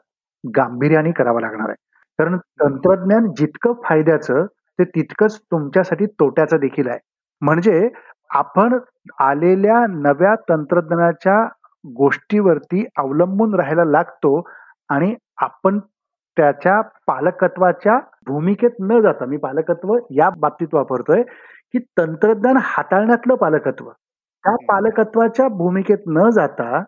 गांभीर्याने 0.43 1.11
करावा 1.11 1.41
लागणार 1.41 1.69
आहे. 1.69 1.75
कारण 2.19 2.37
तंत्रज्ञान 2.59 3.31
जितकं 3.37 3.73
फायद्याचं 3.83 4.45
ते 4.79 4.83
तितकंच 4.85 5.39
तुमच्यासाठी 5.41 6.05
तोट्याचं 6.19 6.57
देखील 6.57 6.87
आहे. 6.87 6.99
म्हणजे 7.41 7.89
आपण 8.29 8.77
आलेल्या 9.19 9.85
नव्या 9.89 10.35
तंत्रज्ञानाच्या 10.49 11.43
गोष्टीवरती 11.85 12.85
अवलंबून 12.97 13.55
राहायला 13.55 13.83
लागतो 13.85 14.41
आणि 14.89 15.13
आपण 15.37 15.79
त्याच्या 16.37 16.79
पालकत्वाच्या 17.07 17.97
भूमिकेत 18.27 18.79
न 18.81 18.99
जाता 19.01 19.25
मी 19.25 19.37
पालकत्व 19.37 19.95
या 20.11 20.29
बाबतीत 20.39 20.73
वापरतोय 20.73 21.21
की 21.23 21.79
तंत्रज्ञान 21.97 22.57
हाताळण्यातलं 22.61 23.35
पालकत्व. 23.35 23.89
त्या 23.89 24.55
पालकत्वाच्या 24.67 25.47
भूमिकेत 25.47 26.07
न 26.07 26.29
जाता 26.29 26.83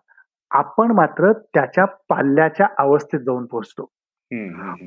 आपण 0.50 0.90
मात्र 0.92 1.32
त्याच्या 1.54 1.84
पाल्याच्या 2.08 2.66
अवस्थेत 2.78 3.20
जाऊन 3.20 3.44
पोहोचतो. 3.46 3.90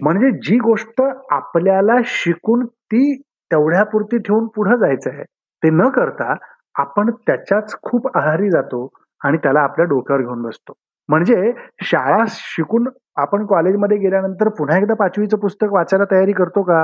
म्हणजे 0.02 0.30
जी 0.44 0.58
गोष्ट 0.60 1.02
आपल्याला 1.32 1.96
शिकून 2.06 2.66
ती 2.66 3.16
तेवढ्यापुरती 3.52 4.18
ठेवून 4.18 4.48
पुढे 4.56 4.78
जायचं 4.78 5.10
आहे 5.10 5.24
ते 5.64 5.70
न 5.70 5.90
करता 5.90 6.36
आपण 6.76 7.10
त्याच्याच 7.28 7.76
खूप 7.82 8.18
आहारी 8.18 8.50
जातो 8.50 8.88
आणि 9.22 9.38
त्याला 9.38 9.62
आपल्या 9.62 9.86
डोक्यावर 9.86 10.22
घेऊन 10.22 10.42
बसतो. 10.42 10.74
म्हणजे 11.12 11.52
शाळा 11.84 12.24
शिकून 12.30 12.88
आपण 13.22 13.46
कॉलेजमध्ये 13.46 13.98
गेल्यानंतर 13.98 14.50
पुन्हा 14.58 14.78
एकदा 14.78 14.94
पाचवीचं 14.94 15.38
पुस्तक 15.38 15.74
वाचायला 15.74 16.06
तयारी 16.12 16.32
करतो 16.34 16.62
का? 16.64 16.84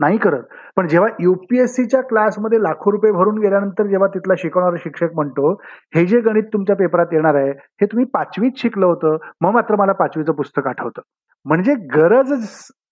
नाही 0.00 0.18
करत. 0.18 0.42
पण 0.76 0.86
जेव्हा 0.88 1.08
युपीएससीच्या 1.20 2.00
क्लासमध्ये 2.08 2.62
लाखो 2.62 2.90
रुपये 2.92 3.12
भरून 3.12 3.38
गेल्यानंतर 3.38 3.86
जेव्हा 3.86 4.08
तिथला 4.14 4.34
शिकवणारा 4.38 4.76
शिक्षक 4.82 5.14
म्हणतो 5.14 5.52
हे 5.94 6.04
जे 6.06 6.20
गणित 6.20 6.44
तुमच्या 6.52 6.76
पेपरात 6.76 7.12
येणार 7.12 7.34
आहे 7.34 7.50
हे 7.50 7.86
तुम्ही 7.86 8.06
पाचवीत 8.14 8.58
शिकलं 8.58 8.86
होतं 8.86 9.16
मग 9.40 9.52
मात्र 9.52 9.76
मला 9.76 9.92
पाचवीचं 9.92 10.32
पुस्तक 10.32 10.66
आठवतं. 10.66 11.00
म्हणजे 11.46 11.74
गरज 11.94 12.32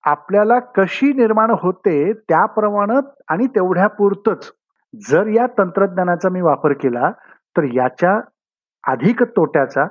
आपल्याला 0.05 0.59
कशी 0.77 1.13
निर्माण 1.13 1.51
होते 1.63 2.13
त्याप्रमाणे 2.13 2.99
आणि 3.29 3.47
तेवढ्या 3.47 3.87
पुरतच 3.99 4.51
जर 4.95 5.27
या 5.27 5.47
तंत्रज्ञानाचा 5.59 6.29
मी 6.29 6.41
वापर 6.41 6.73
केला 6.73 7.11
तर 7.57 7.65
याच्या 7.75 8.19
अधिक 8.85 9.23
तोट्याचा 9.37 9.87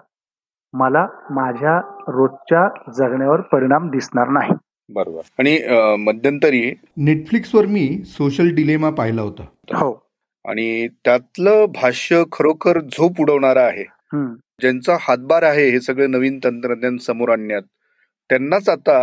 मला 0.77 1.05
माझ्या 1.29 1.77
रोजच्या 2.07 2.67
जगण्यावर 2.97 3.41
परिणाम 3.41 3.89
दिसणार 3.89 4.27
नाही. 4.27 4.53
बरोबर. 4.89 5.21
आणि 5.39 5.57
मध्यंतरी 5.99 6.73
नेटफ्लिक्सवर 6.97 7.65
मी 7.65 8.03
सोशल 8.05 8.49
डिलेमा 8.55 8.89
पाहिला 8.89 9.21
होता. 9.21 9.43
हो. 9.75 9.93
आणि 10.45 10.87
त्यातलं 11.05 11.65
भाष्य 11.75 12.23
खरोखर 12.31 12.79
झोप 12.79 13.21
उडवणार 13.21 13.55
आहे. 13.55 13.83
ज्यांचा 14.61 14.97
हातभार 15.01 15.43
आहे 15.43 15.69
हे 15.69 15.79
सगळे 15.81 16.07
नवीन 16.07 16.39
तंत्रज्ञान 16.43 16.97
समोर 16.97 17.29
आणण्यात 17.29 17.61
त्यांनाच 18.29 18.69
आता 18.69 18.97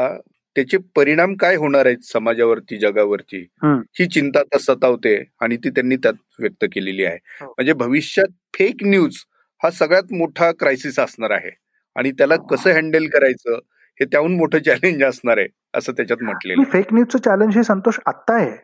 त्याचे 0.56 0.78
परिणाम 0.96 1.34
काय 1.34 1.56
होणार 1.56 1.86
आहेत 1.86 2.04
समाजावरती 2.04 2.78
जगावरती 2.78 3.46
ही 3.64 4.06
चिंता 4.06 4.40
आता 4.40 4.58
सतावते 4.58 5.16
आणि 5.40 5.56
ती 5.56 5.70
त्यांनी 5.70 5.96
त्यात 5.96 6.14
व्यक्त 6.38 6.64
केलेली 6.72 7.04
आहे. 7.04 7.18
हो. 7.40 7.46
म्हणजे 7.46 7.72
भविष्यात 7.72 8.32
फेक 8.54 8.84
न्यूज 8.84 9.16
हा 9.62 9.70
सगळ्यात 9.70 10.12
मोठा 10.12 10.50
क्रायसिस 10.52 10.98
असणार 10.98 11.30
आहे. 11.30 11.50
आणि 11.96 12.10
त्याला 12.10 12.36
कसं 12.50 12.70
हँडल 12.70 13.06
करायचं 13.06 13.58
हे 14.00 14.04
त्याहून 14.04 14.36
मोठं 14.36 14.58
चॅलेंज 14.58 15.02
असणार 15.04 15.38
आहे 15.38 15.48
असं 15.74 15.92
त्याच्यात 15.92 16.22
म्हटलेलं 16.22 16.62
फेक 16.72 16.92
न्यूजचं 16.94 17.18
चॅलेंज 17.18 17.56
हे 17.56 17.62
संतोष 17.62 17.98
आत्ता 18.06 18.34
आहे. 18.34 18.56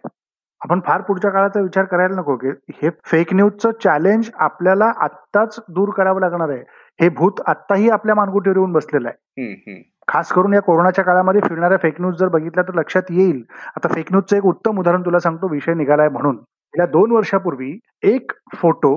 आपण 0.61 0.81
फार 0.87 1.01
पुढच्या 1.01 1.31
काळाचा 1.31 1.61
विचार 1.61 1.85
करायला 1.85 2.15
नको 2.15 2.37
की 2.37 2.49
हे 2.83 2.91
फेक 3.05 3.35
न्यूजचं 3.35 3.71
चॅलेंज 3.85 4.31
आपल्याला 4.37 4.91
आत्ताच 5.01 5.59
दूर 5.69 5.91
करावं 5.91 6.21
लागणार 6.21 6.49
आहे. 6.49 6.63
हे 7.01 7.09
भूत 7.09 7.41
आत्ताही 7.47 7.91
आपल्या 7.91 8.15
मानगुटीवर 8.15 8.57
येऊन 8.57 8.73
बसलेलं 8.73 9.09
आहे. 9.09 9.83
खास 10.09 10.33
करून 10.33 10.55
या 10.55 10.61
कोरोनाच्या 10.63 11.05
काळामध्ये 11.05 11.41
फिरणाऱ्या 11.41 11.79
फेक 11.83 12.01
न्यूज 12.01 12.17
जर 12.19 12.29
बघितल्या 12.29 12.65
तर 12.69 12.75
लक्षात 12.75 13.11
येईल. 13.11 13.43
आता 13.77 13.89
फेक 13.95 14.11
न्यूजचं 14.11 14.37
एक 14.37 14.45
उत्तम 14.47 14.79
उदाहरण 14.79 15.03
तुला 15.05 15.19
सांगतो 15.19 15.49
विषय 15.49 15.75
निघालाय 15.75 16.09
म्हणून. 16.09 16.37
गेल्या 16.37 16.87
दोन 16.87 17.11
वर्षापूर्वी 17.11 17.79
एक 18.03 18.33
फोटो 18.57 18.93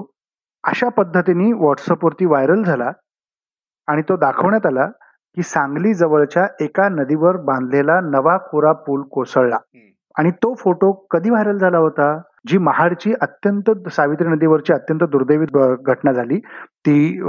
अशा 0.64 0.90
पद्धतीने 0.90 1.52
व्हॉट्सअपवरती 1.54 2.26
व्हायरल 2.26 2.64
झाला. 2.64 2.92
आणि 3.92 4.02
तो 4.10 4.16
दाखवण्यात 4.18 4.66
आला 4.66 4.86
की 5.38 5.44
सांगली 5.44 5.94
जवळच्या 5.94 6.46
एका 6.62 6.88
नदीवर 6.89 7.38
बांधलेला 7.46 8.00
नवा 8.02 8.38
कोरा 8.52 8.72
पूल 8.88 9.02
कोसळला. 9.12 9.58
आणि 10.16 10.32
तो 10.44 10.54
फोटो 10.54 10.92
कधी 11.12 11.30
व्हायरल 11.30 11.58
झाला 11.58 11.78
होता? 11.78 12.18
जी 12.48 12.58
महाडची 12.58 13.14
अत्यंत 13.22 13.70
सावित्री 13.92 14.28
नदीवरची 14.28 14.74
अत्यंत 14.74 15.04
दुर्दैवी 15.04 15.46
घटना 15.86 16.12
झाली 16.12 16.39
ती 16.86 17.22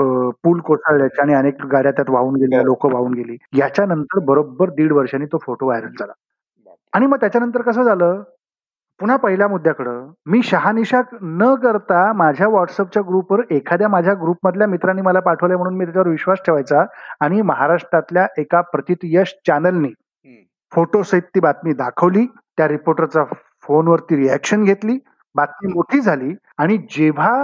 पूल 0.45 0.61
कोसळल्याची 0.61 1.21
आणि 1.23 1.35
अनेक 1.35 1.67
गाड्या 1.67 1.93
त्यात 1.93 2.11
वाहून 2.11 2.35
गेल्या 2.35 2.63
लोक 2.63 2.87
वाहून 2.87 3.15
गेली. 3.15 3.37
याच्यानंतर 3.59 4.19
बरोबर 4.25 4.71
दीड 4.71 4.93
वर्षांनी 4.93 5.27
तो 5.27 5.39
फोटो 5.39 5.67
व्हायरल 5.67 5.95
झाला. 6.01 6.13
आणि 6.93 7.07
मग 7.07 7.17
त्याच्यानंतर 7.17 7.63
कसं 7.63 7.83
झालं? 7.83 8.23
पुन्हा 9.03 9.17
पहिल्या 9.17 9.47
मुद्द्याकडं. 9.49 10.11
मी 10.27 10.41
शहानिशा 10.45 11.01
न 11.23 11.55
करता 11.63 12.13
माझ्या 12.17 12.49
व्हॉट्सअपच्या 12.49 13.03
ग्रुपवर 13.03 13.41
एखाद्या 13.51 13.89
माझ्या 13.89 14.13
ग्रुपमधल्या 14.15 14.67
मित्रांनी 14.67 15.03
मला 15.03 15.21
पाठवले 15.21 15.57
म्हणून 15.57 15.77
मी 15.77 15.85
त्याच्यावर 15.85 16.09
विश्वास 16.09 16.39
ठेवायचा 16.47 16.85
आणि 17.21 17.41
महाराष्ट्रातल्या 17.43 18.27
एका 18.39 18.61
प्रतित 18.73 19.05
यश 19.05 19.35
चॅनलनी 19.47 19.93
फोटोसहित 20.73 21.23
ती 21.35 21.41
बातमी 21.41 21.73
दाखवली. 21.73 22.27
त्या 22.59 22.69
रिपोर्टरचा 22.69 23.25
फोनवरती 23.65 24.17
रिॲक्शन 24.17 24.65
घेतली. 24.65 24.99
बातमी 25.35 25.73
मोठी 25.73 26.01
झाली 26.01 26.35
आणि 26.59 26.77
जेव्हा 26.91 27.35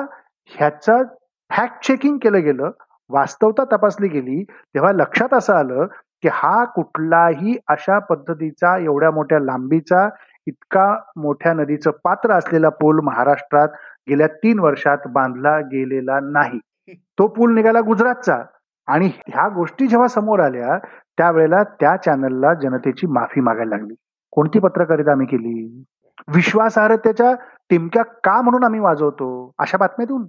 ह्याचा 0.50 1.02
फॅक्ट 1.50 1.86
चेकिंग 1.86 2.18
केलं 2.22 2.42
गेलं 2.44 2.70
वास्तवता 3.10 3.64
तपासली 3.72 4.08
गेली 4.08 4.42
तेव्हा 4.44 4.92
लक्षात 4.92 5.34
असं 5.34 5.54
आलं 5.54 5.86
की 6.22 6.28
हा 6.32 6.64
कुठलाही 6.74 7.56
अशा 7.68 7.98
पद्धतीचा 8.10 8.76
एवढ्या 8.78 9.10
मोठ्या 9.10 9.38
लांबीचा 9.40 10.08
इतका 10.48 11.00
मोठ्या 11.16 11.52
नदीचं 11.52 11.90
पात्र 12.04 12.32
असलेला 12.32 12.68
पूल 12.68 13.00
महाराष्ट्रात 13.00 13.68
गेल्या 14.08 14.26
तीन 14.26 14.58
वर्षात 14.58 14.98
बांधला 15.08 15.58
गेलेला 15.60 16.20
नाही. 16.20 16.58
तो 16.94 17.26
पूल 17.26 17.54
निघाला 17.54 17.80
गुजरातचा. 17.80 18.38
आणि 18.86 19.06
ह्या 19.06 19.48
गोष्टी 19.48 19.86
जेव्हा 19.86 20.08
समोर 20.08 20.40
आल्या 20.40 20.78
त्यावेळेला 20.88 21.62
त्या 21.62 21.96
चॅनलला 21.96 22.54
जनतेची 22.54 23.06
माफी 23.06 23.40
मागायला 23.40 23.76
लागली. 23.76 23.94
कोणती 24.32 24.58
पत्रकारिता 24.58 25.12
आम्ही 25.12 25.26
केली? 25.26 25.84
विश्वासार्हतेच्या 26.28 27.34
टिमक्या 27.70 28.02
का 28.02 28.42
म्हणून 28.42 28.64
आम्ही 28.64 28.80
वाजवतो? 28.80 29.52
अशा 29.58 29.78
बातम्यातून. 29.78 30.26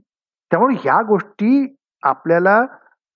त्यामुळे 0.51 0.75
ह्या 0.83 1.01
गोष्टी 1.01 1.75
आपल्याला 2.03 2.61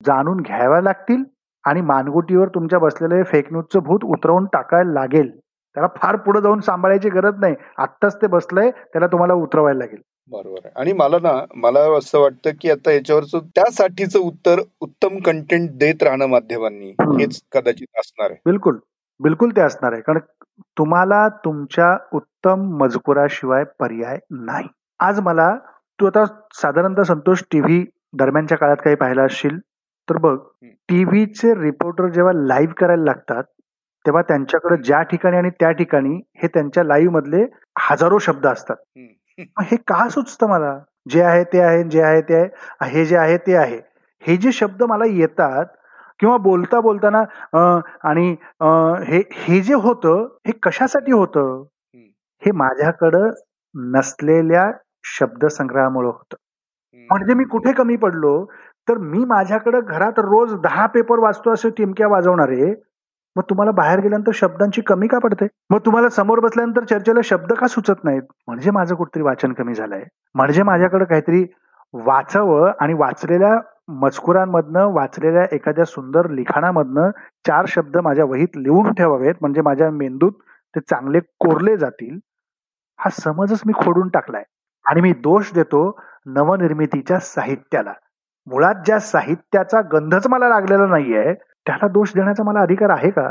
जाणून 0.05 0.37
घ्याव्या 0.37 0.81
लागतील 0.81 1.23
आणि 1.65 1.81
मानगुटीवर 1.81 2.47
तुमच्या 2.47 2.79
बसलेले 2.79 3.23
फेक 3.23 3.51
न्यूजचं 3.51 3.79
भूत 3.79 3.99
उतरवून 4.03 4.45
टाकायला 4.45 4.91
लागेल. 4.91 5.39
त्याला 5.75 5.87
फार 5.95 6.15
पुढे 6.15 6.41
जाऊन 6.41 6.59
सांभाळायची 6.59 7.09
गरज 7.09 7.39
नाही. 7.39 7.55
आत्ताच 7.77 8.15
ते 8.15 8.27
बसलंय 8.27 8.69
त्याला 8.71 9.07
तुम्हाला 9.07 9.33
उतरवायला 9.33 9.77
लागेल. 9.77 10.01
बरोबर 10.31 10.67
आणि 10.75 10.93
मला 10.93 11.17
ना 11.21 11.31
मला 11.55 11.79
असं 11.97 12.19
वाटतं 12.19 12.51
की 12.61 12.69
आता 12.71 12.91
याच्यावरच 12.91 13.31
त्यासाठीचं 13.55 14.19
उत्तर 14.19 14.59
उत्तम 14.81 15.17
कंटेंट 15.19 15.69
देत 15.71 16.03
राहणं 16.03 16.27
माध्यमांनी 16.27 16.89
हेच 17.19 17.41
कदाचित 17.51 17.99
असणार 17.99 18.29
आहे. 18.29 18.39
बिलकुल. 18.45 18.77
बिलकुल 19.19 19.51
ते 19.55 19.61
असणार 19.61 19.93
आहे. 19.93 20.01
कारण 20.01 20.19
तुम्हाला 20.77 21.27
तुमच्या 21.45 21.95
उत्तम 22.13 22.61
मजकुराशिवाय 22.77 23.63
पर्याय 23.79 24.17
नाही. 24.31 24.67
आज 24.99 25.19
मला 25.19 25.53
तू 25.99 26.05
आता 26.05 26.25
साधारणतः 26.53 27.03
संतोष 27.03 27.43
टीव्ही 27.51 27.83
दरम्यानच्या 28.13 28.57
काळात 28.57 28.77
काही 28.77 28.95
पाहिला 28.95 29.23
असशील 29.23 29.57
तर 30.07 30.17
बघ 30.17 30.37
टीव्हीचे 30.89 31.53
रिपोर्टर 31.55 32.07
जेव्हा 32.07 32.33
लाईव्ह 32.35 32.73
करायला 32.73 33.03
लागतात 33.03 33.43
तेव्हा 34.05 34.21
त्यांच्याकडे 34.27 34.81
ज्या 34.83 35.01
ठिकाणी 35.11 35.37
आणि 35.37 35.49
त्या 35.59 35.71
ठिकाणी 35.71 36.15
हे 36.41 36.47
त्यांच्या 36.53 36.83
लाईव्ह 36.83 37.13
मधले 37.13 37.43
हजारो 37.79 38.17
शब्द 38.19 38.47
असतात. 38.47 38.75
हे 39.61 39.75
का 39.87 40.07
सुचतं 40.09 40.47
मला? 40.49 40.77
जे 41.11 41.21
आहे 41.21 41.43
ते 41.53 41.59
आहे 41.61 41.83
जे 41.83 42.01
आहे 42.01 42.21
ते 42.21 42.35
आहे 42.35 42.89
हे 42.91 43.05
जे 43.05 43.17
आहे 43.17 43.37
ते 43.47 43.55
आहे. 43.55 43.79
हे 44.23 44.35
जे 44.37 44.51
शब्द 44.51 44.83
मला 44.89 45.05
येतात 45.07 45.65
किंवा 46.19 46.35
बोलता 46.37 46.79
बोलताना 46.81 47.23
आणि 48.09 48.29
हे 49.07 49.21
हे 49.37 49.59
जे 49.61 49.73
होतं 49.73 50.27
हे 50.47 50.51
कशासाठी 50.63 51.11
होतं? 51.11 51.63
हे 52.41 52.51
माझ्याकडं 52.51 53.29
नसलेल्या 53.75 54.69
शब्दसंग्रहामुळे 55.17 56.07
होतं. 56.07 56.35
म्हणजे 57.09 57.33
मी 57.33 57.43
कुठे 57.51 57.71
कमी 57.73 57.95
पडलो? 57.95 58.45
तर 58.87 58.97
मी 58.97 59.23
माझ्याकडे 59.25 59.79
घरात 59.81 60.19
रोज 60.19 60.53
दहा 60.61 60.85
पेपर 60.93 61.19
वाचतो 61.19 61.53
असे 61.53 61.69
टिमक्या 61.77 62.07
वाजवणारे 62.07 62.73
मग 63.35 63.43
तुम्हाला 63.49 63.71
बाहेर 63.71 63.99
गेल्यानंतर 63.99 64.31
शब्दांची 64.35 64.81
कमी 64.81 65.07
का 65.07 65.19
पडते? 65.19 65.47
मग 65.69 65.79
तुम्हाला 65.85 66.09
समोर 66.09 66.39
बसल्यानंतर 66.39 66.83
चर्चेला 66.83 67.19
शब्द 67.23 67.53
का 67.53 67.67
सुचत 67.67 68.03
नाहीत? 68.03 68.21
म्हणजे 68.47 68.71
माझं 68.71 68.95
कुठतरी 68.95 69.23
वाचन 69.23 69.53
कमी 69.53 69.73
झालंय. 69.73 70.03
म्हणजे 70.35 70.63
माझ्याकडे 70.63 71.05
काहीतरी 71.05 71.45
वाचावं 71.93 72.71
आणि 72.79 72.93
वाचलेल्या 72.93 73.57
मजकुरांमधनं 73.87 74.93
वाचलेल्या 74.93 75.45
एखाद्या 75.51 75.85
सुंदर 75.85 76.29
लिखाणामधनं 76.29 77.09
चार 77.47 77.65
शब्द 77.67 77.97
माझ्या 77.97 78.25
वहीत 78.25 78.57
लिहून 78.57 78.93
ठेवावेत. 78.93 79.35
म्हणजे 79.41 79.61
माझ्या 79.61 79.89
मेंदूत 79.91 80.31
ते 80.75 80.79
चांगले 80.79 81.19
कोरले 81.19 81.77
जातील. 81.77 82.19
हा 82.99 83.09
समजच 83.09 83.61
मी 83.65 83.73
खोडून 83.73 84.09
टाकलाय. 84.09 84.43
आणि 84.85 85.01
मी 85.01 85.13
दोष 85.13 85.53
देतो 85.53 85.99
नवनिर्मितीच्या 86.25 87.19
साहित्याला. 87.19 87.93
मुळात 88.47 88.75
ज्या 88.85 88.99
साहित्याचा 88.99 89.81
गंधच 89.81 90.27
मला 90.27 90.49
लागलेला 90.49 90.85
नाहीये 90.85 91.33
त्याला 91.65 91.87
दोष 91.87 92.11
देण्याचा 92.15 92.43
मला 92.43 92.59
अधिकार 92.59 92.89
आहे 92.89 93.09
का? 93.11 93.29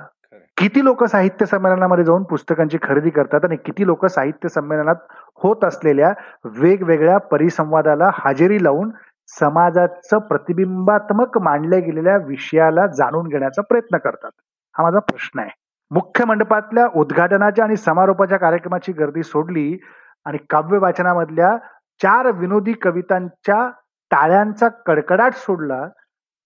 किती 0.57 0.85
लोक 0.85 1.05
साहित्य 1.05 1.47
संमेलनामध्ये 1.47 2.05
जाऊन 2.05 2.23
पुस्तकांची 2.23 2.79
खरेदी 2.83 3.11
करतात 3.11 3.45
आणि 3.45 3.57
किती 3.57 3.87
लोक 3.87 4.07
साहित्य 4.07 4.49
संमेलनात 4.49 4.97
होत 5.43 5.65
असलेल्या 5.65 6.13
वेगवेगळ्या 6.45 7.19
परिसंवादाला 7.19 8.11
हजेरी 8.15 8.65
लावून 8.65 8.91
समाजाचं 9.27 10.19
प्रतिबिंबात्मक 10.19 11.39
मांडल्या 11.39 11.79
गेलेल्या 11.79 12.17
विषयाला 12.17 12.87
जाणून 12.87 13.29
घेण्याचा 13.29 13.63
प्रयत्न 13.63 13.97
करतात? 13.97 14.31
हा 14.75 14.83
माझा 14.83 14.99
प्रश्न 14.99 15.39
आहे. 15.41 15.51
मुख्य 15.91 16.25
मंडपातल्या 16.25 16.87
उद्घाटनाच्या 16.95 17.65
आणि 17.65 17.77
समारोपाच्या 17.77 18.39
कार्यक्रमाची 18.39 18.93
गर्दी 18.93 19.23
सोडली 19.23 19.79
आणि 20.25 20.39
काव्य 20.51 20.79
वाचनामधल्या 20.79 21.57
चार 22.03 22.31
विनोदी 22.31 22.73
कवितांच्या 22.73 23.71
टाळ्यांचा 24.11 24.69
कडकडाट 24.69 25.35
सोडला 25.35 25.89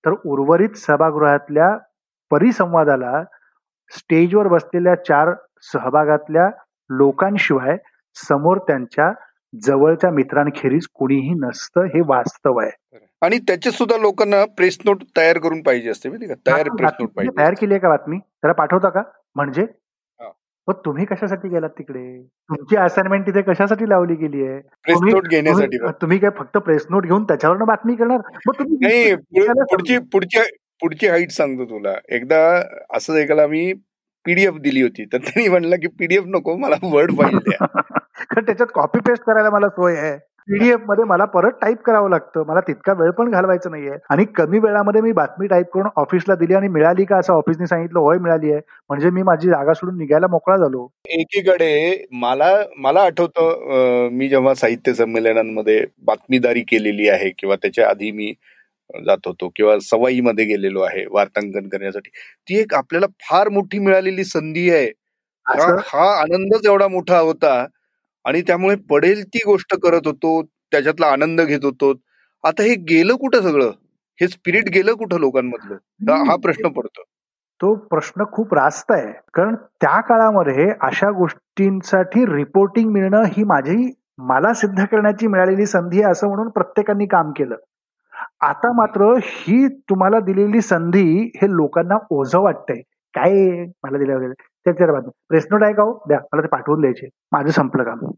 तर 0.06 0.14
उर्वरित 0.24 0.68
सभागृहातल्या 0.76 1.76
परिसंवादाला 2.30 3.22
स्टेजवर 3.96 4.48
बसलेल्या 4.48 4.94
चार 4.94 5.32
सहभागातल्या 5.72 6.50
लोकांशिवाय 6.90 7.76
समोर 8.28 8.58
त्यांच्या 8.58 9.12
जवळच्या 9.62 10.10
मित्रांखेरीज 10.10 10.86
कुणीही 10.94 11.34
नसतं 11.34 11.84
हे 11.84 12.00
वास्तव 12.00 12.58
आहे. 12.58 12.70
आणि 13.22 13.38
त्याचे 13.38 13.70
सुद्धा 13.70 13.96
लोकांना 13.96 14.44
प्रेस 14.44 14.78
नोट 14.84 15.02
तयार 15.16 15.38
करून 15.38 15.62
पाहिजे 15.62 15.90
असते 15.90 16.08
तयार 16.08 16.68
प्रेस 16.68 16.90
नोट 17.00 17.08
पाहिजे 17.08 17.38
तयार 17.38 17.54
केली 17.60 17.74
आहे 17.74 17.80
का 17.80 17.88
बातमी? 17.88 18.18
त्याला 18.18 18.52
पाठवता 18.52 18.88
का? 18.88 19.02
म्हणजे? 19.34 19.66
मग 20.68 20.74
तुम्ही 20.84 21.04
कशासाठी 21.04 21.48
गेलात 21.48 21.70
तिकडे? 21.70 22.22
तुमची 22.22 22.76
असाइनमेंट 22.76 23.26
तिथे 23.26 23.42
कशासाठी 23.42 23.88
लावली 23.88 24.14
गेली 24.14 24.46
आहे? 24.46 24.60
प्रेस 24.60 24.98
नोट 25.02 25.28
घेण्यासाठी 25.28 25.78
तुम्ही 26.02 26.18
काय 26.18 26.30
फक्त 26.38 26.58
प्रेस 26.58 26.86
नोट 26.90 27.06
घेऊन 27.06 27.24
त्याच्यावर 27.24 27.56
बातमी 27.56 27.94
करणार? 27.94 28.20
मग 28.46 28.54
तुम्ही 28.58 29.14
पुढची 29.70 29.98
पुढची 29.98 30.38
पुढची 30.82 31.08
हाईट 31.08 31.30
सांगतो 31.30 31.64
तुला. 31.64 31.94
एकदा 32.08 32.62
असं 32.96 33.14
ऐकायला 33.14 33.46
मी 33.46 33.72
पीडीएफ 34.24 34.54
दिली 34.54 34.82
होती 34.82 35.04
तर 35.04 35.18
त्यांनी 35.18 35.48
म्हणलं 35.48 35.76
की 35.76 35.86
पीडीएफ 35.86 36.24
नको 36.26 36.56
मला 36.56 36.76
वर्ड 36.82 37.12
फाईल 37.12 37.38
द्या. 37.38 37.66
त्याच्यात 38.46 38.66
कॉपी 38.74 38.98
पेस्ट 38.98 39.22
करायला 39.24 39.50
मला 39.50 39.68
सोय 39.68 39.96
आहे. 39.96 40.18
पीडीएफमध्ये 40.48 41.04
मला 41.04 41.24
परत 41.26 41.52
टाईप 41.62 41.78
करावं 41.84 42.10
लागतं. 42.10 42.42
मला 42.48 42.60
तितका 42.60 42.92
वेळ 42.98 43.10
पण 43.12 43.30
घालवायचा 43.30 43.70
नाहीये. 43.70 43.96
आणि 44.10 44.24
कमी 44.34 44.58
वेळामध्ये 44.58 45.00
मी 45.02 45.12
बातमी 45.12 45.46
टाईप 45.46 45.70
करून 45.74 45.88
ऑफिसला 45.96 46.34
दिली 46.34 46.54
आणि 46.54 46.68
मिळाली 46.68 47.04
का 47.04 47.16
असं 47.18 47.32
ऑफिसने 47.32 47.66
सांगितलं 47.66 47.98
होय 48.00 48.18
मिळाली 48.18 48.52
आहे. 48.52 48.60
म्हणजे 48.90 49.10
मी 49.10 49.22
माझी 49.22 49.48
जागा 49.48 49.74
सोडून 49.74 49.98
निघायला 49.98 50.26
मोकळा 50.26 50.56
झालो. 50.56 50.86
एकीकडे 51.10 52.04
मला 52.20 52.52
मला 52.78 53.02
आठवतं 53.02 54.08
मी 54.12 54.28
जेव्हा 54.28 54.54
साहित्य 54.54 54.94
संमेलनांमध्ये 54.94 55.84
बातमीदारी 56.06 56.62
केलेली 56.68 57.08
आहे 57.08 57.30
किंवा 57.38 57.56
त्याच्या 57.56 57.88
आधी 57.90 58.10
मी 58.12 58.32
जात 59.06 59.26
होतो 59.26 59.48
किंवा 59.56 59.78
सवाईमध्ये 59.82 60.44
गेलेलो 60.44 60.80
आहे 60.82 61.04
वार्तांकन 61.10 61.68
करण्यासाठी 61.68 62.10
ती 62.48 62.58
एक 62.60 62.74
आपल्याला 62.74 63.06
फार 63.22 63.48
मोठी 63.48 63.78
मिळालेली 63.78 64.24
संधी 64.24 64.70
आहे. 64.70 64.86
हा 65.46 66.04
आनंदच 66.20 66.66
एवढा 66.66 66.88
मोठा 66.88 67.18
होता. 67.18 67.66
आणि 68.26 68.42
त्यामुळे 68.42 68.76
पडेल 68.90 69.24
ती 69.24 69.38
गोष्ट 69.46 69.74
करत 69.74 70.00
होतो 70.04 70.42
त्याच्यातला 70.42 71.06
आनंद 71.06 71.40
घेत 71.40 71.64
होतो. 71.64 71.94
आता 72.44 72.62
हे 72.62 72.74
गेलं 72.74 73.14
कुठं 73.14 73.40
सगळं? 73.40 73.70
हे 74.20 74.28
स्पिरिट 74.28 74.64
गेलं 74.74 74.92
कुठं 74.92 75.18
लोकांमधलं? 75.18 75.74
हा 76.12 76.36
प्रश्न 76.36 76.68
पडतो. 76.68 77.02
तो 77.60 77.74
प्रश्न 77.74 78.24
खूप 78.32 78.54
रास्त 78.54 78.92
आहे. 78.92 79.12
कारण 79.34 79.54
त्या 79.54 80.00
काळामध्ये 80.00 80.72
अशा 80.80 81.10
गोष्टींसाठी 81.10 82.26
रिपोर्टिंग 82.26 82.90
मिळणं 82.90 83.22
ही 83.24 83.44
माझी 83.44 83.92
मला 84.18 84.52
सिद्ध 84.54 84.84
करण्याची 84.84 85.26
मिळालेली 85.26 85.66
संधी 85.66 86.02
आहे 86.02 86.12
असं 86.12 86.26
म्हणून 86.26 86.48
प्रत्येकाने 86.48 87.06
काम 87.06 87.30
केलं. 87.30 87.56
आता 88.40 88.72
मात्र 88.72 89.14
ही 89.22 89.68
तुम्हाला 89.68 90.20
दिलेली 90.20 90.60
संधी 90.60 91.30
हे 91.36 91.50
लोकांना 91.50 91.94
ओझं 92.10 92.38
वाटतंय. 92.38 92.80
काय 93.14 93.32
मला 93.84 94.16
वगैरे. 94.16 94.32
त्याच्या 94.66 94.92
बातमी 94.92 95.10
प्रेस 95.28 95.46
नोट 95.50 95.62
आहे 95.62 95.72
का 95.72 95.82
हो 95.82 95.98
द्या 96.08 96.18
मला 96.32 96.42
ते 96.42 96.48
पाठवून 96.48 96.80
द्यायचे. 96.80 97.08
माझं 97.32 97.50
संपलं 97.50 97.82
काम. 97.82 98.10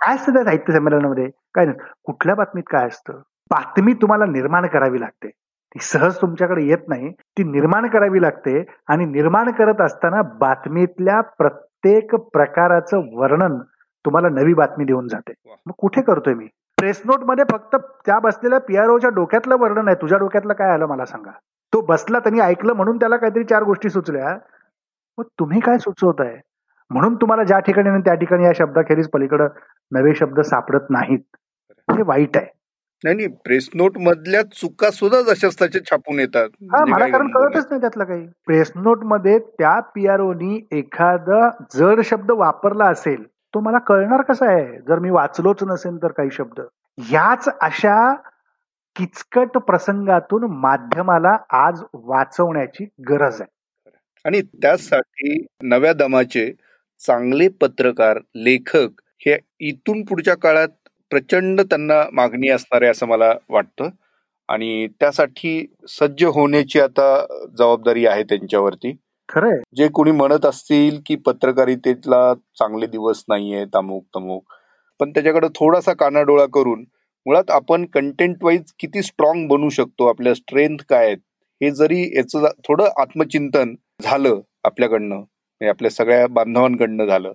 काय 0.00 0.14
असतं 0.14 0.34
त्या 0.34 0.44
साहित्य 0.44 0.72
संमेलनामध्ये? 0.72 1.30
काय 1.54 1.64
नाही 1.64 1.78
कुठल्या 2.04 2.34
बातमीत 2.34 2.62
काय 2.70 2.86
असतं? 2.86 3.12
बातमी 3.50 3.92
तुम्हाला 3.92 4.24
निर्माण 4.26 4.66
करावी 4.66 5.00
लागते. 5.00 5.28
ती 5.28 5.78
सहज 5.82 6.16
तुमच्याकडे 6.20 6.62
येत 6.64 6.88
नाही. 6.88 7.10
ती 7.10 7.44
निर्माण 7.44 7.86
करावी 7.86 8.22
लागते 8.22 8.64
आणि 8.88 9.04
निर्माण 9.04 9.50
करत 9.50 9.80
असताना 9.80 10.22
बातमीतल्या 10.22 11.20
प्रत्येक 11.20 12.14
प्रकाराचं 12.14 13.02
वर्णन 13.12 13.58
तुम्हाला 14.04 14.28
नवी 14.28 14.54
बातमी 14.54 14.84
देऊन 14.84 15.08
जाते. 15.08 15.32
मग 15.66 15.72
कुठे 15.78 16.02
करतोय 16.02 16.34
मी? 16.34 16.46
प्रेस 16.78 17.02
नोटमध्ये 17.04 17.44
फक्त 17.52 17.76
त्या 18.06 18.18
बसलेल्या 18.18 18.60
पीआरओच्या 18.60 19.10
डोक्यातलं 19.10 19.56
वर्णन 19.58 19.88
आहे. 19.88 19.96
तुझ्या 20.02 20.18
डोक्यातलं 20.18 20.52
काय 20.52 20.70
आलं 20.70 20.86
मला 20.86 21.04
सांगा. 21.04 21.30
तो 21.72 21.80
बसला 21.80 22.18
त्यांनी 22.18 22.40
ऐकलं 22.40 22.72
म्हणून 22.72 22.96
त्याला 22.96 23.16
काहीतरी 23.16 23.44
चार 23.44 23.62
गोष्टी 23.62 23.90
सुचल्या. 23.90 24.38
मग 25.18 25.24
तुम्ही 25.38 25.60
काय 25.60 25.78
सुचवत 25.78 26.20
आहे 26.20 26.36
म्हणून 26.90 27.14
तुम्हाला 27.14 27.42
ज्या 27.44 27.58
ठिकाणी 27.58 28.00
त्या 28.00 28.14
ठिकाणी 28.14 28.44
या 28.44 28.52
शब्दाखेरीज 28.56 29.08
पलीकडे 29.08 29.44
नवे 29.92 30.14
शब्द 30.14 30.40
सापडत 30.40 30.90
नाहीत. 30.90 31.20
हे 31.88 32.02
वाईट 32.02 32.36
आहे. 32.36 32.46
नाही 33.04 33.16
नाही 33.16 33.28
प्रेस 33.44 33.68
नोट 33.74 33.98
मधल्या 33.98 34.42
चुका 34.42 34.90
सुद्धा 34.90 35.20
जशाच 35.22 35.58
त्याचे 35.58 35.78
छापून 35.80 36.18
येतात. 36.20 36.48
हा 36.62 36.78
म्हणजे 36.78 36.92
मला 36.92 37.06
कारण 37.08 37.28
कळतच 37.28 37.66
नाही. 37.70 37.80
त्यातलं 37.80 38.04
काही. 38.04 38.26
प्रेस 38.46 38.72
नोटमध्ये 38.76 39.38
त्या 39.38 39.78
पीआरओनी 39.94 40.60
एखादा 40.72 41.48
जड 41.74 42.00
शब्द 42.00 42.30
वापरला 42.30 42.84
असेल 42.84 43.22
तो 43.54 43.60
मला 43.60 43.78
कळणार 43.78 44.22
कसा 44.22 44.46
आहे? 44.46 44.78
जर 44.88 44.98
मी 44.98 45.10
वाचलोच 45.10 45.64
नसेल 45.64 45.96
तर 46.02 46.12
काही 46.12 46.30
शब्द. 46.32 46.60
याच 46.98 47.48
अशा 47.60 48.14
किचकट 48.96 49.58
प्रसंगातून 49.58 50.44
माध्यमाला 50.50 51.36
आज 51.50 51.82
वाचवण्याची 51.92 52.84
गरज 53.10 53.40
आहे. 53.40 53.55
आणि 54.26 54.40
त्यासाठी 54.62 55.38
नव्या 55.62 55.92
दमाचे 55.92 56.50
चांगले 57.00 57.48
पत्रकार 57.60 58.18
लेखक 58.36 59.00
हे 59.26 59.36
इथून 59.60 60.02
पुढच्या 60.04 60.34
काळात 60.36 60.68
प्रचंड 61.10 61.60
त्यांना 61.60 62.02
मागणी 62.12 62.48
असणार 62.48 62.82
आहे 62.82 62.90
असं 62.90 63.06
मला 63.06 63.32
वाटतं. 63.48 63.88
आणि 64.48 64.86
त्यासाठी 65.00 65.66
सज्ज 65.88 66.24
होण्याची 66.24 66.80
आता 66.80 67.06
जबाबदारी 67.58 68.06
आहे 68.06 68.22
त्यांच्यावरती. 68.22 68.92
खरंय. 69.28 69.56
जे 69.76 69.88
कोणी 69.88 70.10
म्हणत 70.10 70.46
असतील 70.46 71.00
की 71.06 71.16
पत्रकारितेतला 71.16 72.34
चांगले 72.58 72.86
दिवस 72.86 73.24
नाहीये 73.28 73.64
तमुक 73.74 74.04
तमुक. 74.16 74.42
पण 75.00 75.10
त्याच्याकडे 75.10 75.48
थोडासा 75.54 75.92
कानाडोळा 75.92 76.46
करून 76.46 76.84
मुळात 77.26 77.50
आपण 77.50 77.84
कंटेंट 77.86 78.44
वाईज 78.44 78.72
किती 78.78 79.02
स्ट्रॉंग 79.02 79.48
बनू 79.48 79.68
शकतो 79.68 80.06
आपल्या 80.06 80.34
स्ट्रेंथ 80.34 80.82
काय 80.88 81.06
आहेत 81.06 81.18
हे 81.60 81.70
जरी 81.70 82.02
याचं 82.16 82.46
थोडं 82.64 82.88
आत्मचिंतन 83.00 83.74
झालं 84.00 84.40
आपल्याकडनं 84.64 85.14
म्हणजे 85.14 85.68
आपल्या 85.68 85.90
सगळ्या 85.90 86.26
बांधवांकडनं 86.30 87.06
झालं 87.06 87.32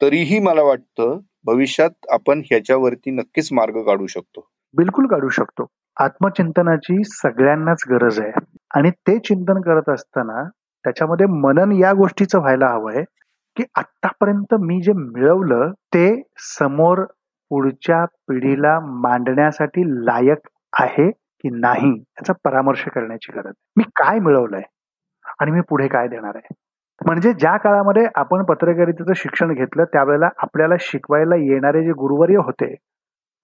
तरीही 0.00 0.38
मला 0.40 0.62
वाटतं 0.62 1.18
भविष्यात 1.46 2.06
आपण 2.12 2.40
ह्याच्यावरती 2.46 3.10
नक्कीच 3.10 3.48
मार्ग 3.52 3.80
काढू 3.82 4.06
शकतो. 4.06 4.40
बिलकुल 4.74 5.06
काढू 5.06 5.28
शकतो. 5.28 5.66
आत्मचिंतनाची 5.96 7.02
सगळ्यांनाच 7.06 7.82
गरज 7.90 8.18
आहे. 8.20 8.32
आणि 8.74 8.90
ते 8.90 9.16
चिंतन 9.18 9.60
करत 9.60 9.88
असताना 9.88 10.42
त्याच्यामध्ये 10.84 11.26
मनन 11.36 11.72
या 11.72 11.92
गोष्टीचं 11.92 12.38
व्हायला 12.38 12.66
हवंय 12.68 13.02
की 13.56 13.64
आतापर्यंत 13.76 14.54
मी 14.60 14.80
जे 14.82 14.92
मिळवलं 14.94 15.70
ते 15.94 16.06
समोर 16.48 17.04
पुढच्या 17.50 18.04
पिढीला 18.28 18.78
मांडण्यासाठी 19.02 19.82
लायक 20.06 20.48
आहे 20.72 21.10
की 21.10 21.48
नाही 21.50 21.90
याचा 21.90 22.32
परामर्श 22.44 22.84
करण्याची 22.94 23.32
गरज 23.32 23.52
मी 23.76 23.84
काय 23.96 24.18
मिळवलंय? 24.18 24.62
आणि 25.40 25.50
मी 25.50 25.60
पुढे 25.60 25.88
काय 25.88 26.08
देणार 26.08 26.36
आहे? 26.36 26.54
म्हणजे 27.06 27.32
ज्या 27.32 27.56
काळामध्ये 27.56 28.06
आपण 28.14 28.44
पत्रकारितेचं 28.44 29.12
शिक्षण 29.16 29.52
घेतलं 29.52 29.84
त्यावेळेला 29.84 30.28
आपल्याला 30.36 30.74
शिकवायला 30.80 31.36
येणारे 31.36 31.84
जे 31.84 31.92
गुरुवर्य 31.92 32.36
होते 32.36 32.74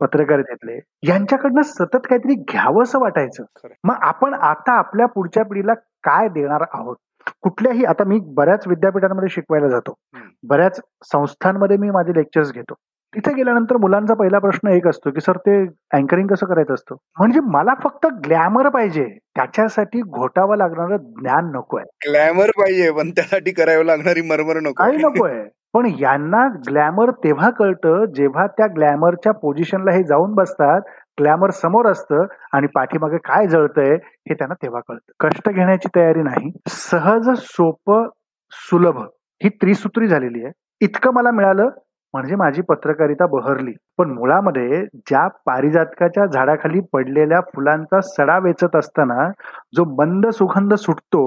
पत्रकारितेतले 0.00 0.78
यांच्याकडनं 1.08 1.62
सतत 1.62 2.06
काहीतरी 2.08 2.34
घ्यावंसं 2.34 2.98
वाटायचं. 2.98 3.44
मग 3.84 3.94
आपण 4.00 4.34
आता 4.34 4.72
आपल्या 4.72 5.06
पुढच्या 5.06 5.44
पिढीला 5.44 5.74
काय 5.74 6.28
देणार 6.28 6.64
आहोत? 6.72 6.96
कुठल्याही 7.42 7.84
आता 7.84 8.04
मी 8.04 8.18
बऱ्याच 8.24 8.66
विद्यापीठांमध्ये 8.68 9.28
शिकवायला 9.28 9.68
जातो. 9.68 9.94
बऱ्याच 10.42 10.80
संस्थांमध्ये 11.12 11.76
मी 11.76 11.90
माझे 11.90 12.12
लेक्चर्स 12.14 12.52
घेतो. 12.52 12.74
तिथे 13.14 13.32
गेल्यानंतर 13.32 13.76
मुलांचा 13.76 14.14
पहिला 14.14 14.38
प्रश्न 14.38 14.68
एक 14.68 14.86
असतो 14.88 15.10
की 15.10 15.20
सर 15.20 15.36
ते 15.36 15.56
अँकरिंग 15.92 16.28
कसं 16.28 16.46
करायचं 16.46 16.74
असतं? 16.74 16.96
म्हणजे 17.18 17.40
मला 17.40 17.74
फक्त 17.82 18.06
ग्लॅमर 18.26 18.68
पाहिजे. 18.68 19.04
त्याच्यासाठी 19.36 20.00
घोटावं 20.00 20.56
लागणारं 20.56 20.96
ज्ञान 20.96 21.50
नको 21.54 21.76
आहे. 21.76 22.10
ग्लॅमर 22.10 22.50
पाहिजे 22.58 22.90
पण 22.90 23.10
त्यासाठी 23.10 23.50
करावं 23.50 23.84
लागणारी 23.84 24.22
मरमर 24.22 24.60
नको 24.60 24.72
काही 24.72 24.96
नको 24.96 25.24
आहे. 25.26 25.42
पण 25.74 25.86
यांना 26.00 26.46
ग्लॅमर 26.68 27.10
तेव्हा 27.10 27.50
कळतं 27.50 28.04
जेव्हा 28.04 28.46
त्या 28.46 28.66
ग्लॅमरच्या 28.66 29.32
पोझिशनला 29.32 29.92
हे 29.92 30.02
जाऊन 30.02 30.34
बसतात 30.34 30.80
ग्लॅमर 31.20 31.50
समोर 31.50 31.86
असतं 31.86 32.26
आणि 32.52 32.66
पाठीमागे 32.66 33.16
काय 33.16 33.46
जळतंय 33.46 33.94
हे 33.94 34.34
त्यांना 34.34 34.54
तेव्हा 34.54 34.80
कळतं. 34.88 35.28
कष्ट 35.28 35.48
घेण्याची 35.48 35.88
तयारी 35.96 36.22
नाही. 36.22 36.50
सहज 36.68 37.30
सोपं 37.38 38.08
सुलभ 38.50 38.98
ही 39.42 39.48
त्रिसूत्री 39.48 40.06
झालेली 40.06 40.44
आहे. 40.44 40.52
इतकं 40.80 41.10
मला 41.14 41.30
मिळालं 41.30 41.68
म्हणजे 42.14 42.36
माझी 42.36 42.62
पत्रकारिता 42.62 43.26
बहरली. 43.26 43.72
पण 43.98 44.10
मुळामध्ये 44.10 44.82
ज्या 45.00 45.26
पारिजातकाच्या 45.46 46.26
झाडाखाली 46.26 46.80
पडलेल्या 46.92 47.40
फुलांचा 47.54 48.00
सडा 48.06 48.38
वेचत 48.38 48.76
असताना 48.76 49.28
जो 49.76 49.84
मंद 49.98 50.26
सुगंध 50.30 50.74
सुटतो 50.76 51.24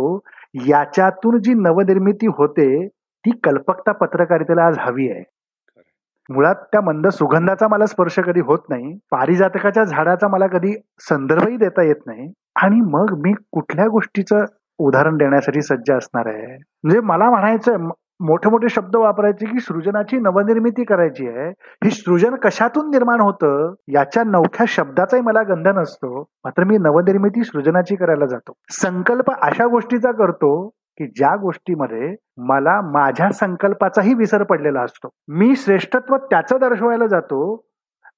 याच्यातून 0.68 1.38
जी 1.42 1.54
नवनिर्मिती 1.56 2.28
होते 2.38 2.88
ती 2.88 3.32
कल्पकता 3.44 3.92
पत्रकारितेला 3.94 4.66
आज 4.66 4.78
हवी 4.80 5.10
आहे. 5.12 5.24
मुळात 6.30 6.56
त्या 6.72 6.82
मंद 6.82 7.08
सुगंधाचा 7.10 7.68
मला 7.68 7.86
स्पर्श 7.86 8.20
कधी 8.20 8.42
होत 8.42 8.70
नाही 8.70 8.98
पारिजातकाच्या 9.12 9.84
झाडाचा 9.84 10.28
मला 10.28 10.48
कधी 10.48 10.74
संदर्भही 11.10 11.58
देता 11.58 11.84
येत 11.84 12.02
नाही 12.06 12.32
आणि 12.64 12.80
मग 12.88 13.14
मी 13.24 13.34
कुठल्या 13.52 13.88
गोष्टीचं 13.88 14.46
उदाहरण 14.80 15.18
देण्यासाठी 15.18 15.62
सज्ज 15.62 15.92
असणार 15.92 16.28
आहे? 16.28 16.56
म्हणजे 16.84 17.00
मला 17.02 17.30
म्हणायचं 17.30 17.88
मोठे 18.20 18.50
मोठे 18.50 18.70
शब्द 18.70 18.96
वापरायचे 18.96 19.46
की 19.46 19.60
सृजनाची 19.60 20.18
नवनिर्मिती 20.18 20.84
करायची 20.84 21.28
आहे. 21.28 21.50
ही 21.84 21.90
सृजन 21.90 22.36
कशातून 22.36 22.90
निर्माण 22.90 23.20
होतं? 23.20 23.74
याच्या 23.88 24.24
नवख्या 24.24 24.66
शब्दाचाही 24.70 25.22
मला 25.22 25.44
गंध 25.44 25.68
नसतो. 25.68 26.22
मात्र 26.46 26.64
मी 26.64 26.78
नवनिर्मिती 26.78 27.44
सृजनाची 27.44 27.96
करायला 27.96 28.26
जातो. 28.26 28.54
संकल्प 28.70 29.32
अशा 29.42 29.66
गोष्टीचा 29.66 30.12
करतो 30.12 30.68
की 30.68 31.08
ज्या 31.08 31.36
गोष्टीमध्ये 31.36 32.16
मला 32.38 32.82
माझ्या 32.82 33.32
संकल्पाचाही 33.32 34.14
विसर 34.14 34.44
पडलेला 34.44 34.82
असतो. 34.82 35.10
मी 35.28 35.56
श्रेष्ठत्व 35.56 36.18
त्याचं 36.18 36.58
दर्शवायला 36.62 37.08
जातो. 37.08 37.66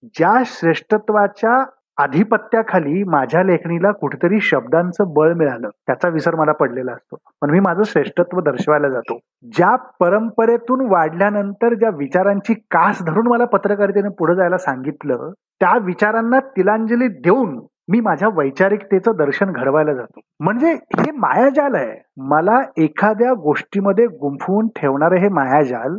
ज्या 0.03 0.43
श्रेष्ठत्वाच्या 0.45 1.65
आधिपत्याखाली 1.99 3.03
माझ्या 3.03 3.43
लेखणीला 3.43 3.91
कुठेतरी 3.91 4.39
शब्दांचं 4.41 5.13
बळ 5.13 5.33
मिळालं. 5.33 5.69
त्याचा 5.87 6.09
विसर 6.09 6.35
मला 6.35 6.51
पडलेला 6.51 6.91
असतो. 6.91 7.17
पण 7.41 7.49
मी 7.49 7.59
माझं 7.59 7.83
श्रेष्ठत्व 7.83 8.39
दर्शवायला 8.41 8.89
जातो. 8.89 9.17
ज्या 9.43 9.75
परंपरेतून 9.99 10.85
वाढल्यानंतर 10.89 11.73
ज्या 11.73 11.89
विचारांची 11.89 12.53
कास 12.53 13.03
धरून 13.03 13.27
मला 13.27 13.45
पत्रकारितेने 13.45 14.09
पुढे 14.09 14.35
जायला 14.35 14.57
सांगितलं 14.57 15.31
त्या 15.61 15.77
विचारांना 15.77 16.39
तिलांजली 16.57 17.07
देऊन 17.07 17.59
मी 17.91 17.99
माझ्या 17.99 18.27
वैचारिकतेचं 18.33 19.15
दर्शन 19.17 19.51
घडवायला 19.51 19.93
जातो. 19.93 20.19
म्हणजे 20.39 20.71
हे 20.71 21.11
मायाजाल 21.11 21.75
आहे. 21.75 22.01
मला 22.17 22.61
एखाद्या 22.77 23.33
गोष्टीमध्ये 23.33 24.05
गुंफवून 24.05 24.67
ठेवणारं 24.75 25.15
हे 25.15 25.29
मायाजाल 25.29 25.97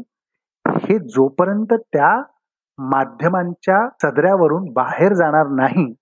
हे 0.65 0.99
जोपर्यंत 0.99 1.75
त्या 1.93 2.23
माध्यमांच्या 2.81 3.89
सदऱ्यावरून 4.03 4.73
बाहेर 4.73 5.13
जाणार 5.13 5.47
नाही 5.47 5.93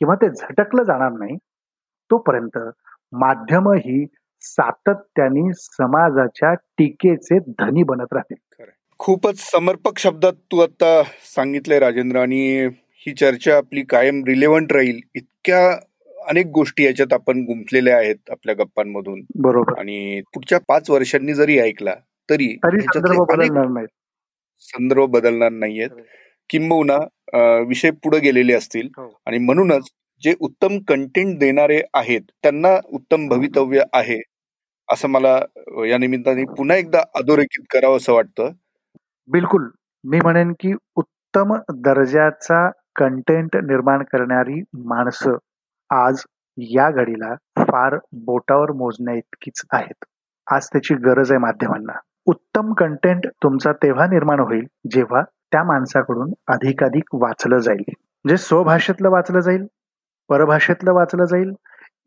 किंवा 0.00 0.14
ते 0.14 0.28
झटकलं 0.28 0.82
जाणार 0.82 1.12
नाही 1.12 1.36
तोपर्यंत 2.10 2.58
माध्यम 3.12 3.68
ही 3.68 4.06
सातत्याने 4.40 5.52
समाजाच्या 5.52 6.54
टीकेचे 6.54 7.38
धनी 7.38 7.82
बनत 7.82 8.12
राहतील 8.12 8.64
खूपच 8.98 9.38
समर्पक 9.38 9.98
शब्दात 9.98 10.32
तू 10.32 10.58
आता 10.58 11.02
सांगितलंय 11.36 11.78
राजेंद्र 11.78 12.18
आणि 12.18 12.68
ही 13.06 13.12
चर्चा 13.12 13.56
आपली 13.56 13.82
कायम 13.82 14.24
रिलेव्हंट 14.24 14.72
राहील. 14.72 15.00
इतक्या 15.14 15.70
अनेक 16.28 16.46
गोष्टी 16.46 16.84
याच्यात 16.84 17.12
आपण 17.12 17.38
गुंफलेल्या 17.38 17.96
आहेत 17.96 18.30
आपल्या 18.30 18.54
गप्पांमधून. 18.54 19.20
बरोबर. 19.34 19.78
आणि 19.78 20.20
पुढच्या 20.34 20.58
पाच 20.68 20.90
वर्षांनी 20.90 21.34
जरी 21.34 21.58
ऐकला 21.58 21.94
तरी 22.30 22.56
संदर्भ 24.62 25.04
बदलणार 25.10 25.50
नाहीयेत. 25.52 25.90
किंबहुना 26.50 26.96
विषय 27.68 27.90
पुढे 28.04 28.18
गेलेले 28.20 28.54
असतील 28.54 28.88
हो. 28.96 29.08
आणि 29.26 29.38
म्हणूनच 29.38 29.88
जे 30.22 30.34
उत्तम 30.40 30.78
कंटेंट 30.88 31.38
देणारे 31.38 31.80
आहेत 31.94 32.22
त्यांना 32.42 32.76
उत्तम 32.88 33.28
भवितव्य 33.28 33.82
आहे 33.94 34.20
असं 34.88 35.08
मला 35.08 35.38
या 35.88 35.98
निमित्ताने 35.98 36.44
पुन्हा 36.56 36.76
एकदा 36.76 37.02
अधोरेखित 37.14 37.64
करावं 37.72 37.96
असं 37.96 38.12
वाटतं. 38.12 38.50
बिलकुल. 39.28 39.68
मी 40.04 40.18
म्हणेन 40.22 40.52
की 40.60 40.72
उत्तम 40.96 41.54
दर्जाचा 41.84 42.68
कंटेंट 42.96 43.56
निर्माण 43.56 44.02
करणारी 44.02 44.60
माणसं 44.86 45.36
आज 45.90 46.22
या 46.58 46.90
घडीला 46.90 47.34
फार 47.58 47.96
बोटावर 48.24 48.72
मोजण्या 48.72 49.14
इतकीच 49.14 49.62
आहेत. 49.72 50.04
आज 50.46 50.66
त्याची 50.66 50.94
गरज 51.04 51.30
आहे 51.32 51.38
माध्यमांना. 51.38 51.98
उत्तम 52.26 52.72
कंटेंट 52.72 53.26
तुमचा 53.42 53.72
तेव्हा 53.72 54.06
निर्माण 54.06 54.40
होईल 54.40 54.64
जेव्हा 54.92 55.22
त्या 55.52 55.62
माणसाकडून 55.64 56.32
अधिकाधिक 56.48 57.14
वाचलं 57.14 57.58
जाईल. 57.58 57.82
म्हणजे 57.88 58.36
स्वभाषेतलं 58.36 59.10
वाचलं 59.10 59.40
जाईल 59.40 59.66
परभाषेतलं 60.30 60.92
वाचलं 60.92 61.24
जाईल 61.24 61.52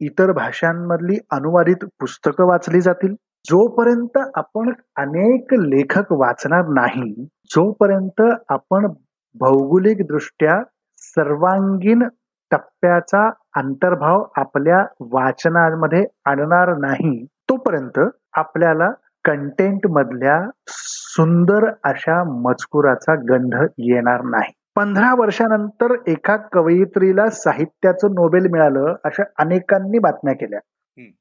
इतर 0.01 0.31
भाषांमधली 0.31 1.17
अनुवादित 1.31 1.85
पुस्तकं 1.99 2.45
वाचली 2.45 2.81
जातील. 2.81 3.13
जोपर्यंत 3.45 4.17
आपण 4.35 4.71
अनेक 4.95 5.53
लेखक 5.53 6.11
वाचणार 6.11 6.67
नाही 6.73 7.13
जोपर्यंत 7.45 8.21
आपण 8.49 8.87
भौगोलिक 9.35 10.05
दृष्ट्या 10.07 10.61
सर्वांगीण 11.01 12.03
टप्प्याचा 12.51 13.27
अंतर्भाव 13.55 14.23
आपल्या 14.37 14.79
वाचनामध्ये 15.11 16.03
आणणार 16.25 16.73
नाही 16.77 17.25
तोपर्यंत 17.49 17.99
आपल्याला 18.33 18.89
कंटेंट 19.25 19.85
मधल्या 19.91 20.39
सुंदर 20.69 21.65
अशा 21.83 22.23
मजकुराचा 22.41 23.15
गंध 23.29 23.55
येणार 23.79 24.21
नाही. 24.25 24.51
पंधरा 24.75 25.13
वर्षानंतर 25.19 25.93
एका 26.07 26.35
कवयित्रीला 26.53 27.29
साहित्याचं 27.29 28.13
नोबेल 28.13 28.47
मिळालं 28.51 28.93
अशा 29.03 29.23
अनेकांनी 29.39 29.99
बातम्या 29.99 30.33
केल्या. 30.35 30.59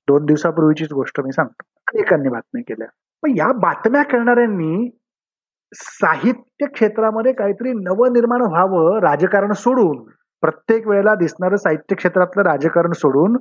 दोन 0.09 0.25
दिवसापूर्वीचीच 0.27 0.93
गोष्ट 0.93 1.21
मी 1.21 1.33
सांगतो. 1.33 1.65
अनेकांनी 1.89 2.29
बातम्या 2.29 2.63
केल्या. 2.69 2.87
पण 3.23 3.37
या 3.37 3.51
बातम्या 3.61 4.03
करणाऱ्यांनी 4.03 4.89
साहित्य 5.73 6.67
क्षेत्रामध्ये 6.67 7.33
काहीतरी 7.33 7.73
नवनिर्माण 7.73 8.43
व्हावं 8.43 8.99
राजकारण 9.03 9.53
सोडून 9.53 10.03
प्रत्येक 10.43 10.87
वेळेला 10.89 11.15
दिसणारं 11.15 11.57
साहित्य 11.57 11.95
क्षेत्रातलं 11.95 12.43
राजकारण 12.43 12.93
सोडून 12.93 13.37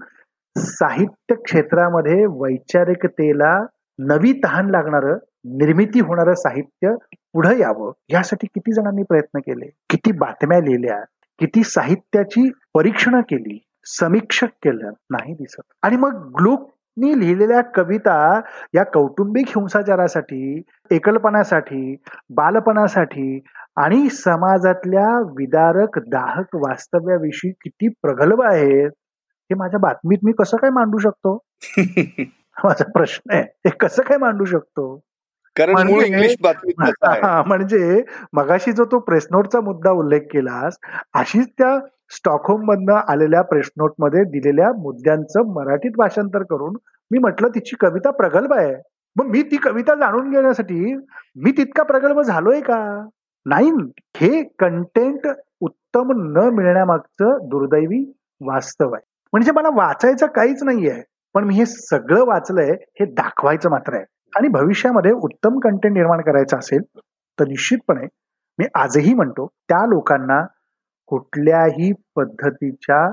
साहित्य 0.56 1.36
क्षेत्रामध्ये 1.36 2.26
वैचारिकतेला 2.30 3.58
नवी 4.00 4.34
तहान 4.44 4.70
लागणारं 4.70 5.18
निर्मिती 5.46 6.00
होणारं 6.00 6.34
साहित्य 6.34 6.96
पुढे 7.34 7.60
यावं. 7.60 7.92
यासाठी 8.10 8.48
किती 8.48 8.74
जणांनी 8.74 9.04
प्रयत्न 9.04 9.40
केले? 9.40 9.70
किती 9.90 10.12
बातम्या 10.12 10.60
लिहिल्या? 10.60 11.00
किती 11.40 11.64
साहित्याची 11.64 12.52
परीक्षणं 12.74 13.22
केली? 13.22 13.64
समीक्षक 13.86 14.48
केलं? 14.48 14.90
नाही 14.90 15.34
दिसत. 15.34 15.62
आणि 15.84 15.96
मग 15.96 16.32
ग्लोकनी 16.40 17.20
लिहिलेल्या 17.20 17.62
कविता 17.62 18.42
या 18.76 18.84
कौटुंबिक 18.84 19.46
हिंसाचारासाठी 19.48 20.62
एकलपणासाठी 20.92 21.96
बालपणासाठी 22.30 23.40
आणि 23.76 24.10
समाजातल्या 24.10 25.20
विदारक 25.20 26.00
दाहक 26.00 26.56
वास्तव्याविषयी 26.56 27.52
किती 27.52 27.88
प्रगल्भ 27.88 28.42
आहेत 28.42 28.92
हे 29.52 29.56
माझ्या 29.56 29.80
बातमीत 29.80 30.18
मी 30.24 30.32
कसं 30.32 30.58
काय 30.58 30.70
मांडू 30.70 30.98
शकतो? 30.98 31.40
माझा 32.66 32.92
प्रश्न 32.92 33.34
आहे 33.34 33.42
हे 33.42 33.70
कसं 33.70 34.04
काय 34.04 34.18
मांडू 34.18 34.46
शकतो? 34.46 35.02
कारण 35.56 35.76
इंग्लिश 36.06 36.36
म्हणजे 37.48 38.04
मगाशी 38.34 38.72
जो 38.72 38.86
तो 38.86 39.00
प्रेसनोटचा 39.00 39.62
मुद्दा 39.62 39.92
उल्लेख 39.92 40.20
केलास 40.20 40.78
अशीच 41.14 41.48
त्या 41.48 41.80
स्टॉकहोम 42.10 42.62
मधनं 42.64 42.94
आलेल्या 42.94 43.42
प्रेसनोटमध्ये 43.42 44.24
दिलेल्या 44.24 44.72
मुद्द्यांचं 44.74 45.54
मराठीत 45.54 45.92
भाषांतर 45.98 46.44
करून 46.44 46.76
मी 47.12 47.20
म्हटलं 47.20 47.48
तिची 47.48 47.76
कविता 47.80 48.12
प्रगल्भ 48.12 48.54
आहे. 48.54 48.76
मग 49.16 49.26
मी 49.26 49.42
ती 49.42 49.58
कविता 49.58 49.96
जाणून 49.96 50.32
घेण्यासाठी 50.32 50.96
मी 51.36 51.52
तितका 51.52 51.84
प्रगल्भ 51.84 52.22
झालोय 52.22 52.62
का? 52.62 53.08
नाही. 53.46 53.72
हे 54.16 54.44
कंटेंट 54.44 55.28
उत्तम 55.62 56.12
न 56.38 56.50
मिळण्यामागचं 56.54 57.38
दुर्दैवी 57.42 58.14
वास्तव 58.42 58.94
आहे. 58.94 59.04
म्हणजे 59.34 59.52
मला 59.52 59.70
वाचायचं 59.70 60.26
काहीच 60.26 60.64
नाहीये. 60.64 61.02
पण 61.34 61.44
मी 61.44 61.56
हे 61.56 61.66
सगळं 61.66 62.26
वाचलंय 62.26 62.72
हे 63.00 63.06
दाखवायचं 63.06 63.70
मात्र 63.70 63.94
आहे. 63.94 64.06
आणि 64.36 64.48
भविष्यामध्ये 64.48 65.12
उत्तम 65.12 65.60
कंटेंट 65.60 65.94
निर्माण 65.94 66.22
करायचं 66.22 66.58
असेल 66.58 66.82
तर 67.40 67.48
निश्चितपणे 67.48 68.08
मी 68.60 68.66
आजही 68.76 69.14
म्हणतो 69.14 69.48
त्या 69.70 69.86
लोकांना 69.86 70.42
कुठल्याही 71.08 71.92
पद्धतीच्या 72.16 73.06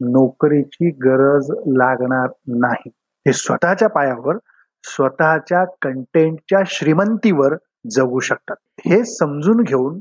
नोकरीची 0.00 0.90
गरज 0.90 1.50
लागणार 1.66 2.28
नाही. 2.48 2.90
हे 3.26 3.32
स्वतःच्या 3.32 3.88
पायावर 3.88 4.36
स्वतःच्या 4.84 5.64
कंटेंटच्या 5.82 6.60
श्रीमंतीवर 6.66 7.54
जगू 7.90 8.20
शकतात. 8.20 8.56
हे 8.86 9.04
समजून 9.04 9.62
घेऊन 9.62 9.98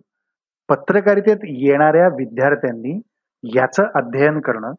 पत्रकारितेत 0.69 1.37
येणाऱ्या 1.43 2.07
विद्यार्थ्यांनी 2.07 2.99
याचं 3.43 3.83
अध्ययन 3.95 4.39
करणं 4.39 4.73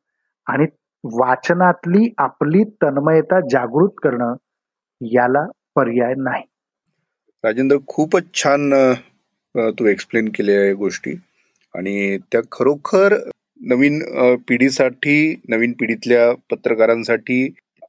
आणि 0.47 0.67
वाचनातली 1.05 2.09
आपली 2.19 2.63
तन्मयता 2.83 3.41
जागृत 3.51 3.91
करणं 4.03 4.35
याला 5.01 5.45
पर्याय 5.77 6.15
नाही. 6.17 6.43
राजेंद्र 7.45 7.77
खूपच 7.89 8.25
छान 8.35 8.73
तू 9.79 9.87
एक्सप्लेन 9.87 10.29
केल्या 10.35 10.73
गोष्टी. 10.79 11.15
आणि 11.75 12.19
त्या 12.33 12.41
खरोखर 12.53 13.15
नवीन 13.61 13.99
पिढीसाठी 14.49 15.35
नवीन 15.49 15.73
पिढीतल्या 15.81 16.31
पत्रकारांसाठी 16.51 17.43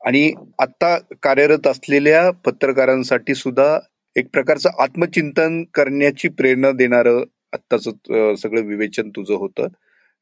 आणि 0.06 0.32
आता 0.60 0.98
कार्यरत 1.24 1.68
असलेल्या 1.68 2.30
पत्रकारांसाठी 2.46 3.36
सुद्धा 3.36 3.78
एक 4.16 4.28
प्रकारचं 4.34 4.82
आत्मचिंतन 4.84 5.62
करण्याची 5.74 6.28
प्रेरणा 6.30 6.72
देणारं 6.78 7.24
आत्ताचं 7.54 8.36
सगळं 8.36 8.62
विवेचन 8.66 9.10
तुझं 9.10 9.34
होतं. 9.34 9.68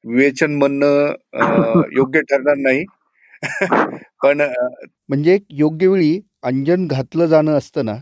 विवेचन 0.05 0.51
म्हणणं 0.51 1.13
योग्य 1.93 2.21
ठरणार 2.21 2.55
नाही. 2.57 2.83
पण 4.23 4.41
म्हणजे 5.09 5.37
योग्य 5.49 5.87
वेळी 5.87 6.19
अंजन 6.43 6.87
घातलं 6.87 7.25
जाणं 7.25 7.51
असतं 7.51 7.85
ना? 7.85 7.95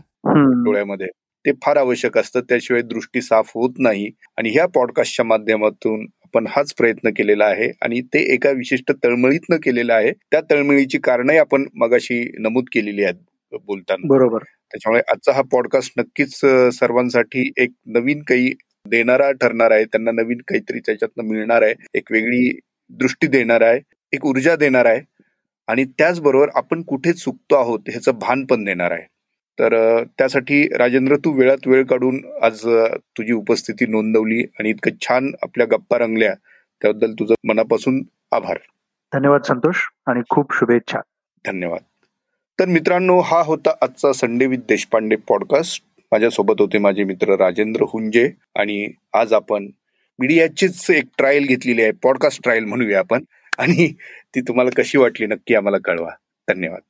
डोळ्यामध्ये. 0.64 1.06
ते 1.44 1.52
फार 1.52 1.76
आवश्यक 1.76 2.18
असतं. 2.18 2.40
त्याशिवाय 2.40 2.82
दृष्टी 2.82 3.20
साफ 3.20 3.50
होत 3.54 3.74
नाही. 3.78 4.10
आणि 4.36 4.50
ह्या 4.50 4.66
पॉडकास्टच्या 4.66 5.24
माध्यमातून 5.24 6.06
आपण 6.24 6.46
हाच 6.48 6.74
प्रयत्न 6.74 7.10
केलेला 7.10 7.44
आहे. 7.44 7.70
आणि 7.82 8.00
ते 8.00 8.18
एका 8.34 8.50
विशिष्ट 8.50 8.92
तळमळीतनं 9.04 9.56
केलेलं 9.56 9.94
आहे. 9.94 10.12
त्या 10.12 10.40
तळमळीची 10.50 10.98
कारणही 10.98 11.38
आपण 11.38 11.64
मगाशी 11.74 12.30
नमूद 12.38 12.64
केलेली 12.72 13.04
आहेत 13.04 13.58
बोलताना. 13.66 14.06
बरोबर. 14.08 14.42
त्याच्यामुळे 14.72 15.02
आजचा 15.12 15.32
हा 15.32 15.42
पॉडकास्ट 15.42 15.92
नक्कीच 15.96 16.34
सर्वांसाठी 16.78 17.52
एक 17.56 17.70
नवीन 17.86 18.22
काही 18.22 18.52
देणारा 18.88 19.32
ठरणार 19.32 19.70
आहे 19.70 19.84
त्यांना 19.84 20.10
नवीन 20.10 20.38
काहीतरी 20.38 20.78
त्याच्यातनं 20.78 21.24
मिळणार 21.24 21.62
आहे 21.62 21.74
एक 21.94 22.12
वेगळी 22.12 22.58
दृष्टी 22.88 23.26
देणार 23.26 23.60
आहे 23.60 23.80
एक 24.12 24.26
ऊर्जा 24.26 24.56
देणार 24.56 24.84
आहे 24.84 25.00
आणि 25.66 25.84
त्याचबरोबर 25.84 26.48
आपण 26.54 26.82
कुठे 26.82 27.12
चुकतो 27.12 27.54
आहोत 27.54 27.80
ह्याचं 27.88 28.12
भान 28.12 28.44
पण 28.44 28.64
देणार 28.64 28.90
आहे. 28.90 29.02
तर 29.60 30.04
त्यासाठी 30.04 30.68
राजेंद्र 30.76 31.16
तू 31.16 31.32
वेळात 31.32 31.66
वेळ 31.66 31.84
काढून 31.84 32.20
आज 32.42 32.60
तुझी 33.18 33.32
उपस्थिती 33.32 33.86
नोंदवली 33.86 34.44
आणि 34.60 34.70
इतकं 34.70 34.90
छान 35.00 35.32
आपल्या 35.42 35.66
गप्पा 35.66 35.98
रंगल्या 35.98 36.34
त्याबद्दल 36.82 37.12
तुझं 37.12 37.34
मनापासून 37.44 38.02
आभार. 38.32 38.58
धन्यवाद 39.14 39.42
संतोष 39.42 39.76
आणि 40.06 40.20
खूप 40.30 40.54
शुभेच्छा. 40.54 41.00
धन्यवाद. 41.46 41.80
तर 42.60 42.66
मित्रांनो 42.66 43.20
हा 43.20 43.42
होता 43.42 43.70
आजचा 43.82 44.12
संडे 44.12 44.46
विथ 44.46 44.58
देशपांडे 44.68 45.16
पॉडकास्ट. 45.16 45.87
माझ्यासोबत 46.12 46.54
होते 46.58 46.78
माझे 46.78 47.04
मित्र 47.04 47.36
राजेंद्र 47.36 47.82
हुंजे 47.82 48.30
आणि 48.56 48.88
आज 49.12 49.32
आपण 49.32 49.70
मीडियाचीच 50.18 50.90
एक 50.90 51.04
ट्रायल 51.18 51.46
घेतलेली 51.46 51.82
आहे 51.82 51.92
पॉडकास्ट 51.92 52.42
ट्रायल 52.42 52.64
म्हणूया 52.64 52.98
आपण. 52.98 53.24
आणि 53.58 53.92
ती 54.34 54.40
तुम्हाला 54.40 54.70
कशी 54.76 54.98
वाटली 54.98 55.26
नक्की 55.26 55.54
आम्हाला 55.54 55.78
कळवा. 55.84 56.10
धन्यवाद. 56.48 56.87